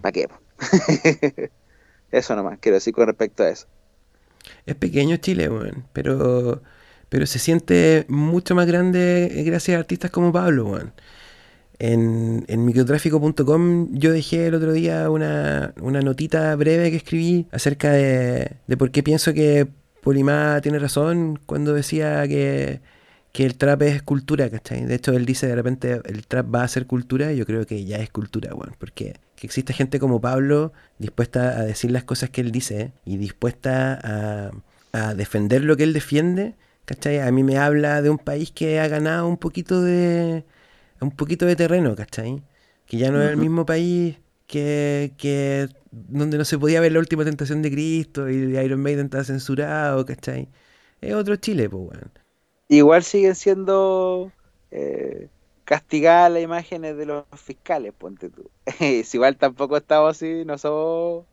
¿para 0.00 0.12
qué? 0.12 0.28
eso 2.10 2.36
nomás, 2.36 2.58
quiero 2.60 2.76
decir 2.76 2.94
con 2.94 3.06
respecto 3.06 3.42
a 3.42 3.48
eso. 3.48 3.66
Es 4.64 4.74
pequeño 4.76 5.16
Chile, 5.16 5.48
bueno, 5.48 5.84
pero, 5.92 6.62
pero 7.08 7.26
se 7.26 7.38
siente 7.38 8.04
mucho 8.08 8.54
más 8.54 8.66
grande 8.66 9.42
gracias 9.46 9.76
a 9.76 9.80
artistas 9.80 10.10
como 10.10 10.32
Pablo, 10.32 10.64
bueno. 10.64 10.92
En, 11.78 12.44
en 12.48 12.64
microtráfico.com 12.64 13.88
yo 13.92 14.10
dejé 14.10 14.46
el 14.46 14.54
otro 14.54 14.72
día 14.72 15.10
una, 15.10 15.74
una, 15.82 16.00
notita 16.00 16.56
breve 16.56 16.90
que 16.90 16.96
escribí 16.96 17.46
acerca 17.52 17.92
de, 17.92 18.52
de 18.66 18.76
por 18.78 18.90
qué 18.90 19.02
pienso 19.02 19.34
que 19.34 19.68
Polimá 20.02 20.60
tiene 20.62 20.78
razón 20.78 21.38
cuando 21.44 21.74
decía 21.74 22.26
que 22.28 22.80
que 23.36 23.44
el 23.44 23.56
trap 23.56 23.82
es 23.82 24.02
cultura, 24.02 24.48
¿cachai? 24.48 24.86
De 24.86 24.94
hecho, 24.94 25.12
él 25.12 25.26
dice 25.26 25.46
de 25.46 25.54
repente, 25.54 26.00
el 26.06 26.26
trap 26.26 26.54
va 26.54 26.62
a 26.62 26.68
ser 26.68 26.86
cultura, 26.86 27.34
y 27.34 27.36
yo 27.36 27.44
creo 27.44 27.66
que 27.66 27.84
ya 27.84 27.98
es 27.98 28.08
cultura, 28.08 28.54
bueno, 28.54 28.72
porque 28.78 29.16
que 29.36 29.46
existe 29.46 29.74
gente 29.74 29.98
como 30.00 30.22
Pablo 30.22 30.72
dispuesta 30.98 31.50
a 31.50 31.62
decir 31.64 31.90
las 31.90 32.02
cosas 32.02 32.30
que 32.30 32.40
él 32.40 32.50
dice 32.50 32.92
y 33.04 33.18
dispuesta 33.18 34.00
a, 34.02 34.52
a, 34.92 35.14
defender 35.14 35.64
lo 35.64 35.76
que 35.76 35.82
él 35.82 35.92
defiende, 35.92 36.54
¿cachai? 36.86 37.20
A 37.20 37.30
mí 37.32 37.42
me 37.44 37.58
habla 37.58 38.02
de 38.02 38.10
un 38.10 38.18
país 38.18 38.50
que 38.52 38.80
ha 38.80 38.88
ganado 38.88 39.28
un 39.28 39.36
poquito 39.38 39.82
de, 39.82 40.44
un 41.00 41.10
poquito 41.12 41.46
de 41.46 41.56
terreno, 41.56 41.94
¿cachai? 41.96 42.42
Que 42.86 42.98
ya 42.98 43.10
no 43.10 43.22
es 43.22 43.30
el 43.30 43.36
mismo 43.36 43.66
país 43.66 44.18
que, 44.46 45.12
que 45.18 45.68
donde 45.92 46.38
no 46.38 46.44
se 46.44 46.58
podía 46.58 46.80
ver 46.80 46.92
la 46.92 47.00
última 47.00 47.24
tentación 47.24 47.62
de 47.62 47.70
Cristo 47.70 48.30
y 48.30 48.56
Iron 48.58 48.80
Maiden 48.82 49.06
estaba 49.06 49.24
censurado, 49.24 50.04
¿cachai? 50.06 50.48
Es 51.00 51.14
otro 51.14 51.36
Chile, 51.36 51.68
pues, 51.70 51.84
bueno 51.84 52.10
igual 52.68 53.02
siguen 53.02 53.34
siendo 53.34 54.32
eh, 54.70 55.28
castigadas 55.64 56.32
las 56.32 56.42
imágenes 56.42 56.96
de 56.96 57.06
los 57.06 57.24
fiscales, 57.36 57.92
ponte 57.92 58.30
tú. 58.30 58.50
igual 59.12 59.36
tampoco 59.36 59.76
estamos 59.76 60.16
así, 60.16 60.44
no 60.44 60.58
somos... 60.58 61.26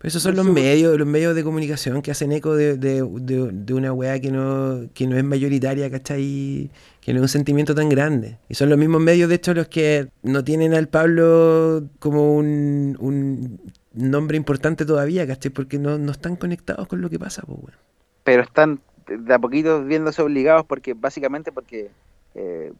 Pero 0.00 0.08
esos 0.08 0.22
son 0.22 0.34
los 0.34 0.46
medios, 0.46 0.96
los 0.96 1.06
medios 1.06 1.34
de 1.34 1.44
comunicación 1.44 2.00
que 2.00 2.10
hacen 2.10 2.32
eco 2.32 2.54
de, 2.54 2.78
de, 2.78 3.06
de, 3.52 3.74
una 3.74 3.92
weá 3.92 4.18
que 4.18 4.30
no, 4.30 4.88
que 4.94 5.06
no 5.06 5.14
es 5.14 5.22
mayoritaria, 5.22 5.90
¿cachai? 5.90 6.70
Que 7.02 7.12
no 7.12 7.18
es 7.18 7.22
un 7.24 7.28
sentimiento 7.28 7.74
tan 7.74 7.90
grande. 7.90 8.38
Y 8.48 8.54
son 8.54 8.70
los 8.70 8.78
mismos 8.78 9.02
medios, 9.02 9.28
de 9.28 9.34
hecho, 9.34 9.52
los 9.52 9.68
que 9.68 10.08
no 10.22 10.42
tienen 10.42 10.72
al 10.72 10.88
Pablo 10.88 11.84
como 11.98 12.34
un, 12.34 12.96
un 12.98 13.60
nombre 13.92 14.38
importante 14.38 14.86
todavía, 14.86 15.26
¿cachai? 15.26 15.50
Porque 15.50 15.78
no, 15.78 15.98
no 15.98 16.12
están 16.12 16.36
conectados 16.36 16.88
con 16.88 17.02
lo 17.02 17.10
que 17.10 17.18
pasa, 17.18 17.42
pues, 17.42 17.58
weón. 17.58 17.78
Pero 18.24 18.42
están 18.42 18.80
de 19.06 19.34
a 19.34 19.38
poquito 19.38 19.84
viéndose 19.84 20.22
obligados 20.22 20.64
porque 20.64 20.94
básicamente 20.94 21.52
porque 21.52 21.90
eh, 22.34 22.72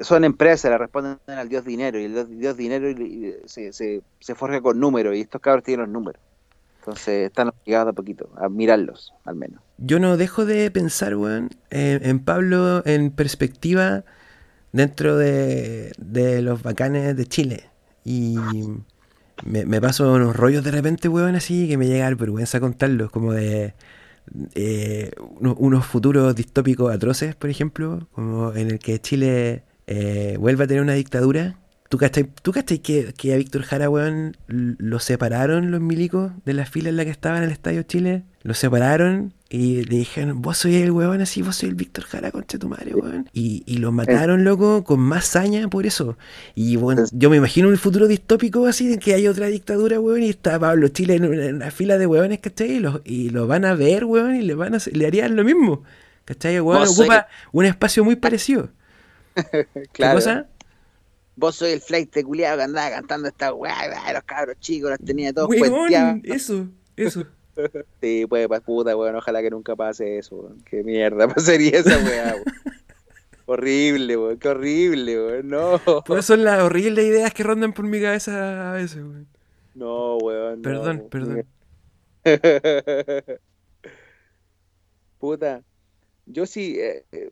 son 0.00 0.24
empresas, 0.24 0.70
le 0.70 0.78
responden 0.78 1.18
al 1.26 1.48
dios 1.48 1.64
dinero 1.64 1.98
y 1.98 2.04
el 2.04 2.38
dios, 2.38 2.56
dinero 2.56 2.88
se, 3.46 3.72
se, 3.72 4.02
se, 4.20 4.34
forja 4.34 4.60
con 4.60 4.80
números 4.80 5.14
y 5.14 5.20
estos 5.20 5.40
cabros 5.40 5.64
tienen 5.64 5.86
los 5.86 5.92
números. 5.92 6.20
Entonces 6.80 7.26
están 7.26 7.48
obligados 7.48 7.92
a 7.92 7.92
poquito 7.94 8.28
a 8.36 8.48
mirarlos, 8.48 9.14
al 9.24 9.36
menos. 9.36 9.62
Yo 9.78 9.98
no 9.98 10.16
dejo 10.16 10.44
de 10.44 10.70
pensar, 10.70 11.16
weón, 11.16 11.50
en, 11.70 12.18
Pablo 12.20 12.82
en 12.84 13.10
perspectiva 13.10 14.04
dentro 14.72 15.16
de, 15.16 15.92
de 15.96 16.42
los 16.42 16.62
bacanes 16.62 17.16
de 17.16 17.26
Chile. 17.26 17.70
Y 18.04 18.36
me, 19.44 19.64
me, 19.64 19.80
paso 19.80 20.12
unos 20.12 20.36
rollos 20.36 20.62
de 20.62 20.72
repente, 20.72 21.08
weón, 21.08 21.36
así 21.36 21.68
que 21.68 21.78
me 21.78 21.86
llega 21.86 22.10
vergüenza 22.10 22.60
contarlos, 22.60 23.10
como 23.10 23.32
de 23.32 23.74
eh, 24.54 25.10
unos 25.40 25.86
futuros 25.86 26.34
distópicos 26.34 26.92
atroces, 26.92 27.34
por 27.34 27.50
ejemplo, 27.50 28.08
como 28.12 28.52
en 28.54 28.70
el 28.72 28.78
que 28.78 28.98
Chile 29.00 29.62
eh, 29.86 30.36
vuelva 30.38 30.64
a 30.64 30.66
tener 30.66 30.82
una 30.82 30.94
dictadura. 30.94 31.56
¿Tú 31.88 31.98
cachai, 31.98 32.28
¿tú 32.42 32.52
que, 32.52 33.12
que, 33.12 33.34
a 33.34 33.36
Víctor 33.36 33.62
Jara, 33.62 33.88
weón, 33.88 34.36
lo 34.48 34.98
separaron 34.98 35.70
los 35.70 35.80
milicos 35.80 36.32
de 36.44 36.54
la 36.54 36.66
fila 36.66 36.88
en 36.88 36.96
la 36.96 37.04
que 37.04 37.10
estaba 37.10 37.38
en 37.38 37.44
el 37.44 37.50
Estadio 37.50 37.82
Chile? 37.82 38.24
Lo 38.42 38.54
separaron 38.54 39.32
y 39.48 39.84
le 39.84 39.98
dijeron, 39.98 40.42
vos 40.42 40.58
soy 40.58 40.76
el 40.76 40.90
weón 40.90 41.20
así, 41.20 41.42
vos 41.42 41.56
soy 41.56 41.68
el 41.68 41.76
Víctor 41.76 42.04
Jara, 42.04 42.32
concha 42.32 42.58
tu 42.58 42.68
madre, 42.68 42.94
weón. 42.94 43.28
Y, 43.32 43.62
y 43.66 43.76
lo 43.76 43.92
mataron, 43.92 44.42
loco, 44.42 44.82
con 44.82 44.98
más 44.98 45.26
saña 45.26 45.68
por 45.68 45.86
eso. 45.86 46.18
Y 46.56 46.74
bueno, 46.76 47.04
yo 47.12 47.30
me 47.30 47.36
imagino 47.36 47.68
un 47.68 47.76
futuro 47.76 48.08
distópico 48.08 48.66
así, 48.66 48.92
en 48.92 48.98
que 48.98 49.14
hay 49.14 49.28
otra 49.28 49.46
dictadura, 49.46 50.00
weón, 50.00 50.22
y 50.22 50.30
está 50.30 50.58
Pablo 50.58 50.88
Chile 50.88 51.14
en 51.14 51.26
una 51.26 51.70
fila 51.70 51.96
de 51.96 52.06
weones, 52.06 52.40
¿cachai? 52.40 52.72
Y 52.72 52.78
lo, 52.80 53.02
y 53.04 53.30
lo 53.30 53.46
van 53.46 53.64
a 53.64 53.74
ver, 53.74 54.04
weón, 54.04 54.34
y 54.34 54.42
le 54.42 54.54
van 54.54 54.74
a 54.74 54.78
le 54.90 55.06
harían 55.06 55.36
lo 55.36 55.44
mismo. 55.44 55.84
¿Cachai? 56.24 56.58
Weón 56.58 56.88
ocupa 56.88 57.28
un 57.52 57.66
espacio 57.66 58.02
muy 58.04 58.16
parecido. 58.16 58.70
claro. 59.92 59.92
¿Qué 59.92 60.14
cosa? 60.14 60.48
Vos 61.36 61.56
soy 61.56 61.72
el 61.72 61.80
flight 61.80 62.14
de 62.14 62.24
culiado 62.24 62.58
que 62.58 62.62
andaba 62.64 62.90
cantando 62.90 63.28
esta 63.28 63.52
weá, 63.52 64.12
los 64.12 64.22
cabros 64.22 64.56
chicos, 64.60 64.90
los 64.90 65.00
tenía 65.00 65.32
todos 65.32 65.48
Weón, 65.48 66.22
eso, 66.24 66.68
eso. 66.96 67.24
Sí, 68.00 68.26
pues, 68.28 68.48
puta, 68.62 68.96
weón, 68.96 69.14
ojalá 69.14 69.40
que 69.40 69.50
nunca 69.50 69.76
pase 69.76 70.18
eso, 70.18 70.36
weón. 70.36 70.62
Qué 70.64 70.82
mierda 70.82 71.28
pasaría 71.34 71.78
esa 71.78 71.98
weá, 71.98 72.34
weón. 72.34 72.44
horrible, 73.46 74.16
weón, 74.16 74.38
qué 74.38 74.48
horrible, 74.48 75.16
weón, 75.16 75.48
no. 75.48 75.80
Pues 76.04 76.24
son 76.24 76.44
las 76.44 76.62
horribles 76.62 77.04
ideas 77.04 77.32
que 77.32 77.42
rondan 77.44 77.72
por 77.72 77.84
mi 77.84 78.00
cabeza 78.00 78.70
a 78.70 78.74
veces, 78.74 79.02
weón. 79.02 79.28
No, 79.74 80.16
weón. 80.18 80.62
Perdón, 80.62 81.06
perdón. 81.10 81.46
puta, 85.18 85.62
yo 86.26 86.46
sí, 86.46 86.76
eh, 86.78 87.04
eh, 87.12 87.30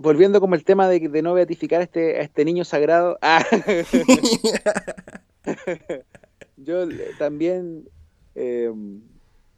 volviendo 0.00 0.40
como 0.40 0.54
el 0.54 0.64
tema 0.64 0.88
de, 0.88 1.08
de 1.08 1.22
no 1.22 1.34
beatificar 1.34 1.80
a 1.80 1.84
este, 1.84 2.18
a 2.18 2.22
este 2.22 2.44
niño 2.44 2.64
sagrado, 2.64 3.18
ah, 3.22 3.44
yo 6.56 6.86
también 7.18 7.88
eh, 8.34 8.72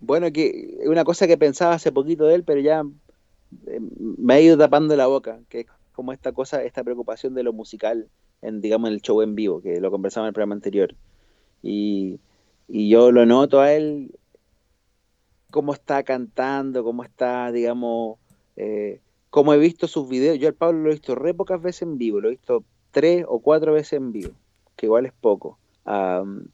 bueno, 0.01 0.33
que 0.33 0.79
una 0.87 1.05
cosa 1.05 1.27
que 1.27 1.37
pensaba 1.37 1.75
hace 1.75 1.93
poquito 1.93 2.25
de 2.25 2.35
él, 2.37 2.45
pero 2.45 2.61
ya 2.61 2.83
eh, 3.67 3.81
me 4.19 4.35
ha 4.35 4.41
ido 4.41 4.57
tapando 4.57 4.97
la 4.97 5.07
boca, 5.07 5.41
que 5.49 5.61
es 5.61 5.67
como 5.93 6.13
esta 6.13 6.33
cosa, 6.33 6.65
esta 6.65 6.83
preocupación 6.83 7.35
de 7.35 7.43
lo 7.43 7.53
musical 7.53 8.09
en, 8.41 8.63
digamos, 8.63 8.89
en 8.89 8.95
el 8.95 9.03
show 9.03 9.21
en 9.21 9.35
vivo, 9.35 9.61
que 9.61 9.81
lo 9.81 9.91
conversaba 9.91 10.27
en 10.27 10.29
el 10.29 10.35
programa 10.35 10.55
anterior. 10.55 10.95
Y, 11.63 12.21
yo 12.69 13.11
lo 13.13 13.27
noto 13.27 13.61
a 13.61 13.73
él, 13.75 14.15
cómo 15.51 15.75
está 15.75 16.03
cantando, 16.05 16.85
cómo 16.85 17.03
está, 17.05 17.53
digamos, 17.53 18.19
eh, 18.57 19.01
como 19.31 19.55
he 19.55 19.59
visto 19.59 19.89
sus 19.89 20.09
videos. 20.09 20.39
Yo 20.39 20.49
al 20.49 20.55
Pablo 20.55 20.81
lo 20.81 20.91
he 20.91 20.95
visto 20.95 21.15
re 21.15 21.35
pocas 21.35 21.63
veces 21.63 21.83
en 21.83 21.99
vivo, 21.99 22.21
lo 22.21 22.29
he 22.29 22.33
visto 22.33 22.65
tres 22.91 23.25
o 23.29 23.41
cuatro 23.41 23.73
veces 23.73 23.95
en 23.95 24.13
vivo, 24.13 24.33
que 24.77 24.87
igual 24.87 25.07
es 25.07 25.13
poco 25.13 25.59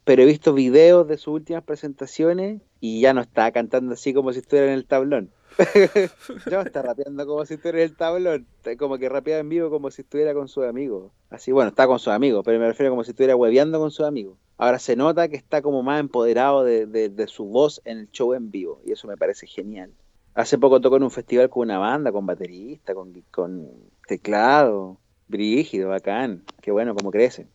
pero 0.03 0.23
he 0.23 0.25
visto 0.25 0.53
videos 0.53 1.07
de 1.07 1.17
sus 1.17 1.33
últimas 1.33 1.63
presentaciones 1.63 2.61
y 2.79 3.01
ya 3.01 3.13
no 3.13 3.21
está 3.21 3.51
cantando 3.51 3.93
así 3.93 4.13
como 4.13 4.33
si 4.33 4.39
estuviera 4.39 4.67
en 4.67 4.73
el 4.73 4.85
tablón. 4.85 5.31
ya 6.49 6.61
está 6.61 6.81
rapeando 6.81 7.25
como 7.25 7.45
si 7.45 7.55
estuviera 7.55 7.79
en 7.79 7.89
el 7.89 7.95
tablón. 7.95 8.47
Como 8.77 8.97
que 8.97 9.09
rapeaba 9.09 9.39
en 9.41 9.49
vivo 9.49 9.69
como 9.69 9.91
si 9.91 10.01
estuviera 10.01 10.33
con 10.33 10.47
sus 10.47 10.65
amigos. 10.65 11.11
Así, 11.29 11.51
bueno, 11.51 11.69
está 11.69 11.87
con 11.87 11.99
sus 11.99 12.13
amigos, 12.13 12.43
pero 12.45 12.59
me 12.59 12.67
refiero 12.67 12.91
como 12.91 13.03
si 13.03 13.11
estuviera 13.11 13.35
hueveando 13.35 13.79
con 13.79 13.91
sus 13.91 14.05
amigos. 14.05 14.37
Ahora 14.57 14.79
se 14.79 14.95
nota 14.95 15.27
que 15.27 15.35
está 15.35 15.61
como 15.61 15.83
más 15.83 15.99
empoderado 15.99 16.63
de, 16.63 17.25
su 17.27 17.45
voz 17.45 17.81
en 17.85 17.99
el 17.99 18.11
show 18.11 18.33
en 18.33 18.49
vivo 18.49 18.81
y 18.85 18.91
eso 18.91 19.07
me 19.07 19.17
parece 19.17 19.45
genial. 19.45 19.91
Hace 20.37 20.59
poco 20.59 20.79
tocó 20.79 20.97
en 20.97 21.03
un 21.03 21.09
festival 21.09 21.49
con 21.49 21.63
una 21.63 21.79
banda, 21.79 22.11
con 22.11 22.27
baterista, 22.27 22.93
con, 22.93 23.11
con 23.31 23.71
teclado, 24.07 24.99
brígido, 25.27 25.89
bacán. 25.89 26.43
Qué 26.61 26.69
bueno 26.69 26.93
como 26.93 27.09
crece. 27.09 27.47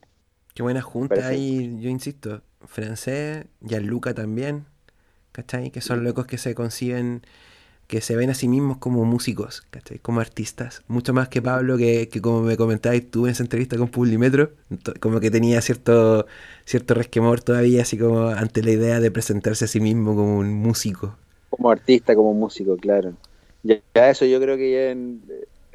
Qué 0.52 0.64
buena 0.64 0.82
junta 0.82 1.28
ahí, 1.28 1.78
yo 1.80 1.88
insisto. 1.88 2.42
Francés, 2.64 3.46
Luca 3.60 4.14
también, 4.14 4.64
¿cachai? 5.30 5.70
Que 5.70 5.80
son 5.80 6.02
locos 6.02 6.26
que 6.26 6.38
se 6.38 6.56
conciben, 6.56 7.22
que 7.86 8.00
se 8.00 8.16
ven 8.16 8.30
a 8.30 8.34
sí 8.34 8.48
mismos 8.48 8.78
como 8.78 9.04
músicos, 9.04 9.62
¿cachai? 9.70 10.00
Como 10.00 10.18
artistas. 10.18 10.82
Mucho 10.88 11.14
más 11.14 11.28
que 11.28 11.40
Pablo, 11.40 11.76
que, 11.78 12.08
como 12.20 12.42
me 12.42 12.56
comentabas 12.56 13.00
tú 13.12 13.26
en 13.26 13.30
esa 13.30 13.44
entrevista 13.44 13.76
con 13.76 13.90
Publimetro, 13.90 14.54
como 14.98 15.20
que 15.20 15.30
tenía 15.30 15.60
cierto, 15.60 16.26
cierto 16.64 16.94
resquemor 16.94 17.42
todavía, 17.42 17.82
así 17.82 17.96
como 17.96 18.26
ante 18.26 18.60
la 18.64 18.72
idea 18.72 18.98
de 18.98 19.12
presentarse 19.12 19.66
a 19.66 19.68
sí 19.68 19.78
mismo 19.78 20.16
como 20.16 20.38
un 20.38 20.52
músico. 20.52 21.16
Como 21.52 21.70
artista, 21.70 22.14
como 22.14 22.32
músico, 22.32 22.76
claro. 22.76 23.12
Ya, 23.62 23.82
eso 23.94 24.24
yo 24.24 24.40
creo 24.40 24.56
que 24.56 24.72
ya 24.72 24.90
en, 24.90 25.22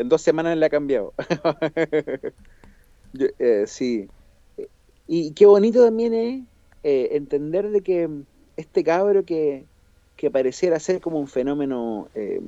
dos 0.09 0.21
semanas 0.21 0.57
le 0.57 0.65
ha 0.65 0.69
cambiado. 0.69 1.13
Eh, 3.39 3.63
sí, 3.65 4.07
y 5.07 5.31
qué 5.31 5.45
bonito 5.45 5.83
también 5.83 6.13
es 6.13 6.43
eh, 6.83 7.09
entender 7.13 7.69
de 7.69 7.81
que 7.81 8.09
este 8.57 8.83
cabro 8.83 9.23
que, 9.23 9.63
que 10.17 10.29
pareciera 10.29 10.79
ser 10.79 10.99
como 10.99 11.19
un 11.19 11.27
fenómeno 11.27 12.09
eh, 12.13 12.41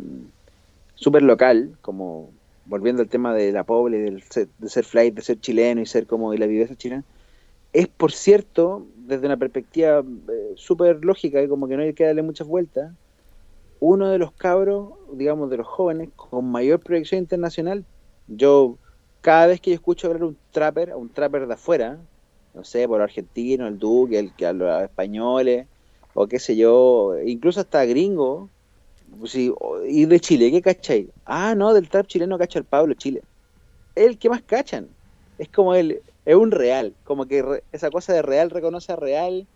súper 0.96 1.24
local, 1.24 1.78
como 1.82 2.30
volviendo 2.66 3.02
al 3.02 3.10
tema 3.10 3.34
de 3.34 3.52
la 3.52 3.64
pobre, 3.64 4.00
de 4.00 4.22
ser 4.70 4.84
flight, 4.84 5.16
de 5.16 5.22
ser 5.22 5.40
chileno 5.40 5.82
y 5.82 5.86
ser 5.86 6.06
como 6.06 6.32
de 6.32 6.38
la 6.38 6.46
viveza 6.46 6.76
chilena, 6.76 7.04
es 7.72 7.88
por 7.88 8.12
cierto, 8.12 8.86
desde 8.98 9.26
una 9.26 9.38
perspectiva 9.38 10.00
eh, 10.00 10.54
súper 10.56 11.04
lógica 11.04 11.42
y 11.42 11.48
como 11.48 11.68
que 11.68 11.78
no 11.78 11.84
hay 11.84 11.94
que 11.94 12.06
darle 12.06 12.22
muchas 12.22 12.48
vueltas, 12.48 12.92
uno 13.80 14.10
de 14.10 14.18
los 14.18 14.32
cabros, 14.34 14.90
digamos, 15.14 15.50
de 15.50 15.58
los 15.58 15.68
jóvenes 15.68 16.10
con 16.16 16.46
mayor 16.52 16.80
proyección 16.80 17.20
internacional. 17.20 17.86
Yo, 18.28 18.76
cada 19.22 19.48
vez 19.48 19.62
que 19.62 19.72
yo 19.72 19.76
escucho 19.76 20.08
hablar 20.08 20.24
a 20.24 20.28
un 20.28 20.38
trapper, 20.52 20.92
a 20.92 20.98
un 20.98 21.10
trapper 21.10 21.48
de 21.48 21.54
afuera, 21.54 21.98
no 22.54 22.64
sé, 22.64 22.88
por 22.88 23.02
argentino, 23.02 23.68
el 23.68 23.80
Duque, 23.80 24.20
el 24.20 24.34
que 24.34 24.46
a 24.46 24.54
los 24.54 24.84
españoles, 24.84 25.68
o 26.14 26.28
qué 26.28 26.40
sé 26.40 26.56
yo, 26.56 27.16
incluso 27.26 27.62
hasta 27.62 27.86
gringo, 27.86 28.50
y 29.88 30.06
de 30.06 30.20
Chile, 30.20 30.52
¿qué 30.52 30.62
cachai? 30.62 31.10
Ah, 31.26 31.56
no, 31.56 31.74
del 31.74 31.90
trap 31.90 32.08
chileno 32.08 32.38
cacha 32.38 32.60
el 32.60 32.66
Pablo 32.66 32.94
Chile. 32.94 33.22
El 33.96 34.18
que 34.18 34.30
más 34.30 34.42
cachan. 34.42 34.88
Es 35.38 35.50
como 35.50 35.74
el, 35.74 36.02
es 36.26 36.36
un 36.36 36.52
real, 36.52 36.94
como 37.06 37.26
que 37.26 37.64
esa 37.72 37.90
cosa 37.90 38.14
de 38.14 38.22
real 38.22 38.50
reconoce 38.50 38.92
a 38.92 38.98
real, 38.98 39.48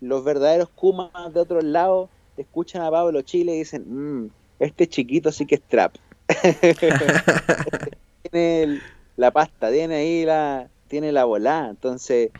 los 0.00 0.24
verdaderos 0.24 0.68
Kumas 0.70 1.32
de 1.32 1.40
otros 1.40 1.64
lados 1.64 2.10
escuchan 2.42 2.82
a 2.82 2.90
Pablo 2.90 3.22
Chile 3.22 3.54
y 3.54 3.58
dicen, 3.58 3.84
mmm, 3.86 4.30
este 4.58 4.88
chiquito 4.88 5.32
sí 5.32 5.46
que 5.46 5.56
es 5.56 5.62
trap. 5.62 5.94
tiene 8.30 8.80
la 9.16 9.30
pasta, 9.30 9.70
tiene 9.70 9.96
ahí 9.96 10.24
la, 10.24 10.68
tiene 10.88 11.12
la 11.12 11.24
volada, 11.24 11.70
entonces, 11.70 12.30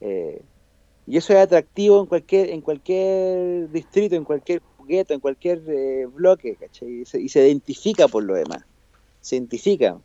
eh, 0.00 0.42
y 1.06 1.16
eso 1.16 1.32
es 1.32 1.40
atractivo 1.40 2.00
en 2.00 2.06
cualquier, 2.06 2.50
en 2.50 2.60
cualquier 2.60 3.70
distrito, 3.70 4.16
en 4.16 4.24
cualquier 4.24 4.62
gueto, 4.86 5.14
en 5.14 5.20
cualquier 5.20 5.62
eh, 5.68 6.06
bloque, 6.06 6.56
¿cachai? 6.56 7.00
Y 7.00 7.04
se, 7.04 7.20
y 7.20 7.28
se, 7.28 7.46
identifica 7.46 8.08
por 8.08 8.24
lo 8.24 8.34
demás, 8.34 8.64
se 9.20 9.36
identifica. 9.36 9.98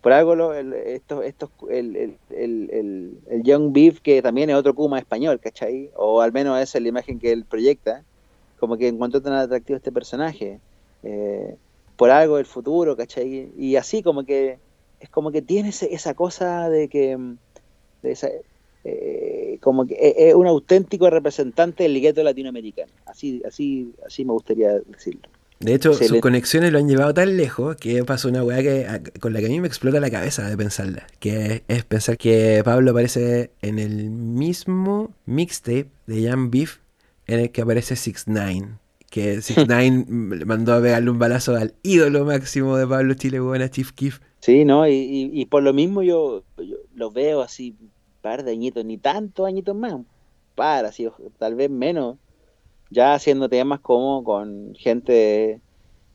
Por 0.00 0.12
algo 0.12 0.34
lo, 0.34 0.52
el, 0.52 0.74
estos, 0.74 1.24
estos, 1.24 1.50
el, 1.70 1.96
el, 1.96 2.18
el, 2.30 3.18
el, 3.30 3.42
Young 3.42 3.72
Beef, 3.72 4.00
que 4.00 4.20
también 4.20 4.50
es 4.50 4.56
otro 4.56 4.74
Kuma 4.74 4.98
español, 4.98 5.40
¿cachai? 5.40 5.90
O 5.96 6.20
al 6.20 6.30
menos 6.32 6.60
esa 6.60 6.78
es 6.78 6.82
la 6.82 6.88
imagen 6.88 7.18
que 7.18 7.32
él 7.32 7.46
proyecta, 7.46 8.04
como 8.64 8.78
que 8.78 8.88
encontró 8.88 9.20
tan 9.20 9.34
atractivo 9.34 9.76
este 9.76 9.92
personaje. 9.92 10.58
Eh, 11.02 11.54
por 11.96 12.10
algo 12.10 12.38
del 12.38 12.46
futuro, 12.46 12.96
¿cachai? 12.96 13.52
Y 13.58 13.76
así 13.76 14.02
como 14.02 14.24
que 14.24 14.58
es 15.00 15.10
como 15.10 15.30
que 15.30 15.42
tiene 15.42 15.68
esa 15.68 16.14
cosa 16.14 16.70
de 16.70 16.88
que 16.88 17.18
de 18.02 18.10
esa, 18.10 18.28
eh, 18.84 19.58
como 19.60 19.86
que 19.86 20.14
es 20.16 20.34
un 20.34 20.46
auténtico 20.46 21.10
representante 21.10 21.82
del 21.82 22.00
gueto 22.00 22.22
latinoamericano. 22.22 22.90
Así, 23.04 23.42
así, 23.46 23.92
así 24.06 24.24
me 24.24 24.32
gustaría 24.32 24.78
decirlo. 24.80 25.28
De 25.60 25.74
hecho, 25.74 25.92
sus 25.92 26.20
conexiones 26.20 26.72
lo 26.72 26.78
han 26.78 26.88
llevado 26.88 27.12
tan 27.14 27.36
lejos 27.36 27.76
que 27.76 28.02
pasa 28.04 28.28
una 28.28 28.42
weá 28.42 28.62
que, 28.62 29.02
con 29.20 29.34
la 29.34 29.40
que 29.40 29.46
a 29.46 29.48
mí 29.50 29.60
me 29.60 29.68
explota 29.68 30.00
la 30.00 30.10
cabeza 30.10 30.48
de 30.48 30.56
pensarla. 30.56 31.06
Que 31.20 31.64
es 31.68 31.84
pensar 31.84 32.16
que 32.16 32.62
Pablo 32.64 32.90
aparece 32.90 33.50
en 33.62 33.78
el 33.78 34.10
mismo 34.10 35.12
mixtape 35.26 35.86
de 36.06 36.28
Jan 36.28 36.50
Beef 36.50 36.78
en 37.26 37.40
el 37.40 37.50
que 37.50 37.62
aparece 37.62 37.96
Six 37.96 38.28
Nine. 38.28 38.78
Que 39.10 39.42
Six 39.42 39.68
Nine 39.68 40.04
mandó 40.44 40.74
a 40.74 40.82
pegarle 40.82 41.10
un 41.10 41.18
balazo 41.18 41.56
al 41.56 41.74
ídolo 41.82 42.24
máximo 42.24 42.76
de 42.76 42.86
Pablo 42.86 43.14
Chile, 43.14 43.38
a 43.38 43.70
Chief 43.70 43.92
Keef. 43.92 44.20
Sí, 44.40 44.64
¿no? 44.64 44.86
Y, 44.86 44.92
y, 44.92 45.30
y, 45.32 45.46
por 45.46 45.62
lo 45.62 45.72
mismo 45.72 46.02
yo, 46.02 46.44
yo 46.58 46.76
lo 46.94 47.10
veo 47.10 47.40
así, 47.40 47.76
un 47.80 47.90
par 48.20 48.44
de 48.44 48.52
añitos, 48.52 48.84
ni 48.84 48.98
tantos 48.98 49.46
añitos 49.46 49.74
más, 49.74 49.94
un 49.94 50.06
par, 50.54 50.84
así, 50.84 51.08
tal 51.38 51.54
vez 51.54 51.70
menos, 51.70 52.18
ya 52.90 53.14
haciendo 53.14 53.48
temas 53.48 53.80
como 53.80 54.22
con 54.22 54.74
gente, 54.74 55.60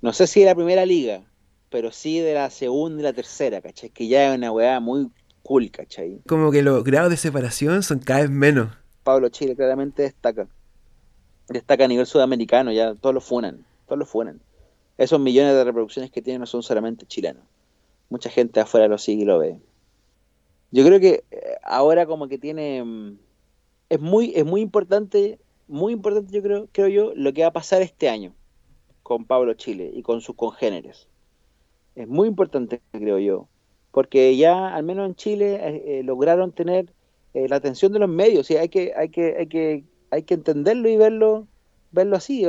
no 0.01 0.14
sé 0.14 0.28
si 0.28 0.41
de 0.41 0.45
la 0.45 0.55
primera 0.55 0.86
liga, 0.86 1.24
pero 1.70 1.91
sí 1.91 2.20
de 2.20 2.36
la 2.36 2.49
segunda 2.51 3.01
y 3.01 3.03
la 3.03 3.14
tercera, 3.14 3.62
¿cachai? 3.62 3.89
Que 3.89 4.07
ya 4.07 4.30
es 4.30 4.38
una 4.38 4.51
weá 4.51 4.80
muy 4.80 5.10
cool, 5.41 5.72
¿cachai? 5.72 6.22
Como 6.28 6.51
que 6.51 6.62
los 6.62 6.84
grados 6.84 7.10
de 7.10 7.18
separación 7.18 7.82
son 7.82 7.99
cada 7.99 8.22
vez 8.22 8.30
menos. 8.30 8.70
Pablo 9.03 9.30
Chile 9.30 9.55
claramente 9.55 10.03
destaca 10.03 10.47
destaca 11.50 11.86
a 11.86 11.88
nivel 11.88 12.06
sudamericano, 12.06 12.72
ya 12.72 12.95
todos 12.95 13.14
lo 13.14 13.22
funan, 13.22 13.66
todos 13.88 14.00
lo 14.00 14.06
funan. 14.06 14.39
Esos 14.97 15.20
millones 15.20 15.54
de 15.54 15.64
reproducciones 15.64 16.12
que 16.12 16.22
tienen 16.22 16.41
no 16.41 16.45
son 16.45 16.62
solamente 16.62 17.06
chilenos. 17.06 17.43
Mucha 18.10 18.30
gente 18.30 18.60
afuera 18.60 18.88
lo 18.88 18.97
sigue 18.97 19.24
y 19.24 19.26
lo 19.26 19.39
ve. 19.39 19.60
Yo 20.72 20.86
creo 20.86 21.00
que 21.00 21.24
eh, 21.32 21.56
ahora 21.64 22.06
como 22.06 22.28
que 22.28 22.38
tiene 22.38 22.84
mm, 22.84 23.18
es 23.89 24.00
muy 24.00 24.34
es 24.36 24.45
muy 24.45 24.62
importante, 24.62 25.39
muy 25.68 25.93
importante 25.93 26.32
yo 26.32 26.43
creo, 26.43 26.68
creo 26.72 26.88
yo 26.88 27.14
lo 27.16 27.34
que 27.34 27.41
va 27.41 27.47
a 27.47 27.54
pasar 27.54 27.82
este 27.82 28.10
año 28.10 28.34
con 29.02 29.26
Pablo 29.26 29.54
Chile 29.56 29.89
y 29.93 30.04
con 30.04 30.22
sus 30.22 30.36
congéneres. 30.36 31.08
Es 31.95 32.08
muy 32.08 32.28
importante, 32.28 32.82
creo 32.91 33.18
yo, 33.18 33.47
porque 33.91 34.38
ya 34.38 34.76
al 34.76 34.84
menos 34.84 35.08
en 35.08 35.16
Chile 35.16 35.56
eh, 35.56 35.84
eh, 35.86 36.04
lograron 36.04 36.52
tener 36.52 36.93
la 37.34 37.58
atención 37.58 37.93
de 37.93 38.00
los 38.00 38.10
medios, 38.10 38.50
y 38.50 38.58
hay 38.58 38.70
que 38.70 38.91
hay 38.95 39.10
que 39.10 39.36
hay 39.38 39.47
que 39.47 39.84
hay 40.12 40.24
que 40.24 40.34
entenderlo 40.34 40.89
y 40.89 40.97
verlo 40.97 41.47
verlo 41.91 42.18
así. 42.18 42.45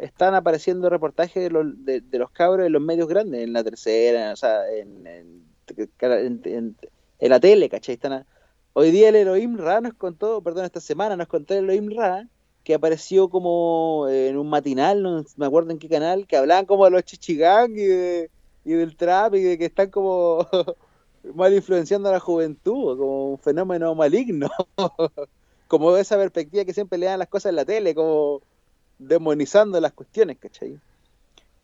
están 0.00 0.34
apareciendo 0.34 0.88
reportajes 0.88 1.42
de 1.42 1.50
los, 1.50 1.84
de, 1.84 2.02
los 2.12 2.30
cabros 2.30 2.66
en 2.66 2.72
los 2.72 2.82
medios 2.82 3.08
grandes, 3.08 3.42
en 3.42 3.52
la 3.52 3.64
tercera, 3.64 4.32
o 4.32 4.36
sea, 4.36 4.70
en, 4.70 5.06
en, 5.06 6.76
la 7.20 7.40
tele, 7.40 7.68
¿cachai? 7.68 7.96
Están 7.96 8.24
hoy 8.72 8.90
día 8.90 9.08
el 9.08 9.16
Elohim 9.16 9.56
Ra 9.58 9.80
nos 9.80 9.94
contó, 9.94 10.40
perdón, 10.42 10.64
esta 10.64 10.80
semana 10.80 11.16
nos 11.16 11.28
contó 11.28 11.54
el 11.54 11.64
Elohim 11.64 11.90
Ra 11.94 12.26
que 12.64 12.74
apareció 12.74 13.30
como 13.30 14.06
en 14.08 14.36
un 14.36 14.48
matinal, 14.50 15.02
no 15.02 15.24
me 15.36 15.46
acuerdo 15.46 15.70
en 15.70 15.78
qué 15.78 15.88
canal, 15.88 16.26
que 16.26 16.36
hablaban 16.36 16.66
como 16.66 16.84
de 16.84 16.90
los 16.90 17.02
chichigang 17.02 17.72
de, 17.72 18.30
y 18.64 18.72
del 18.72 18.96
trap 18.96 19.34
y 19.36 19.42
de 19.42 19.58
que 19.58 19.64
están 19.66 19.90
como 19.90 20.46
mal 21.34 21.54
influenciando 21.54 22.10
a 22.10 22.12
la 22.12 22.20
juventud, 22.20 22.98
como 22.98 23.30
un 23.30 23.38
fenómeno 23.38 23.94
maligno. 23.94 24.50
como 25.68 25.96
esa 25.96 26.16
perspectiva 26.16 26.64
que 26.64 26.72
siempre 26.72 26.98
le 26.98 27.06
dan 27.06 27.18
las 27.18 27.28
cosas 27.28 27.50
en 27.50 27.56
la 27.56 27.64
tele, 27.64 27.94
como 27.94 28.40
demonizando 28.98 29.80
las 29.80 29.92
cuestiones, 29.92 30.38
¿cachai? 30.38 30.78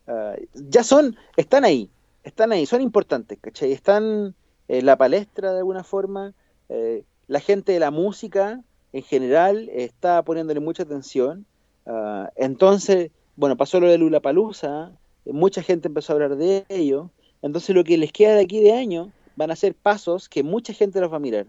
Uh, 0.06 0.36
ya 0.54 0.84
son, 0.84 1.16
están 1.36 1.64
ahí, 1.64 1.90
están 2.22 2.52
ahí, 2.52 2.66
son 2.66 2.82
importantes, 2.82 3.38
¿cachai? 3.40 3.72
Están 3.72 4.34
en 4.68 4.86
la 4.86 4.96
palestra 4.96 5.52
de 5.52 5.58
alguna 5.58 5.82
forma, 5.82 6.34
eh, 6.68 7.02
la 7.26 7.40
gente 7.40 7.72
de 7.72 7.80
la 7.80 7.90
música 7.90 8.62
en 8.92 9.02
general 9.02 9.70
está 9.72 10.22
poniéndole 10.22 10.60
mucha 10.60 10.82
atención, 10.82 11.46
uh, 11.86 12.26
entonces, 12.36 13.10
bueno, 13.36 13.56
pasó 13.56 13.80
lo 13.80 13.88
de 13.88 13.98
Lula 13.98 14.20
Palusa, 14.20 14.92
mucha 15.24 15.62
gente 15.62 15.88
empezó 15.88 16.12
a 16.12 16.16
hablar 16.16 16.36
de 16.36 16.66
ello, 16.68 17.10
entonces 17.40 17.74
lo 17.74 17.82
que 17.82 17.96
les 17.96 18.12
queda 18.12 18.34
de 18.34 18.42
aquí 18.42 18.60
de 18.60 18.74
año 18.74 19.10
van 19.36 19.50
a 19.50 19.56
ser 19.56 19.74
pasos 19.74 20.28
que 20.28 20.42
mucha 20.42 20.74
gente 20.74 21.00
los 21.00 21.10
va 21.10 21.16
a 21.16 21.20
mirar 21.20 21.46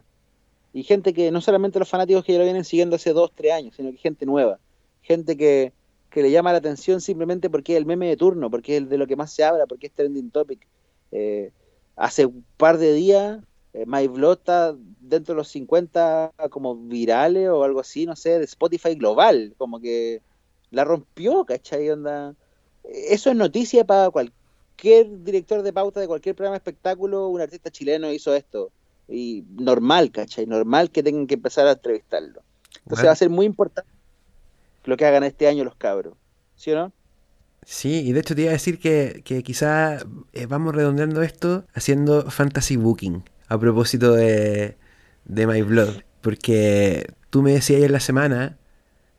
y 0.76 0.84
gente 0.84 1.14
que 1.14 1.32
no 1.32 1.40
solamente 1.40 1.80
los 1.80 1.88
fanáticos 1.88 2.26
que 2.26 2.34
ya 2.34 2.40
lo 2.40 2.44
vienen 2.44 2.66
siguiendo 2.66 2.98
hace 2.98 3.14
dos, 3.14 3.32
tres 3.34 3.54
años, 3.54 3.78
sino 3.78 3.92
que 3.92 3.98
gente 3.98 4.26
nueva, 4.26 4.60
gente 5.04 5.38
que, 5.38 5.72
que 6.10 6.22
le 6.22 6.32
llama 6.32 6.52
la 6.52 6.58
atención 6.58 7.00
simplemente 7.00 7.50
porque 7.50 7.72
es 7.72 7.78
el 7.78 7.86
meme 7.86 8.10
de 8.10 8.18
turno, 8.18 8.52
porque 8.52 8.76
es 8.76 8.90
de 8.90 8.98
lo 8.98 9.08
que 9.08 9.16
más 9.16 9.32
se 9.32 9.46
habla, 9.46 9.68
porque 9.68 9.88
es 9.88 9.94
trending 9.94 10.32
topic. 10.32 10.68
Eh, 11.14 11.54
hace 11.96 12.26
un 12.26 12.44
par 12.58 12.78
de 12.78 12.92
días, 12.92 13.42
eh, 13.72 13.86
My 13.88 14.10
Blood 14.10 14.40
está 14.40 14.76
dentro 15.00 15.34
de 15.34 15.38
los 15.38 15.48
50 15.48 16.34
como 16.50 16.76
virales 16.76 17.48
o 17.48 17.64
algo 17.64 17.80
así, 17.80 18.06
no 18.06 18.18
sé, 18.18 18.38
de 18.38 18.44
Spotify 18.44 18.96
global, 18.96 19.56
como 19.58 19.80
que 19.80 20.22
la 20.72 20.84
rompió, 20.84 21.46
¿cachai? 21.46 21.90
Onda? 21.90 22.36
Eso 22.84 23.30
es 23.30 23.36
noticia 23.38 23.86
para 23.86 24.10
cualquier 24.10 25.24
director 25.24 25.64
de 25.64 25.72
pauta 25.72 26.02
de 26.02 26.08
cualquier 26.08 26.36
programa 26.36 26.56
de 26.56 26.70
espectáculo, 26.70 27.30
un 27.30 27.40
artista 27.40 27.72
chileno 27.72 28.12
hizo 28.12 28.36
esto 28.36 28.74
y 29.08 29.44
normal, 29.50 30.12
¿cachai? 30.12 30.46
Normal 30.46 30.92
que 30.92 31.04
tengan 31.04 31.28
que 31.28 31.36
empezar 31.36 31.68
a 31.68 31.74
entrevistarlo. 31.74 32.42
Entonces 32.84 33.08
va 33.08 33.12
a 33.12 33.16
ser 33.16 33.30
muy 33.30 33.46
importante 33.46 33.90
lo 34.84 34.98
que 34.98 35.06
hagan 35.06 35.24
este 35.24 35.48
año 35.48 35.64
los 35.64 35.76
cabros, 35.76 36.14
¿sí 36.56 36.72
o 36.72 36.76
no? 36.76 36.92
Sí, 37.66 38.08
y 38.08 38.14
de 38.14 38.20
hecho 38.20 38.36
te 38.36 38.44
iba 38.44 38.52
a 38.52 38.54
decir 38.54 38.80
que, 38.80 39.24
que 39.26 39.42
quizá 39.42 39.98
eh, 40.34 40.46
vamos 40.46 40.76
redondeando 40.76 41.24
esto 41.24 41.66
haciendo 41.74 42.30
fantasy 42.30 42.76
booking 42.76 43.24
a 43.48 43.58
propósito 43.58 44.14
de, 44.14 44.78
de 45.26 45.48
My 45.48 45.64
Blood, 45.64 46.04
porque 46.22 47.12
tú 47.32 47.42
me 47.42 47.54
decías 47.54 47.78
ayer 47.78 47.92
la 47.92 48.00
semana 48.00 48.58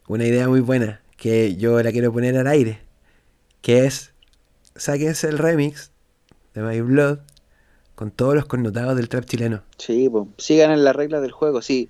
una 0.06 0.24
idea 0.24 0.48
muy 0.48 0.60
buena 0.60 1.00
que 1.16 1.56
yo 1.56 1.82
la 1.82 1.90
quiero 1.90 2.12
poner 2.12 2.36
al 2.36 2.46
aire, 2.46 2.80
que 3.62 3.84
es 3.84 4.12
sáquense 4.76 5.28
el 5.28 5.38
remix 5.38 5.90
de 6.54 6.62
My 6.62 6.80
Blood 6.80 7.18
con 7.96 8.10
todos 8.10 8.34
los 8.34 8.44
connotados 8.44 8.94
del 8.94 9.08
trap 9.08 9.24
chileno. 9.24 9.62
Sí, 9.78 10.08
pues, 10.08 10.26
sigan 10.38 10.70
en 10.70 10.84
las 10.84 10.94
reglas 10.94 11.22
del 11.22 11.32
juego. 11.32 11.62
Sí, 11.62 11.88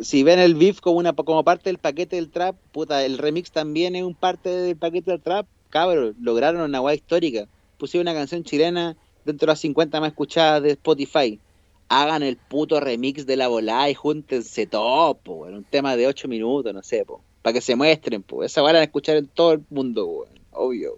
si 0.00 0.22
ven 0.22 0.38
el 0.38 0.54
beef 0.54 0.80
como 0.80 0.96
una 0.98 1.12
como 1.12 1.44
parte 1.44 1.68
del 1.68 1.78
paquete 1.78 2.16
del 2.16 2.30
trap, 2.30 2.56
puta, 2.72 3.04
el 3.04 3.18
remix 3.18 3.52
también 3.52 3.94
es 3.94 4.02
un 4.02 4.14
parte 4.14 4.48
del 4.48 4.76
paquete 4.76 5.10
del 5.10 5.20
trap. 5.20 5.46
Cabrón, 5.68 6.16
lograron 6.20 6.62
una 6.62 6.78
guay 6.78 6.96
histórica. 6.96 7.46
Pusieron 7.78 8.08
una 8.08 8.18
canción 8.18 8.44
chilena 8.44 8.96
dentro 9.26 9.46
de 9.46 9.52
las 9.52 9.60
50 9.60 10.00
más 10.00 10.10
escuchadas 10.10 10.62
de 10.62 10.70
Spotify. 10.70 11.38
Hagan 11.88 12.22
el 12.22 12.38
puto 12.38 12.80
remix 12.80 13.26
de 13.26 13.36
la 13.36 13.48
volada 13.48 13.90
y 13.90 13.94
júntense 13.94 14.66
todo, 14.66 15.14
po, 15.14 15.44
un 15.44 15.64
tema 15.64 15.96
de 15.96 16.06
8 16.06 16.28
minutos, 16.28 16.72
no 16.72 16.82
sé, 16.82 17.04
para 17.42 17.52
que 17.52 17.60
se 17.60 17.76
muestren, 17.76 18.22
po. 18.22 18.42
esa 18.42 18.62
van 18.62 18.76
a 18.76 18.82
escuchar 18.82 19.18
en 19.18 19.26
todo 19.26 19.52
el 19.52 19.62
mundo, 19.68 20.26
obvio. 20.52 20.96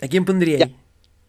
¿A 0.00 0.06
quién 0.06 0.24
pondría 0.24 0.64
ahí? 0.64 0.76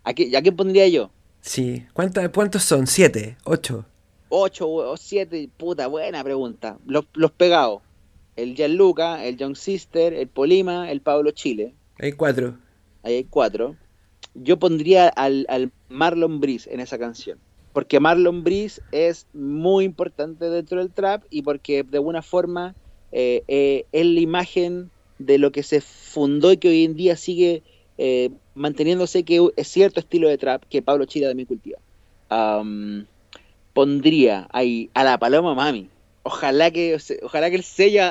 ¿A, 0.03 0.13
quién, 0.13 0.35
¿A 0.35 0.41
quién 0.43 0.55
pondría 0.55 0.87
yo? 0.87 1.09
Sí. 1.45 1.85
¿Cuántos 1.93 2.63
son? 2.63 2.87
¿Siete? 2.87 3.37
¿Ocho? 3.43 3.85
Ocho 4.29 4.67
o 4.67 4.97
siete, 4.97 5.47
puta, 5.55 5.85
buena 5.85 6.23
pregunta. 6.23 6.79
Los, 6.87 7.05
los 7.13 7.31
pegados. 7.31 7.83
El 8.35 8.55
Gianluca, 8.55 9.23
el 9.23 9.37
Young 9.37 9.55
Sister, 9.55 10.13
el 10.13 10.27
Polima, 10.27 10.91
el 10.91 11.01
Pablo 11.01 11.31
Chile. 11.31 11.75
Hay 11.99 12.13
cuatro. 12.13 12.57
ahí 13.03 13.13
hay 13.13 13.23
cuatro. 13.25 13.75
Yo 14.33 14.57
pondría 14.57 15.07
al, 15.07 15.45
al 15.47 15.71
Marlon 15.87 16.41
Breeze 16.41 16.73
en 16.73 16.79
esa 16.79 16.97
canción. 16.97 17.37
Porque 17.73 17.99
Marlon 17.99 18.43
Breeze 18.43 18.81
es 18.91 19.27
muy 19.33 19.85
importante 19.85 20.49
dentro 20.49 20.79
del 20.79 20.91
trap 20.91 21.23
y 21.29 21.43
porque 21.43 21.83
de 21.83 21.97
alguna 21.97 22.23
forma 22.23 22.73
eh, 23.11 23.43
eh, 23.47 23.85
es 23.91 24.05
la 24.05 24.19
imagen 24.19 24.89
de 25.19 25.37
lo 25.37 25.51
que 25.51 25.61
se 25.61 25.79
fundó 25.79 26.51
y 26.51 26.57
que 26.57 26.69
hoy 26.69 26.83
en 26.85 26.95
día 26.95 27.15
sigue 27.15 27.61
eh, 27.97 28.31
manteniéndose 28.55 29.23
que 29.23 29.47
es 29.55 29.67
cierto 29.67 29.99
estilo 29.99 30.27
de 30.29 30.37
trap 30.37 30.63
que 30.69 30.81
Pablo 30.81 31.05
Chile 31.05 31.27
también 31.27 31.47
cultiva. 31.47 31.77
Um, 32.31 33.05
pondría 33.73 34.47
ahí 34.51 34.89
a 34.93 35.03
la 35.03 35.17
Paloma 35.17 35.53
Mami. 35.53 35.89
Ojalá 36.23 36.71
que, 36.71 36.97
ojalá 37.21 37.49
que 37.49 37.57
el 37.57 37.63
sello, 37.63 38.01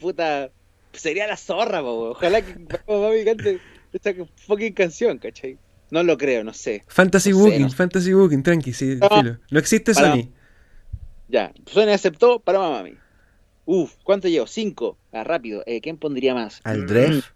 puta, 0.00 0.50
sería 0.92 1.26
la 1.26 1.36
zorra, 1.36 1.80
po, 1.82 2.10
ojalá 2.10 2.40
que 2.42 2.52
Paloma 2.86 3.08
Mami 3.08 3.24
cante 3.24 3.60
esta 3.92 4.12
fucking 4.46 4.72
canción, 4.72 5.18
¿cachai? 5.18 5.58
No 5.90 6.02
lo 6.02 6.16
creo, 6.16 6.42
no 6.42 6.54
sé. 6.54 6.84
Fantasy 6.86 7.30
No 7.30 7.36
sé, 7.36 7.42
Booking, 7.42 7.62
no- 7.62 7.70
Fantasy 7.70 8.12
Booking, 8.14 8.42
tranqui, 8.42 8.72
sí, 8.72 8.96
No. 9.00 9.08
filo. 9.10 9.38
No 9.50 9.58
existe 9.58 9.92
Para- 9.92 10.12
Sony. 10.12 10.30
Ya, 11.28 11.52
Sony 11.66 11.88
aceptó 11.92 12.38
Paloma 12.40 12.70
Mami. 12.70 12.94
Uf, 13.66 13.94
¿cuánto 14.02 14.28
llevo? 14.28 14.46
Cinco. 14.46 14.96
Ah, 15.12 15.22
rápido. 15.24 15.62
Eh, 15.66 15.80
¿Quién 15.80 15.96
pondría 15.96 16.34
más? 16.34 16.60
Al 16.64 16.82
Mm, 16.82 16.86
Dref. 16.86 17.26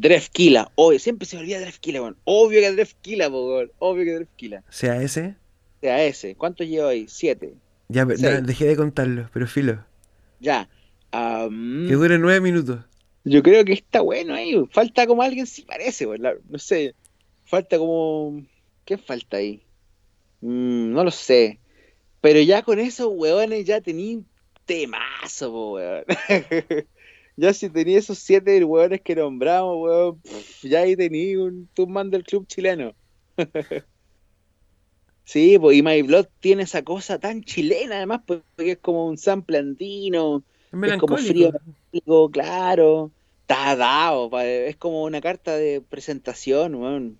Drefkila. 0.00 0.72
Obvio, 0.76 0.98
siempre 0.98 1.26
se 1.26 1.36
me 1.36 1.42
olvida 1.42 1.60
Drefkila, 1.60 2.00
weón. 2.02 2.16
Obvio 2.24 2.60
que 2.60 2.72
Drefkila, 2.72 3.28
weón. 3.28 3.70
Obvio 3.78 4.04
que 4.04 4.14
Drefkila. 4.14 4.62
sea 4.70 5.00
ese. 5.02 5.34
Sea, 5.80 6.04
ese. 6.04 6.34
¿Cuánto 6.36 6.64
llevo 6.64 6.88
ahí? 6.88 7.06
Siete. 7.08 7.54
Ya, 7.88 8.04
no, 8.04 8.14
dejé 8.42 8.66
de 8.66 8.76
contarlo, 8.76 9.28
pero 9.32 9.46
filo. 9.46 9.84
Ya. 10.40 10.68
Mm, 11.12 11.88
Que 11.88 11.94
dure 11.94 12.18
nueve 12.18 12.40
minutos. 12.40 12.80
yo 13.24 13.42
creo 13.42 13.64
que 13.64 13.72
está 13.72 14.00
bueno 14.00 14.34
ahí. 14.34 14.54
Falta 14.70 15.06
como 15.06 15.22
alguien 15.22 15.46
sí 15.46 15.62
parece, 15.62 16.06
weón. 16.06 16.22
La- 16.22 16.34
No 16.48 16.58
sé. 16.58 16.94
Falta 17.44 17.78
como. 17.78 18.42
¿Qué 18.84 18.96
falta 18.98 19.36
ahí? 19.38 19.62
Mm, 20.40 20.92
no 20.92 21.04
lo 21.04 21.10
sé. 21.10 21.58
Pero 22.20 22.40
ya 22.40 22.62
con 22.62 22.78
esos 22.78 23.08
weones 23.12 23.64
ya 23.66 23.80
tenía 23.80 24.16
un 24.18 24.26
temazo, 24.66 25.72
weón. 25.72 26.04
ya 27.36 27.52
si 27.54 27.70
tenía 27.70 27.98
esos 27.98 28.18
siete 28.18 28.62
weones 28.64 29.00
que 29.00 29.14
nombramos, 29.14 29.76
weón, 29.78 30.20
pff, 30.20 30.64
ya 30.64 30.80
ahí 30.80 30.96
tenía 30.96 31.38
un 31.38 31.68
man 31.88 32.10
del 32.10 32.24
club 32.24 32.46
chileno. 32.46 32.92
sí, 35.24 35.58
pues, 35.58 35.76
y 35.76 35.82
My 35.82 36.02
Blood 36.02 36.26
tiene 36.40 36.64
esa 36.64 36.82
cosa 36.82 37.18
tan 37.18 37.42
chilena 37.42 37.96
además, 37.96 38.22
pues, 38.26 38.40
porque 38.56 38.72
es 38.72 38.78
como 38.78 39.06
un 39.06 39.18
sample 39.18 39.58
andino, 39.58 40.42
Es 40.72 40.92
es 40.92 40.98
como 40.98 41.16
frío, 41.16 41.52
claro, 42.30 43.10
está 43.42 43.74
dado, 43.76 44.30
es 44.40 44.76
como 44.76 45.04
una 45.04 45.20
carta 45.20 45.56
de 45.56 45.80
presentación, 45.80 46.74
weón. 46.74 47.18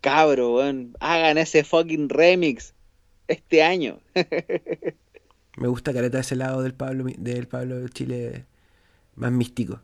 Cabro, 0.00 0.56
weón, 0.56 0.94
hagan 1.00 1.38
ese 1.38 1.64
fucking 1.64 2.08
remix 2.08 2.74
este 3.28 3.62
año. 3.62 4.00
Me 5.56 5.68
gusta 5.68 5.92
careta 5.92 6.18
ese 6.18 6.36
lado 6.36 6.62
del 6.62 6.74
Pablo, 6.74 7.04
del 7.16 7.46
Pablo 7.46 7.86
Chile 7.88 8.44
más 9.16 9.32
místico. 9.32 9.80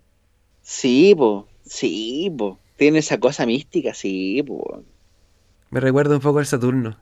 Sí, 0.63 1.15
po, 1.17 1.49
sí, 1.65 2.33
po. 2.37 2.59
Tiene 2.77 2.99
esa 2.99 3.19
cosa 3.19 3.47
mística, 3.47 3.95
sí, 3.95 4.43
po. 4.43 4.83
Me 5.71 5.81
recuerda 5.81 6.15
un 6.15 6.21
poco 6.21 6.39
al 6.39 6.47
Saturno. 6.47 6.97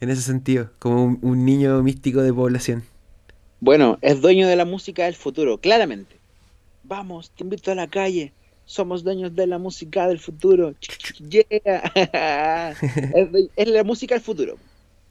En 0.00 0.10
ese 0.10 0.22
sentido, 0.22 0.70
como 0.78 1.04
un, 1.04 1.18
un 1.22 1.44
niño 1.44 1.82
místico 1.82 2.22
de 2.22 2.32
población. 2.32 2.84
Bueno, 3.60 3.98
es 4.02 4.20
dueño 4.20 4.48
de 4.48 4.56
la 4.56 4.64
música 4.64 5.04
del 5.04 5.14
futuro, 5.14 5.58
claramente. 5.58 6.16
Vamos, 6.82 7.30
te 7.30 7.44
invito 7.44 7.70
a 7.70 7.76
la 7.76 7.86
calle. 7.86 8.32
Somos 8.64 9.04
dueños 9.04 9.34
de 9.34 9.46
la 9.46 9.58
música 9.58 10.08
del 10.08 10.18
futuro. 10.18 10.74
Yeah. 11.28 11.44
es, 13.14 13.28
es 13.54 13.68
la 13.68 13.84
música 13.84 14.14
del 14.14 14.24
futuro. 14.24 14.56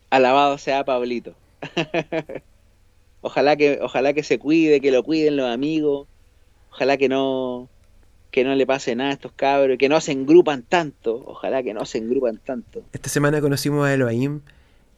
Alabado 0.09 0.57
sea 0.57 0.83
Pablito. 0.83 1.33
ojalá 3.21 3.55
que, 3.55 3.79
ojalá 3.81 4.13
que 4.13 4.23
se 4.23 4.39
cuide, 4.39 4.81
que 4.81 4.91
lo 4.91 5.03
cuiden 5.03 5.37
los 5.37 5.49
amigos. 5.49 6.07
Ojalá 6.71 6.97
que 6.97 7.09
no, 7.09 7.69
que 8.31 8.43
no 8.43 8.55
le 8.55 8.65
pase 8.65 8.95
nada 8.95 9.09
a 9.11 9.13
estos 9.13 9.31
cabros, 9.33 9.77
que 9.77 9.89
no 9.89 9.99
se 10.01 10.11
engrupan 10.13 10.63
tanto. 10.63 11.23
Ojalá 11.25 11.63
que 11.63 11.73
no 11.73 11.85
se 11.85 11.97
engrupan 11.97 12.39
tanto. 12.43 12.83
Esta 12.93 13.09
semana 13.09 13.41
conocimos 13.41 13.85
a 13.85 13.93
Elohim 13.93 14.41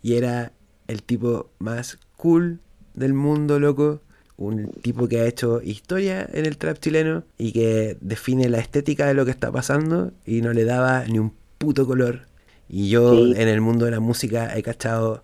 y 0.02 0.16
era 0.16 0.52
el 0.88 1.04
tipo 1.04 1.50
más 1.60 1.98
cool 2.18 2.60
del 2.94 3.14
mundo, 3.14 3.60
loco. 3.60 4.02
Un 4.36 4.72
tipo 4.82 5.08
que 5.08 5.20
ha 5.22 5.26
hecho 5.26 5.62
historia 5.62 6.28
en 6.34 6.46
el 6.46 6.58
trap 6.58 6.80
chileno 6.80 7.24
y 7.38 7.52
que 7.54 7.98
define 8.02 8.50
la 8.50 8.58
estética 8.60 9.06
de 9.06 9.14
lo 9.14 9.26
que 9.26 9.32
está 9.32 9.52
pasando 9.52 10.12
y 10.26 10.42
no 10.42 10.54
le 10.54 10.66
daba 10.66 11.06
ni 11.06 11.20
un 11.20 11.34
puto 11.60 11.86
color. 11.86 12.28
Y 12.68 12.90
yo 12.90 13.14
Sí. 13.16 13.34
en 13.38 13.48
el 13.48 13.62
mundo 13.62 13.86
de 13.86 13.92
la 13.92 14.00
música 14.00 14.58
he 14.58 14.64
cachado 14.64 15.24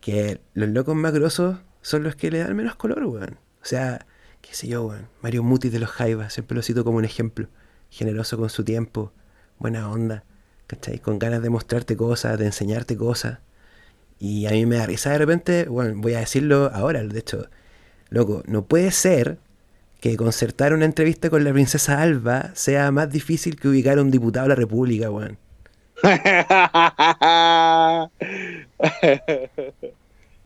que 0.00 0.40
los 0.54 0.68
locos 0.68 0.94
más 0.94 1.12
grosos 1.14 1.58
son 1.80 2.02
los 2.02 2.14
que 2.14 2.30
le 2.30 2.38
dan 2.40 2.54
menos 2.54 2.74
color, 2.76 3.04
weón. 3.04 3.38
O 3.62 3.64
sea, 3.64 4.06
qué 4.42 4.54
sé 4.54 4.68
yo, 4.68 4.84
weón. 4.84 5.08
Mario 5.22 5.42
Muti 5.42 5.70
de 5.70 5.78
los 5.78 5.88
Jaivas, 5.90 6.34
siempre 6.34 6.54
lo 6.56 6.62
cito 6.62 6.84
como 6.84 6.98
un 6.98 7.04
ejemplo. 7.06 7.48
Generoso 7.90 8.36
con 8.36 8.50
su 8.50 8.64
tiempo, 8.64 9.12
buena 9.58 9.90
onda, 9.90 10.24
¿cachai? 10.66 10.98
Con 10.98 11.18
ganas 11.18 11.42
de 11.42 11.50
mostrarte 11.50 11.96
cosas, 11.96 12.38
de 12.38 12.46
enseñarte 12.46 12.96
cosas. 12.96 13.38
Y 14.18 14.46
a 14.46 14.50
mí 14.50 14.66
me 14.66 14.76
da 14.76 14.86
risa 14.86 15.10
de 15.10 15.18
repente, 15.18 15.64
bueno, 15.66 15.94
voy 15.96 16.14
a 16.14 16.20
decirlo 16.20 16.70
ahora, 16.72 17.02
de 17.02 17.18
hecho, 17.18 17.48
loco, 18.10 18.42
no 18.46 18.64
puede 18.66 18.90
ser 18.92 19.38
que 20.00 20.16
concertar 20.16 20.74
una 20.74 20.84
entrevista 20.84 21.30
con 21.30 21.44
la 21.44 21.52
princesa 21.52 22.02
Alba 22.02 22.50
sea 22.54 22.90
más 22.90 23.10
difícil 23.10 23.58
que 23.58 23.68
ubicar 23.68 23.98
a 23.98 24.02
un 24.02 24.10
diputado 24.10 24.44
de 24.44 24.48
la 24.50 24.54
República, 24.56 25.10
weón. 25.10 25.38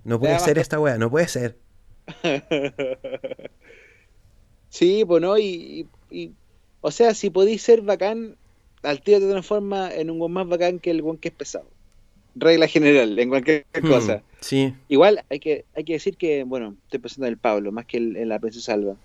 No 0.05 0.21
puede 0.21 0.39
ser 0.39 0.59
esta 0.59 0.79
weá, 0.79 0.99
no 0.99 1.11
puede 1.11 1.27
ser. 1.27 1.57
Sí, 4.79 5.05
pues 5.07 5.23
no, 5.23 5.39
y, 5.39 5.89
y- 6.11 6.19
y- 6.23 6.33
o 6.81 6.91
sea, 6.91 7.15
si 7.15 7.31
podéis 7.31 7.63
ser 7.63 7.81
bacán, 7.83 8.37
al 8.83 9.01
tiro 9.03 9.21
te 9.21 9.29
transforma 9.29 9.93
en 9.95 10.11
un 10.11 10.19
buen 10.19 10.33
más 10.33 10.47
bacán 10.49 10.79
que 10.81 10.91
el 10.91 11.03
buen 11.03 11.19
que 11.19 11.29
es 11.29 11.35
pesado. 11.35 11.69
Regla 12.35 12.69
general, 12.69 13.19
en 13.19 13.29
cualquier 13.31 13.67
Hmm, 13.75 13.87
cosa. 13.89 14.23
Sí, 14.41 14.75
Igual 14.89 15.25
hay 15.31 15.41
que, 15.41 15.65
hay 15.75 15.85
que 15.85 15.95
decir 15.95 16.17
que, 16.19 16.45
bueno, 16.45 16.77
estoy 16.85 17.01
pensando 17.01 17.27
en 17.29 17.33
el 17.35 17.39
Pablo, 17.39 17.73
más 17.73 17.87
que 17.87 17.99
el- 17.99 18.17
en 18.17 18.29
la 18.31 18.39
princesa 18.41 18.75
Alba, 18.75 18.97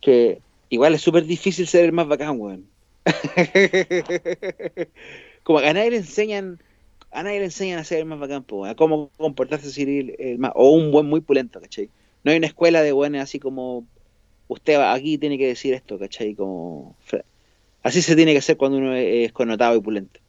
que 0.00 0.42
igual 0.70 0.94
es 0.94 1.02
súper 1.02 1.24
difícil 1.26 1.66
ser 1.68 1.84
el 1.86 1.92
más 1.92 2.08
bacán, 2.08 2.40
weón. 2.40 2.66
Como 5.44 5.58
a 5.60 5.72
nadie 5.72 5.90
le 5.90 5.96
enseñan, 5.98 6.60
a 7.10 7.22
nadie 7.22 7.38
le 7.40 7.46
enseñan 7.46 7.78
a 7.78 7.84
ser 7.84 7.98
el 8.00 8.06
más 8.06 8.18
bacán, 8.20 8.44
po, 8.44 8.58
weón, 8.62 8.70
a 8.70 8.76
cómo 8.76 9.10
comportarse 9.16 9.82
el, 9.82 10.16
el 10.18 10.38
más, 10.38 10.52
o 10.54 10.70
un 10.72 10.90
buen 10.92 11.06
muy 11.06 11.20
pulento, 11.20 11.60
¿cachai? 11.60 11.90
No 12.24 12.30
hay 12.32 12.38
una 12.38 12.46
escuela 12.48 12.82
de 12.82 12.92
buenos 12.92 13.22
así 13.22 13.38
como, 13.40 13.86
usted 14.50 14.80
aquí 14.80 15.16
tiene 15.16 15.38
que 15.38 15.46
decir 15.46 15.74
esto, 15.74 15.98
¿cachai? 15.98 16.34
Como, 16.34 16.96
así 17.82 18.02
se 18.02 18.16
tiene 18.16 18.32
que 18.32 18.38
hacer 18.38 18.56
cuando 18.56 18.78
uno 18.78 18.94
es, 18.94 19.32
connotado 19.32 19.76
y 19.76 19.80
pulento. 19.80 20.20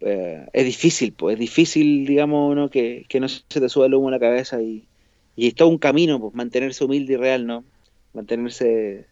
Eh, 0.00 0.46
es 0.52 0.64
difícil, 0.64 1.12
pues, 1.12 1.34
es 1.34 1.40
difícil, 1.40 2.04
digamos, 2.06 2.56
¿no? 2.56 2.68
que, 2.70 3.06
que 3.08 3.20
no 3.20 3.28
se 3.28 3.42
te 3.48 3.68
suba 3.68 3.86
el 3.86 3.94
humo 3.94 4.08
a 4.08 4.10
la 4.10 4.18
cabeza 4.18 4.60
y, 4.60 4.88
y 5.36 5.46
es 5.46 5.54
todo 5.54 5.68
un 5.68 5.78
camino, 5.78 6.20
pues, 6.20 6.34
mantenerse 6.34 6.84
humilde 6.84 7.12
y 7.14 7.16
real, 7.16 7.46
¿no? 7.46 7.64
Mantenerse 8.14 9.06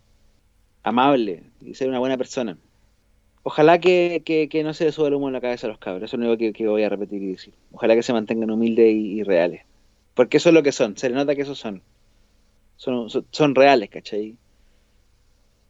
amable 0.82 1.44
y 1.60 1.74
ser 1.74 1.88
una 1.88 2.00
buena 2.00 2.16
persona. 2.16 2.58
Ojalá 3.42 3.78
que, 3.78 4.22
que, 4.24 4.62
no 4.64 4.74
se 4.74 4.84
le 4.84 4.92
suba 4.92 5.08
el 5.08 5.14
humo 5.14 5.28
a 5.28 5.30
la 5.30 5.40
cabeza 5.40 5.66
a 5.68 5.70
los 5.70 5.78
cabros, 5.78 6.02
eso 6.04 6.16
es 6.16 6.20
lo 6.20 6.32
único 6.32 6.52
que, 6.52 6.66
voy 6.66 6.82
a 6.82 6.88
repetir 6.88 7.22
y 7.22 7.32
decir. 7.32 7.54
Ojalá 7.72 7.94
que 7.94 8.02
se 8.02 8.12
mantengan 8.12 8.50
humildes 8.50 8.92
y, 8.92 9.22
reales. 9.22 9.62
Porque 10.14 10.38
eso 10.38 10.48
es 10.50 10.54
lo 10.54 10.62
que 10.62 10.72
son, 10.72 10.96
se 10.98 11.08
le 11.08 11.14
nota 11.14 11.36
que 11.36 11.42
esos 11.42 11.58
son. 11.58 11.82
Son, 12.82 13.08
son, 13.10 13.28
son 13.30 13.54
reales, 13.54 13.90
¿cachai? 13.90 14.36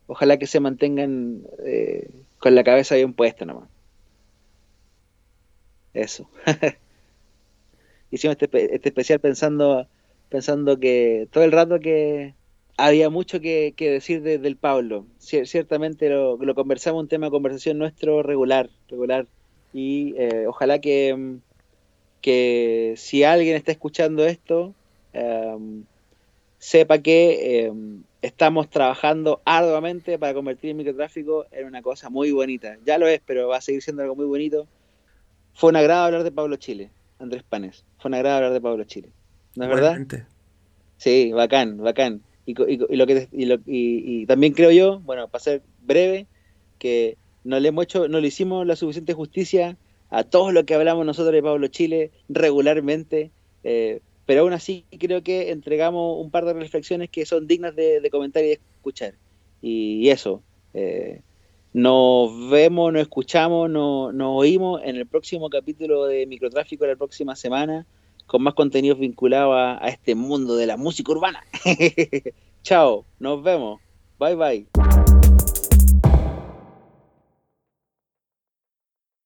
Ojalá 0.06 0.38
que 0.38 0.46
se 0.46 0.61
mantengan 0.61 1.42
eh, 1.64 2.26
con 2.38 2.54
la 2.54 2.64
cabeza 2.64 2.96
bien 2.96 3.14
puesta 3.14 3.44
nomás. 3.46 3.70
Eso. 5.92 6.28
Hicimos 8.11 8.36
este, 8.40 8.74
este 8.74 8.88
especial 8.88 9.20
pensando, 9.20 9.88
pensando 10.28 10.78
que 10.80 11.28
todo 11.32 11.44
el 11.44 11.52
rato 11.52 11.78
que 11.80 12.36
había 12.76 13.11
mucho 13.11 13.40
que, 13.40 13.74
decir 13.78 14.22
de- 14.22 14.38
del 14.38 14.58
Pablo. 14.58 15.06
Cier- 15.18 15.46
ciertamente 15.46 16.08
lo, 16.11 16.36
lo 16.38 16.54
conversamos, 16.54 17.02
un 17.02 17.08
tema 17.08 17.26
de 17.26 17.30
conversación 17.32 17.78
nuestro 17.78 18.22
regular, 18.22 18.70
regular. 18.88 19.28
Y 19.72 20.14
eh, 20.18 20.46
ojalá 20.48 20.80
que, 20.80 21.38
que 22.20 22.94
si 22.96 23.24
alguien 23.24 23.56
está 23.56 23.72
escuchando 23.72 24.26
esto, 24.26 24.76
em, 25.12 25.86
sepa 26.61 27.00
que 27.02 27.66
em, 27.66 28.04
estamos 28.22 28.70
trabajando 28.70 29.42
arduamente 29.46 30.18
para 30.18 30.34
convertir 30.34 30.70
el 30.70 30.76
microtráfico 30.76 31.46
en 31.52 31.66
una 31.66 31.82
cosa 31.82 32.11
muy 32.11 32.32
bonita. 32.32 32.78
Ya 32.84 32.98
lo 32.98 33.08
es, 33.08 33.22
pero 33.26 33.48
va 33.48 33.58
a 33.58 33.62
seguir 33.62 33.82
siendo 33.82 34.02
algo 34.02 34.16
muy 34.16 34.26
bonito. 34.26 34.68
Fue 35.54 35.70
un 35.70 35.76
agrado 35.76 36.04
hablar 36.06 36.24
de 36.24 36.32
Pablo 36.32 36.56
Chile, 36.56 36.92
Andrés 37.18 37.44
Panes. 37.44 37.86
Fue 37.98 38.11
un 38.11 38.14
agrado 38.14 38.36
hablar 38.38 38.52
de 38.52 38.61
Pablo 38.62 38.84
Chile. 38.84 39.14
¿No 39.56 39.64
es 39.64 39.70
verdad? 39.70 39.92
Sí, 40.98 41.32
bacán, 41.32 41.78
bacán. 41.78 42.24
Y, 42.44 42.54
lo 42.54 43.06
que 43.06 43.28
y, 43.32 43.46
lo- 43.46 43.56
y- 43.66 44.22
y 44.22 44.26
también 44.26 44.52
creo 44.54 44.70
yo, 44.70 45.00
bueno, 45.00 45.28
para 45.30 45.42
ser 45.42 45.64
breve, 45.78 46.28
que 46.78 47.18
no 47.44 47.61
le 47.61 47.68
hemos 47.68 47.84
hecho, 47.84 48.08
no 48.08 48.20
le 48.20 48.28
hicimos 48.28 48.66
la 48.66 48.76
suficiente 48.76 49.14
justicia 49.14 49.78
a 50.11 50.24
todo 50.24 50.52
lo 50.52 50.64
que 50.66 50.74
hablamos 50.74 51.06
nosotros 51.06 51.32
de 51.32 51.42
Pablo 51.42 51.68
Chile 51.68 52.12
regularmente, 52.28 53.32
eh, 53.62 54.00
pero 54.30 54.42
aún 54.42 54.52
así 54.52 54.84
creo 54.96 55.24
que 55.24 55.50
entregamos 55.50 56.24
un 56.24 56.30
par 56.30 56.44
de 56.44 56.52
reflexiones 56.52 57.10
que 57.10 57.26
son 57.26 57.48
dignas 57.48 57.74
de, 57.74 58.08
comentar 58.12 58.44
y 58.44 58.46
de 58.46 58.60
escuchar. 58.76 59.14
Y, 59.60 60.08
eso, 60.08 60.40
eh, 60.72 61.22
nos 61.72 62.48
vemos, 62.48 62.92
nos 62.92 63.02
escuchamos, 63.02 63.68
nos, 63.68 64.14
oímos 64.20 64.82
en 64.84 64.94
el 64.94 65.06
próximo 65.08 65.50
capítulo 65.50 66.06
de 66.06 66.26
Microtráfico 66.28 66.86
la 66.86 66.94
próxima 66.94 67.34
semana 67.34 67.86
con 68.28 68.44
más 68.44 68.54
contenidos 68.54 69.00
vinculados 69.00 69.56
a 69.82 69.88
este 69.88 70.14
mundo 70.14 70.54
de 70.54 70.66
la 70.66 70.76
música 70.76 71.10
urbana. 71.10 71.42
Chao, 72.62 73.04
nos 73.18 73.42
vemos. 73.42 73.80
Bye 74.20 74.36
bye. 74.36 74.99